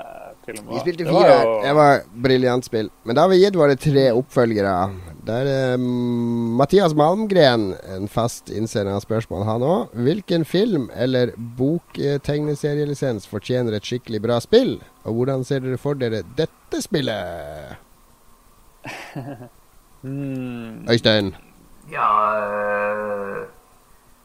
[0.44, 0.74] til og med.
[0.74, 1.38] Vi spilte Det var fire.
[1.42, 2.90] jo- Det var briljant spill.
[3.04, 4.74] Men da har vi gitt våre tre oppfølgere.
[5.24, 7.64] Der er mm, Mathias Malmgren,
[7.96, 9.88] en fast innsender av spørsmål, han òg.
[9.96, 14.76] Hvilken film eller boktegneserielisens fortjener et skikkelig bra spill?
[15.06, 17.76] Og hvordan ser dere for dere dette spillet?
[20.04, 21.30] Mm, Øystein.
[21.90, 23.46] Ja eh,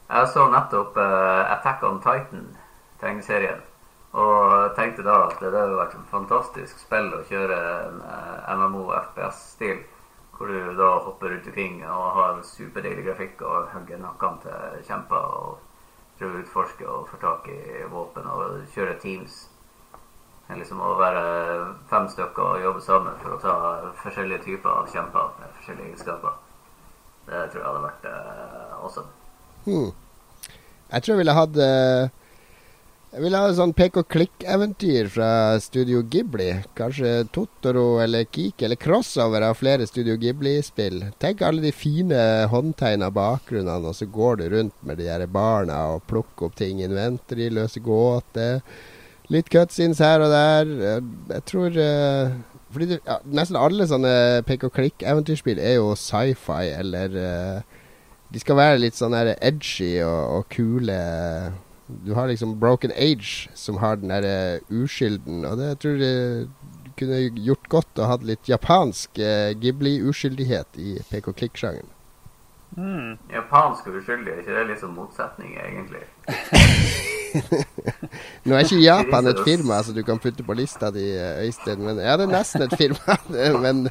[0.09, 3.61] Jeg så nettopp uh, Attack on Titan-tegneserien.
[4.17, 9.83] Og tenkte da at det hadde vært et fantastisk spill å kjøre en uh, MMO-FPS-stil.
[10.33, 15.29] Hvor du da hopper rundt omkring og har superdeilig grafikk og hugger nakkene til kjemper.
[15.43, 19.43] Og prøver å utforske og få tak i våpen og kjøre teams.
[20.49, 21.23] Liksom å være
[21.91, 23.55] fem stykker og jobbe sammen for å ta
[24.01, 26.43] forskjellige typer av kjemper med forskjellige egenskaper.
[27.29, 29.18] Det tror jeg hadde vært uh, awesome.
[29.65, 29.91] Hmm.
[30.89, 32.09] Jeg tror jeg ville hatt eh,
[33.13, 35.29] Jeg ville hatt sånn pek og klikk-eventyr fra
[35.61, 36.49] Studio Ghibli.
[36.77, 41.01] Kanskje Totoro eller Kiki eller crossover av flere Studio Ghibli-spill.
[41.21, 42.19] Tenk alle de fine
[42.51, 46.83] håndtegna bakgrunnene, og så går du rundt med de her barna og plukker opp ting
[46.85, 48.61] inventory, løser gåter.
[49.33, 50.69] Litt cutscenes her og der.
[50.93, 51.01] Eh,
[51.33, 52.37] Jeg tror eh,
[52.69, 54.13] Fordi det, ja, nesten alle sånne
[54.45, 57.77] pek og klikk-eventyrspill er jo sci-fi eller eh,
[58.29, 60.97] de skal være litt sånn der edgy og, og kule.
[62.05, 65.41] Du har liksom Broken Age, som har den derre uskylden.
[65.49, 66.49] Og det tror jeg
[66.99, 71.89] kunne gjort godt å ha litt japansk eh, Ghibli-uskyldighet i pek-og-klikk-sjangeren.
[72.77, 73.17] mm.
[73.33, 76.03] Japansk og uskyldig, er ikke det litt sånn motsetning, egentlig?
[78.45, 81.81] Nå er ikke Japan et firma som du kan putte på lista di, eh, Øystein.
[81.85, 83.17] Men ja, det er nesten et firma.
[83.63, 83.87] men,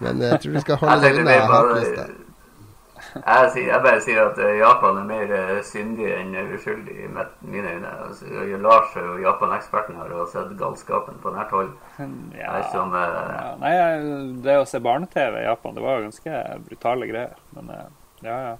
[0.00, 2.06] men jeg tror du skal holde deg unna hatlista.
[3.22, 7.10] Jeg, sier, jeg bare sier at eh, Japan er mer eh, syndig enn uskyldig i
[7.10, 7.92] mine øyne.
[8.06, 11.74] Altså, Lars er jo Japan-eksperten her og har sett galskapen på nært hold.
[12.36, 12.54] Ja.
[13.00, 13.74] eh, Ja, nei,
[14.46, 17.36] det å se barne-TV i Japan, det var jo ganske brutale greier.
[17.56, 17.86] Men eh,
[18.26, 18.56] ja, ja.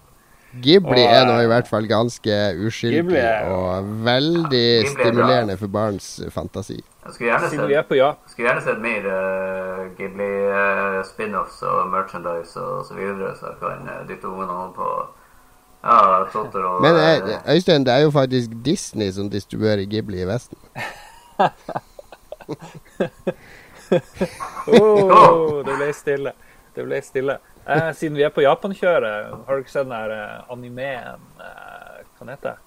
[0.62, 4.84] Ghibli Og, er nå i eh, hvert fall ganske uskyldig Ghibli er og veldig Ghibli
[4.86, 6.78] er stimulerende for barns eh, fantasi.
[7.06, 11.86] Jeg skulle gjerne er på Japan skulle gjerne sett mer uh, Ghibli eh, spin-offs og
[11.92, 14.88] merchandise og så videre, så jeg kan uh, dytte ungene over på
[15.86, 16.80] ja, Totoro.
[16.82, 20.58] Men eh, eh, Øystein, det er jo faktisk Disney som distribuerer Ghibli i Vesten.
[24.66, 26.32] oh, Det ble stille.
[26.74, 27.38] Det ble stille.
[27.68, 32.04] Eh, siden vi er på Japan-kjøret, har du ikke sett den der eh, animeen eh,
[32.18, 32.65] Hva heter heter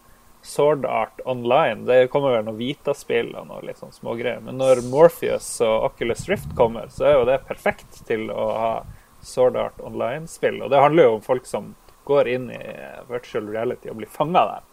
[0.49, 1.84] Sword Art Online.
[1.85, 4.41] Det kommer vel noen Vita-spill og noe litt sånn smågreier.
[4.45, 8.73] Men når Morpheus og Oculus Rift kommer, så er jo det perfekt til å ha
[9.21, 10.61] Sword Art Online-spill.
[10.65, 11.73] Og det handler jo om folk som
[12.09, 12.63] går inn i
[13.11, 14.67] virtual reality og blir fanga der.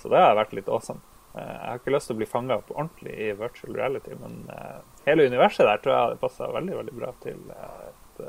[0.00, 1.02] Så det har vært litt awesome.
[1.34, 4.38] Eh, Jeg har ikke lyst til å bli fanga på ordentlig i virtual reality, men
[4.54, 8.22] eh, hele universet der tror jeg hadde passa veldig veldig bra til eh, et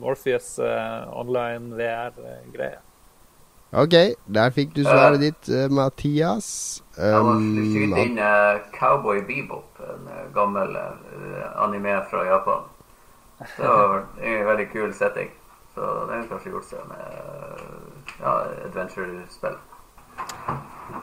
[0.00, 2.80] Morpheus online VR-greie.
[3.72, 3.94] OK,
[4.34, 6.82] der fikk du svaret ditt, eh, Mathias.
[6.98, 10.74] Jeg må Um, skyte inn eh, Cowboy Bebop, en eh, gammel
[11.56, 12.64] anime fra Japan.
[13.38, 15.30] Det var en veldig kul setting.
[15.74, 16.98] Så det har kanskje gjort seg med
[18.20, 18.32] ja,
[18.66, 19.54] adventure-spill.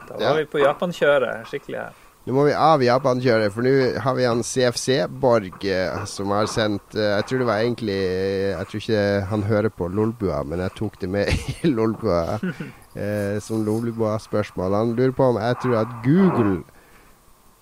[0.08, 0.34] Da var Ja.
[0.36, 1.96] vi på Japan-kjøret skikkelig her.
[2.28, 3.70] Nå må vi av Japan-kjøret, for nå
[4.04, 8.68] har vi han CFC-Borg eh, som har sendt eh, Jeg tror det var egentlig Jeg
[8.68, 11.32] tror ikke han hører på Lolbua, men jeg tok det med
[11.64, 14.76] i Lolbua eh, som Lolbua-spørsmål.
[14.76, 16.58] Han lurer på om jeg tror at Google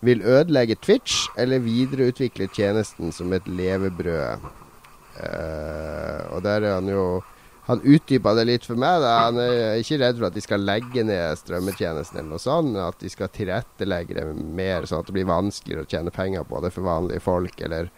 [0.03, 4.51] vil ødelegge Twitch eller videreutvikle tjenesten som et levebrød.
[5.23, 7.07] Eh, og der er han jo
[7.67, 9.01] han utdypa det litt for meg.
[9.03, 9.15] Da.
[9.25, 12.77] Han er ikke redd for at de skal legge ned strømmetjenesten eller noe sånt.
[12.79, 16.63] At de skal tilrettelegge det mer, sånn at det blir vanskeligere å tjene penger på
[16.63, 17.59] det for vanlige folk.
[17.67, 17.91] Eller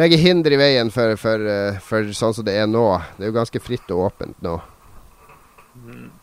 [0.00, 2.86] legge hinder i veien for, for, eh, for sånn som det er nå.
[3.18, 4.56] Det er jo ganske fritt og åpent nå.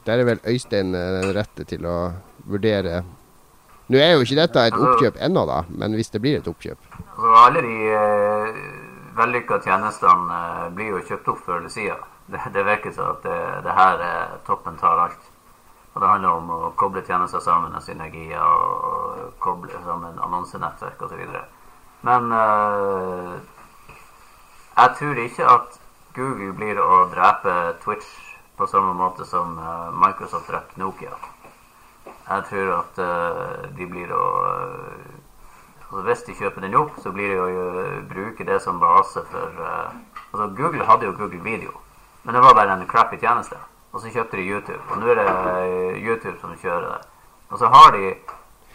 [0.08, 1.98] Der er vel Øystein eh, den rette til å
[2.50, 3.04] vurdere
[3.92, 6.80] Nå er jo ikke dette et oppkjøp ennå, da, men hvis det blir et oppkjøp
[6.96, 8.62] Altså, alle de eh,
[9.20, 10.40] vellykka tjenestene
[10.74, 12.10] blir jo kjøpt opp før eller siden.
[12.26, 15.32] Det, det virker som at det, det her er toppen tar alt.
[15.94, 21.04] Og det handler om å koble tjenester sammen med synergier og, og koble sammen annonsenettverk
[21.06, 21.22] osv.
[22.08, 23.36] Men eh,
[24.74, 25.78] jeg tror ikke at
[26.18, 28.10] Google blir å drepe Twitch
[28.58, 31.14] på samme måte som eh, Microsoft drepte Nokia.
[32.08, 34.26] Jeg tror at eh, de blir å
[35.94, 39.60] altså Hvis de kjøper den opp, så blir det å bruke det som base for
[39.62, 41.83] altså Google hadde jo Google Video,
[42.24, 43.58] men det var bare en crappy tjeneste.
[43.94, 47.02] Og så kjøpte de YouTube, og nå er det eh, YouTube som kjører det.
[47.54, 48.16] Og så har de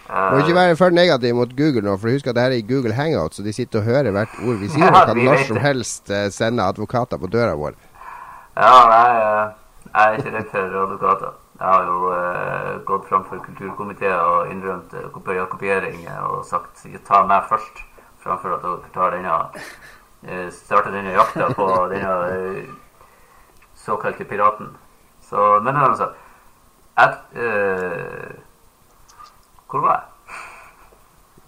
[0.08, 2.62] Uh, Må ikke være for negativ mot Google nå, for husk at det her er
[2.62, 4.86] i Google Hangout, så de sitter og hører hvert ord vi sier.
[4.86, 7.76] Ja, Og kan når som helst eh, sende advokater på døra vår.
[8.56, 9.50] Ja, jeg,
[9.84, 11.36] jeg er ikke redd for advokater.
[11.58, 16.00] Jeg har jo uh, gått fram for kulturkomiteer og innrømt uh, kopi- kopiering
[16.30, 17.84] og sagt ta meg først,
[18.24, 22.14] framfor at dere tar denne uh, starter denne jakta på denne
[23.88, 24.70] såkalte piraten.
[25.28, 26.12] Så, men altså
[26.98, 28.38] at, uh,
[29.68, 30.14] Hvor var jeg?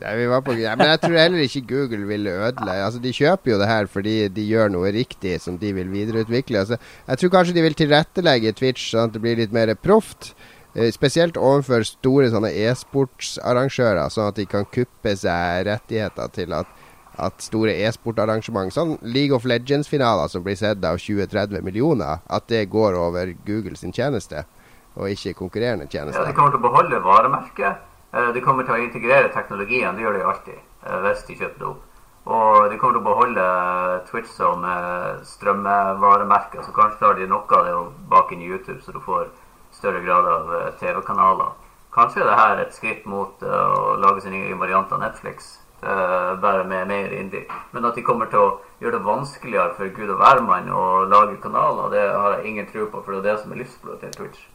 [0.01, 3.13] Nei, vi var på, ja, men jeg tror heller ikke Google vil ødelegge Altså, De
[3.13, 6.63] kjøper jo det her fordi de gjør noe riktig som de vil videreutvikle.
[6.63, 10.33] Altså, jeg tror kanskje de vil tilrettelegge Twitch sånn at det blir litt mer proft.
[10.73, 16.71] Eh, spesielt overfor store sånne e-sportsarrangører, sånn at de kan kuppe seg rettigheter til at,
[17.21, 22.65] at store e-sportarrangement, sånn League of Legends-finaler som blir sett av 20-30 millioner, at det
[22.73, 24.45] går over Google sin tjeneste,
[24.97, 27.87] og ikke konkurrerende Ja, de kommer til å beholde varemerket.
[28.13, 29.95] Eh, De kommer til å integrere teknologien.
[29.95, 31.87] Det gjør de alltid eh, hvis de kjøper det opp.
[32.31, 33.45] Og de kommer til å beholde
[34.11, 36.65] Twitch som eh, strømmevaremerke.
[36.67, 39.29] Så kanskje tar de noe av det og bak inn i YouTube, så du får
[39.73, 41.55] større grad av eh, TV-kanaler.
[41.95, 45.57] Kanskje er det her et skritt mot eh, å lage sin egen variant av Netflix.
[45.83, 47.45] Eh, Bare med mer indie.
[47.73, 51.41] Men at de kommer til å gjøre det vanskeligere for gud og hvermann å lage
[51.43, 54.17] kanaler, det har jeg ingen tro på, for det er det som er livsblodet til
[54.19, 54.47] Twitch.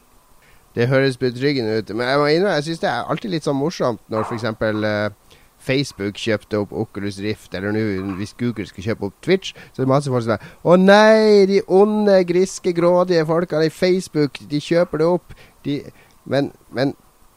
[0.76, 1.94] Det høres betryggende ut.
[1.96, 4.44] Men jeg må innrømme, jeg syns det er alltid litt sånn morsomt når f.eks.
[4.44, 5.36] Uh,
[5.66, 9.86] Facebook kjøpte opp Oculus Rift, eller nå hvis Google skal kjøpe opp Twitch, så er
[9.86, 14.60] det masse folk som er Å nei, de onde, griske, grådige folkene i Facebook, de
[14.62, 15.34] kjøper det opp.
[15.64, 15.80] De,
[16.28, 16.94] men, men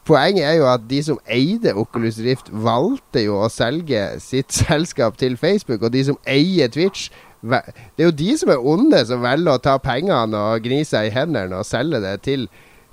[0.10, 5.20] poenget er jo at de som eide Oculus Rift, valgte jo å selge sitt selskap
[5.22, 7.10] til Facebook, og de som eier Twitch
[7.40, 11.08] Det er jo de som er onde, som velger å ta pengene og gni seg
[11.08, 12.50] i hendene og selge det til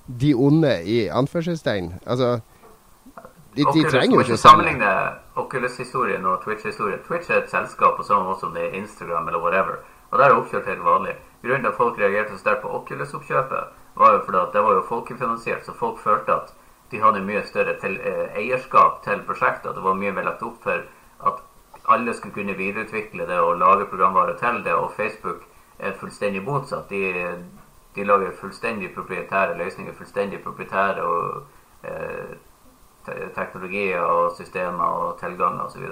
[0.07, 1.97] de onde i anførselstegn.
[2.07, 2.37] Altså
[3.57, 4.93] De, de Oculus, trenger jo ikke å sammenligne
[5.43, 7.01] Oculus-historien og Twitch-historien.
[7.09, 9.81] Twitch er et selskap på samme måte som det er Instagram eller whatever.
[10.13, 11.17] Og der er oppkjørt helt vanlig.
[11.43, 14.79] Grunnen til at folk reagerte så sterkt på Oculus-oppkjøpet, var jo fordi at det var
[14.79, 16.55] jo folkefinansiert, så folk følte at
[16.91, 19.75] de hadde mye større til, eh, eierskap til prosjektet.
[19.75, 20.83] Det var mye mer lagt opp for
[21.27, 21.43] at
[21.89, 24.73] alle skulle kunne videreutvikle det og lage programvare til det.
[24.75, 25.43] Og Facebook
[25.79, 26.89] er fullstendig motsatt.
[26.91, 27.35] De,
[27.97, 31.43] de lager fullstendig proprietære løsninger, fullstendig proprietære og
[31.85, 32.37] eh,
[33.07, 35.87] te- teknologier og systemer og tilganger osv.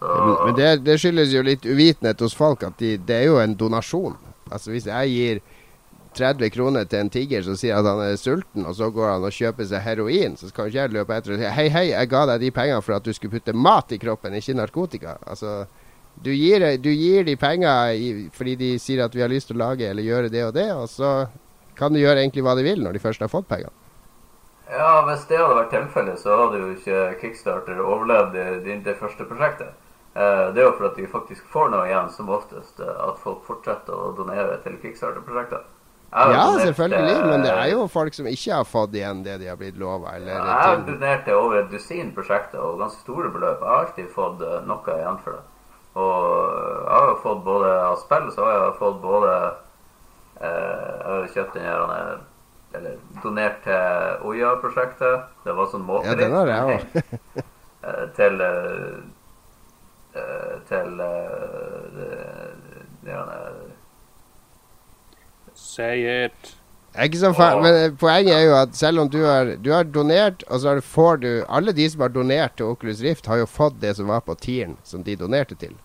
[0.00, 3.38] Men, men det, det skyldes jo litt uvitenhet hos folk at de, det er jo
[3.42, 4.16] en donasjon.
[4.50, 5.40] Altså Hvis jeg gir
[6.16, 9.26] 30 kroner til en tiger som sier at han er sulten, og så går han
[9.26, 12.10] og kjøper seg heroin, så skal ikke jeg løpe etter og si hei, hei, jeg
[12.10, 15.16] ga deg de pengene for at du skulle putte mat i kroppen, ikke narkotika.
[15.26, 15.64] Altså,
[16.20, 19.60] du gir, du gir de penger i, fordi de sier at vi har lyst til
[19.60, 21.12] å lage eller gjøre det og det, og så
[21.78, 23.72] kan de gjøre egentlig hva de vil når de først har fått pengene.
[24.70, 29.26] Ja, hvis det hadde vært tilfellet, så hadde jo ikke Kickstarter overlevd det, det, første
[29.26, 29.72] prosjektet.
[30.14, 33.18] Eh, det er jo for at de faktisk får noe igjen, som oftest, eh, at
[33.18, 35.64] folk fortsetter å donere til Kickstarter-prosjekter.
[36.10, 39.36] Ja, donert, selvfølgelig, eh, men det er jo folk som ikke har fått igjen det
[39.38, 40.16] de har blitt lova.
[40.18, 43.62] Ja, jeg har donert til over et dusin prosjekter og ganske store beløp.
[43.62, 45.44] Jeg har alltid fått eh, noe igjen for det.
[46.00, 46.26] Og
[46.86, 49.30] jeg har jo fått både av spill, så har jeg fått både
[50.40, 52.12] eh, Jeg har kjøpt den her eh,
[52.78, 55.24] Eller donert til Oya-prosjektet.
[55.46, 57.00] Det var sånn Ja, den har jeg òg.
[57.86, 59.00] eh, til eh,
[60.14, 62.10] eh, til eh, det,
[63.06, 63.18] det, det,
[65.70, 66.56] Say it.
[66.98, 69.86] Ikke så fa men eh, Poenget er jo at selv om du har, du har
[69.86, 73.46] donert, og så får du Alle de som har donert til Oculus Rift, har jo
[73.46, 75.76] fått det som var på tieren som de donerte til.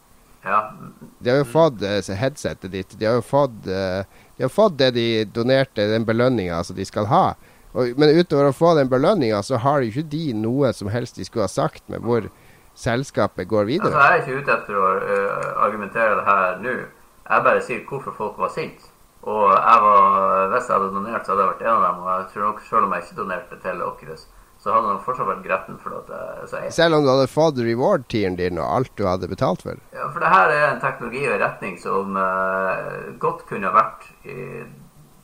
[0.45, 0.74] Ja.
[1.20, 2.98] De har jo fått uh, headsetet ditt.
[2.98, 4.02] De har jo fått, uh,
[4.38, 7.26] de har fått det de donerte, den belønninga som de skal ha.
[7.74, 11.18] Og, men utover å få den belønninga, så har jo ikke de noe som helst
[11.18, 12.30] de skulle ha sagt med hvor
[12.78, 13.94] selskapet går videre.
[13.94, 16.76] Altså, jeg er ikke ute etter å uh, argumentere det her nå.
[17.26, 18.94] Jeg bare sier hvorfor folk var sinte.
[19.26, 22.02] Og jeg var, hvis jeg hadde donert, så hadde jeg vært en av dem.
[22.03, 24.26] Og jeg tror nok selv om jeg ikke donerte til Oculus,
[24.61, 27.30] så hadde han fortsatt vært gretten for at jeg, så jeg Selv om du hadde
[27.30, 29.81] fått reward-tieren din og alt du hadde betalt for?
[29.93, 34.07] Ja, for det her er en teknologi og en retning som uh, godt kunne vært
[34.26, 34.64] i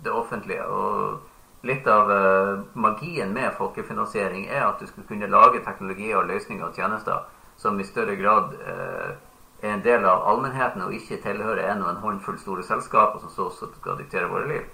[0.02, 0.66] det offentlige.
[0.66, 6.30] Og litt av uh, magien med folkefinansiering er at du skulle kunne lage teknologier og
[6.30, 7.26] løsninger og tjenester
[7.62, 9.14] som i større grad uh,
[9.62, 13.34] er en del av allmennheten og ikke tilhører en og en håndfull store selskaper som
[13.34, 14.70] så skal diktere våre liv.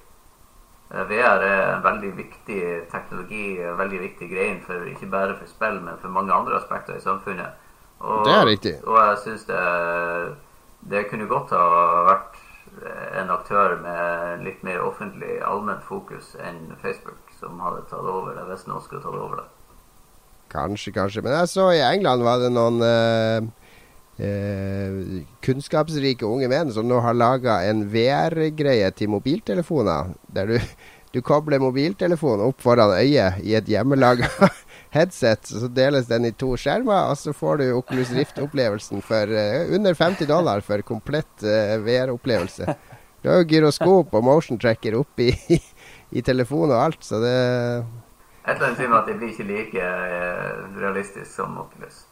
[0.87, 2.61] VR er en veldig viktig
[2.91, 6.95] teknologi, en veldig viktig grein, for, ikke bare for spill, men for mange andre aspekter
[6.95, 7.59] i samfunnet.
[7.99, 8.75] Og, det er riktig.
[8.85, 9.63] Og jeg syns det,
[10.87, 11.65] det kunne godt ha
[12.07, 12.39] vært
[13.19, 18.45] en aktør med litt mer offentlig, allment fokus enn Facebook, som hadde tatt over det,
[18.47, 19.47] hvis noen skulle tatt over det.
[20.53, 21.23] Kanskje, kanskje.
[21.25, 23.49] Men jeg så i England var det noen eh,
[24.17, 30.13] eh, kunnskapsrike unge menn som nå har laga en VR-greie til mobiltelefoner.
[30.33, 30.57] Der du,
[31.13, 34.29] du kobler mobiltelefonen opp foran øyet i et hjemmelaga
[34.95, 35.47] headset.
[35.47, 39.97] Så deles den i to skjermer, og så får du Oculus Rift-opplevelsen for eh, under
[39.97, 42.77] 50 dollar for komplett eh, VR-opplevelse.
[43.21, 45.61] Du har jo gyroskop og motion tracker oppi i,
[46.17, 47.37] i telefonen og alt, så det
[48.47, 52.06] Et annet sier meg at det blir ikke like uh, realistisk som Oculus.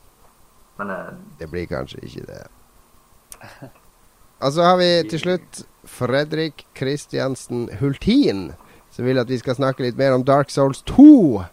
[0.79, 2.43] Men uh, Det blir kanskje ikke det.
[4.43, 8.51] Og så har vi til slutt Fredrik Kristiansen Hultin,
[8.91, 11.45] som vil at vi skal snakke litt mer om Dark Souls 2.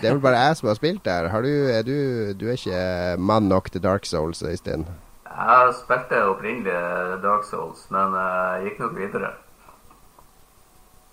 [0.00, 1.30] Det er vel bare jeg som har spilt der.
[1.32, 1.96] Har du, er du,
[2.36, 4.86] du er ikke mann nok til Dark Souls, Øystein?
[5.24, 6.74] Jeg spilte opprinnelig
[7.22, 9.32] Dark Souls, men jeg gikk nok videre.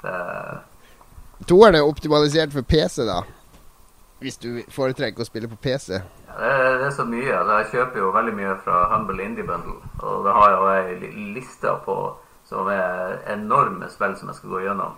[0.03, 0.15] Det
[1.43, 3.21] Toeren er optimalisert for PC, da.
[4.25, 5.99] Hvis du foretrekker å spille på PC.
[5.99, 7.29] Ja, det, er, det, er så mye.
[7.29, 9.75] Altså, jeg kjøper jo veldig mye fra Humble Indie Bundle.
[10.01, 11.97] Og det har jeg jo ei liste på
[12.49, 14.95] som er enorme spill som jeg skal gå gjennom.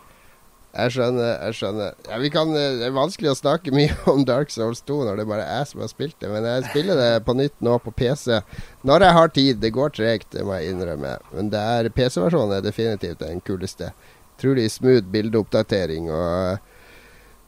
[0.78, 1.34] Jeg skjønner.
[1.48, 1.98] jeg skjønner.
[2.08, 5.32] Ja, kan, det er vanskelig å snakke mye om Dark Souls 2 når det er
[5.34, 6.32] bare jeg som har spilt det.
[6.32, 8.40] Men jeg spiller det på nytt nå på PC
[8.88, 9.60] når jeg har tid.
[9.64, 11.18] Det går tregt, det må jeg innrømme.
[11.36, 13.92] Men er PC-versjonen er definitivt den kuleste.
[14.38, 16.12] Utrolig smooth bildeoppdatering.
[16.16, 16.76] og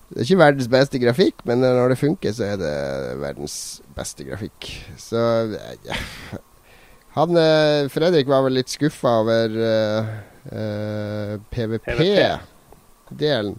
[0.10, 2.78] det er ikke verdens beste grafikk, men når det funker, så er det
[3.22, 3.56] verdens
[3.94, 4.66] beste grafikk.
[4.98, 5.20] Så
[5.86, 5.96] ja.
[7.18, 7.38] Han
[7.94, 10.02] Fredrik var vel litt skuffa over uh,
[10.50, 13.54] uh, PVP-delen.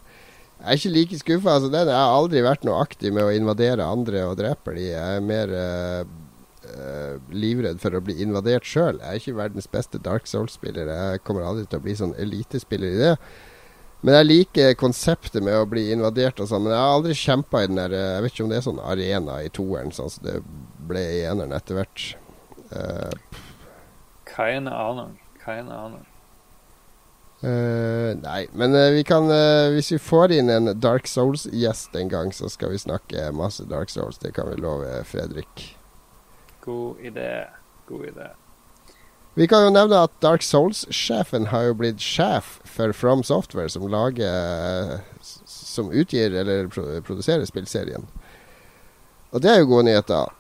[0.60, 1.55] Jeg er ikke like skuffa.
[1.56, 4.90] Altså, jeg har aldri vært noe aktiv med å invadere andre og drepe de.
[4.90, 6.05] Jeg er mer uh,
[7.32, 8.97] livredd for å bli invadert sjøl.
[9.01, 10.86] Jeg er ikke verdens beste Dark Souls-spiller.
[10.90, 13.14] Jeg kommer aldri til å bli sånn elitespiller i det.
[14.01, 16.64] Men jeg liker konseptet med å bli invadert og sånn.
[16.64, 18.85] Men jeg har aldri kjempa i den der Jeg vet ikke om det er sånn
[18.93, 20.39] arena i toeren, sånn som det
[20.89, 22.06] ble i eneren etter hvert.
[22.72, 23.12] Uh,
[24.31, 25.18] Keine aning.
[25.43, 26.06] Keine aning.
[27.40, 32.10] Uh, nei, men uh, vi kan uh, Hvis vi får inn en Dark Souls-gjest en
[32.12, 34.20] gang, så skal vi snakke masse Dark Souls.
[34.20, 35.64] Det kan vi love Fredrik.
[36.64, 37.48] God idé.
[37.89, 38.32] God idé.
[39.35, 43.86] Vi kan jo nevne at Dark Souls-sjefen har jo blitt sjef for From Software, som
[43.86, 46.66] lager Som utgir eller
[47.07, 48.09] produserer spillserien.
[49.31, 50.32] Og det er jo gode nyheter.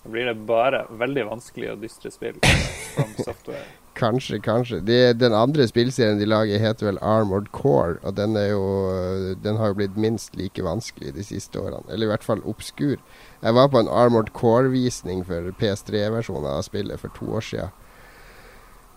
[0.00, 2.40] Da blir det bare veldig vanskelig og dystre spill
[2.94, 3.66] From Software.
[4.00, 4.80] kanskje, kanskje.
[4.80, 9.74] De, den andre spillserien de lager, heter vel Armored Core, og den, jo, den har
[9.74, 11.84] jo blitt minst like vanskelig de siste årene.
[11.92, 12.96] Eller i hvert fall obskur.
[13.40, 17.76] Jeg var på en Armored Core-visning for PS3-versjonen av spillet for to år siden.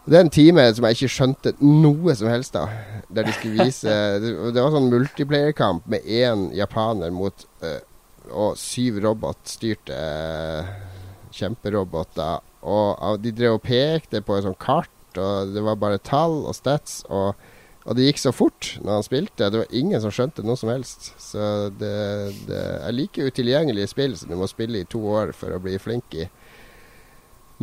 [0.03, 2.72] Det er en time som jeg ikke skjønte noe som helst av.
[3.07, 3.94] Der de skulle vise
[4.24, 7.80] Det var sånn multiplayer-kamp med én japaner mot øh,
[8.32, 10.74] og syv robotstyrte øh,
[11.36, 12.44] kjemperoboter.
[12.64, 16.56] Og de drev og pekte på et sånt kart, og det var bare tall og
[16.56, 17.02] stats.
[17.07, 17.40] Og,
[17.84, 19.49] og, det gikk så fort når han spilte.
[19.51, 21.11] Det var ingen som skjønte noe som helst.
[21.19, 21.91] Så det,
[22.47, 25.76] det er like utilgjengelige spill som du må spille i to år for å bli
[25.81, 26.30] flink i.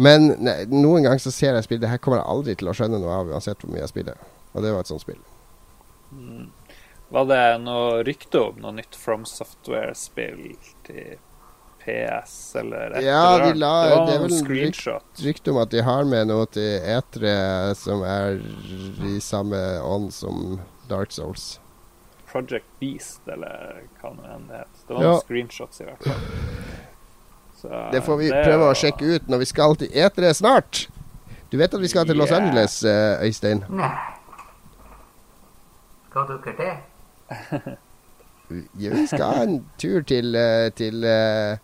[0.01, 2.75] Men nei, noen ganger så ser jeg spill Det her kommer jeg aldri til å
[2.77, 4.21] skjønne noe av, uansett hvor mye jeg spiller.
[4.53, 5.21] Og det var et sånt spill.
[6.13, 6.47] Mm.
[7.11, 10.55] Var det noe rykte om noe nytt From Software-spill
[10.87, 11.19] til
[11.91, 15.23] PS eller et ja, de la, det var det er en screenshot.
[15.25, 17.33] rykte om at de har med noe til E3
[17.81, 18.39] som er
[19.11, 20.61] i samme ånd som
[20.91, 21.59] Dark Souls.
[22.31, 24.83] Project Beast, eller hva nå enn det het.
[24.87, 25.11] Det var Ja.
[25.17, 26.21] noen screenshots, i hvert fall.
[27.61, 28.71] Så, Det får vi det prøve var...
[28.73, 30.87] å sjekke ut når vi skal til etere snart.
[31.51, 32.39] Du vet at vi skal til Los Yeah.
[32.45, 33.65] Angeles, eh, Øystein?
[33.69, 33.91] Nei.
[36.11, 37.79] Skal dere det?
[38.75, 41.59] Vi skal ha en tur til, eh, til eh,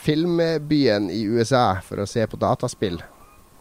[0.00, 3.00] filmbyen i USA for å se på dataspill.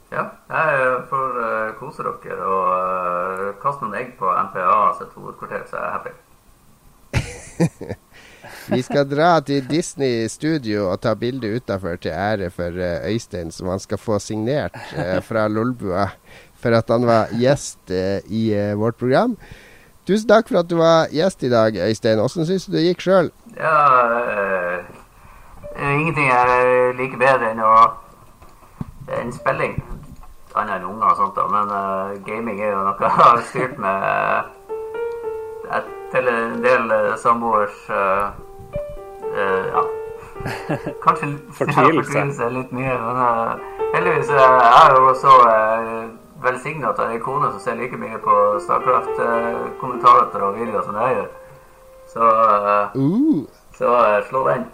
[0.09, 5.67] Ja, jeg får uh, kose dere og uh, kaste noen egg på NPA sitt hovedkvarter,
[5.69, 6.13] så er jeg happy.
[8.69, 13.51] Vi skal dra til Disney Studio og ta bilde utafor til ære for eh, Øystein,
[13.51, 16.09] som han skal få signert eh, fra Lolbua
[16.59, 19.37] for at han var gjest eh, i eh, vårt program.
[20.07, 22.21] Tusen takk for at du var gjest i dag, Øystein.
[22.21, 23.31] Åssen syns du det gikk sjøl?
[23.57, 24.87] Ja, er
[25.79, 27.73] ingenting jeg liker bedre enn å
[29.17, 29.77] enn spilling.
[30.55, 31.45] Annet enn unger og sånt, da.
[31.47, 33.95] Men uh, gaming er jo noe jeg har styrt med
[35.69, 35.81] uh,
[36.13, 37.87] til en del uh, samboers
[39.39, 39.83] Ja.
[41.05, 41.27] Kanskje
[41.57, 42.17] Fortvilelse.
[42.17, 43.19] Ja, er litt mye, men
[43.93, 45.35] heldigvis jeg er jo så
[46.43, 51.29] velsigna har ei kone som ser like mye på Starcraft-kommentarer og videoer som jeg gjør.
[52.09, 52.29] Så,
[52.95, 53.95] uh, så
[54.29, 54.65] slå den.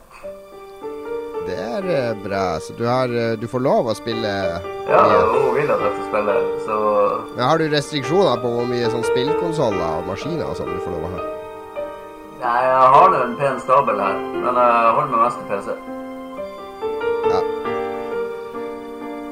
[1.48, 2.60] Det er eh, bra.
[2.60, 4.32] Så du, har, eh, du får lov å spille
[4.90, 5.22] Ja, mye.
[5.34, 6.36] hun vil at jeg skal spille,
[6.66, 6.78] så
[7.36, 10.96] Men har du restriksjoner på hvor mye sånn spillkonsoller og maskiner og sånn du får
[10.98, 11.26] lov å ha?
[12.46, 15.68] Nei, jeg har nå en pen stabel her, men jeg holder meg mest til PC.
[17.32, 17.42] Ja.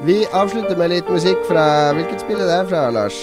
[0.04, 1.64] Vi avslutter med litt musikk fra
[1.96, 3.20] Hvilket spill er det fra, Lars?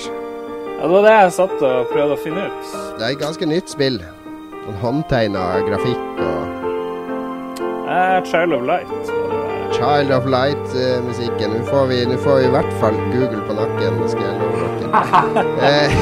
[0.80, 2.72] Ja, det var det jeg satt og prøvde å finne ut.
[2.98, 4.00] Det er et ganske nytt spill.
[4.64, 6.61] Sånn håndtegna grafikk og
[7.92, 8.88] Eh, Child of Light.
[9.74, 11.52] Child of Light-musikken.
[11.52, 14.70] Nå får, vi, nå får vi i hvert fall Google på nakken, skal jeg love
[14.80, 14.92] dere.
[15.72, 15.96] Eh,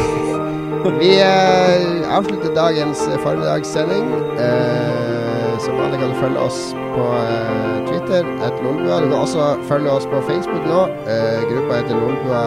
[1.02, 4.06] vi eh, avslutter dagens eh, formiddagssending.
[4.45, 6.60] Eh, som alle kan følge oss
[6.94, 9.02] på eh, Twitter, et Lolbua.
[9.02, 10.86] Du kan også følge oss på Facebook nå.
[11.10, 12.45] Eh, gruppa heter Lolbua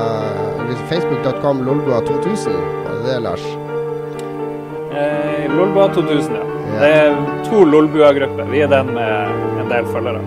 [0.86, 2.62] Facebook.com Lolbua2000.
[2.86, 3.44] Var det det, Lars?
[4.94, 6.61] Eh, Lolbua 2000, ja.
[6.72, 7.16] Det er
[7.46, 8.48] to Lolbua-grupper.
[8.50, 10.22] Vi er den med en del følgere.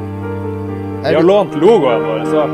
[1.06, 2.48] Vi har lånt logoen vår, så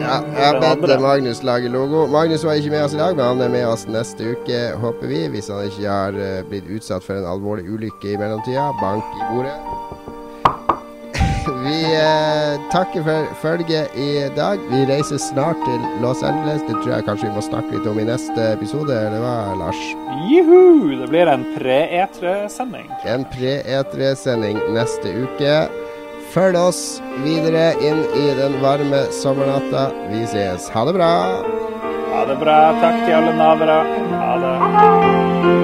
[0.00, 1.00] Ja, jeg har bedt.
[1.00, 2.06] Magnus lage logo.
[2.10, 5.06] Magnus var ikke med oss i dag, men han er med oss neste uke, håper
[5.06, 5.20] vi.
[5.30, 8.66] Hvis han ikke har eh, blitt utsatt for en alvorlig ulykke i mellomtida.
[8.82, 9.54] Bank i bordet.
[11.94, 14.58] Eh, takker for følget i dag.
[14.70, 16.62] Vi reiser snart til Los Angeles.
[16.68, 19.82] Det tror jeg kanskje vi må snakke litt om i neste episode, eller hva, Lars?
[20.30, 20.94] juhu!
[21.00, 22.86] Det blir en pre-E3-sending.
[23.04, 25.56] En pre-E3-sending neste uke.
[26.34, 26.80] Følg oss
[27.24, 29.88] videre inn i den varme sommernatta.
[30.10, 30.70] Vi ses.
[30.74, 31.12] Ha det bra.
[32.14, 32.58] Ha det bra.
[32.82, 33.78] Takk til alle navere.
[34.14, 35.63] Ha det.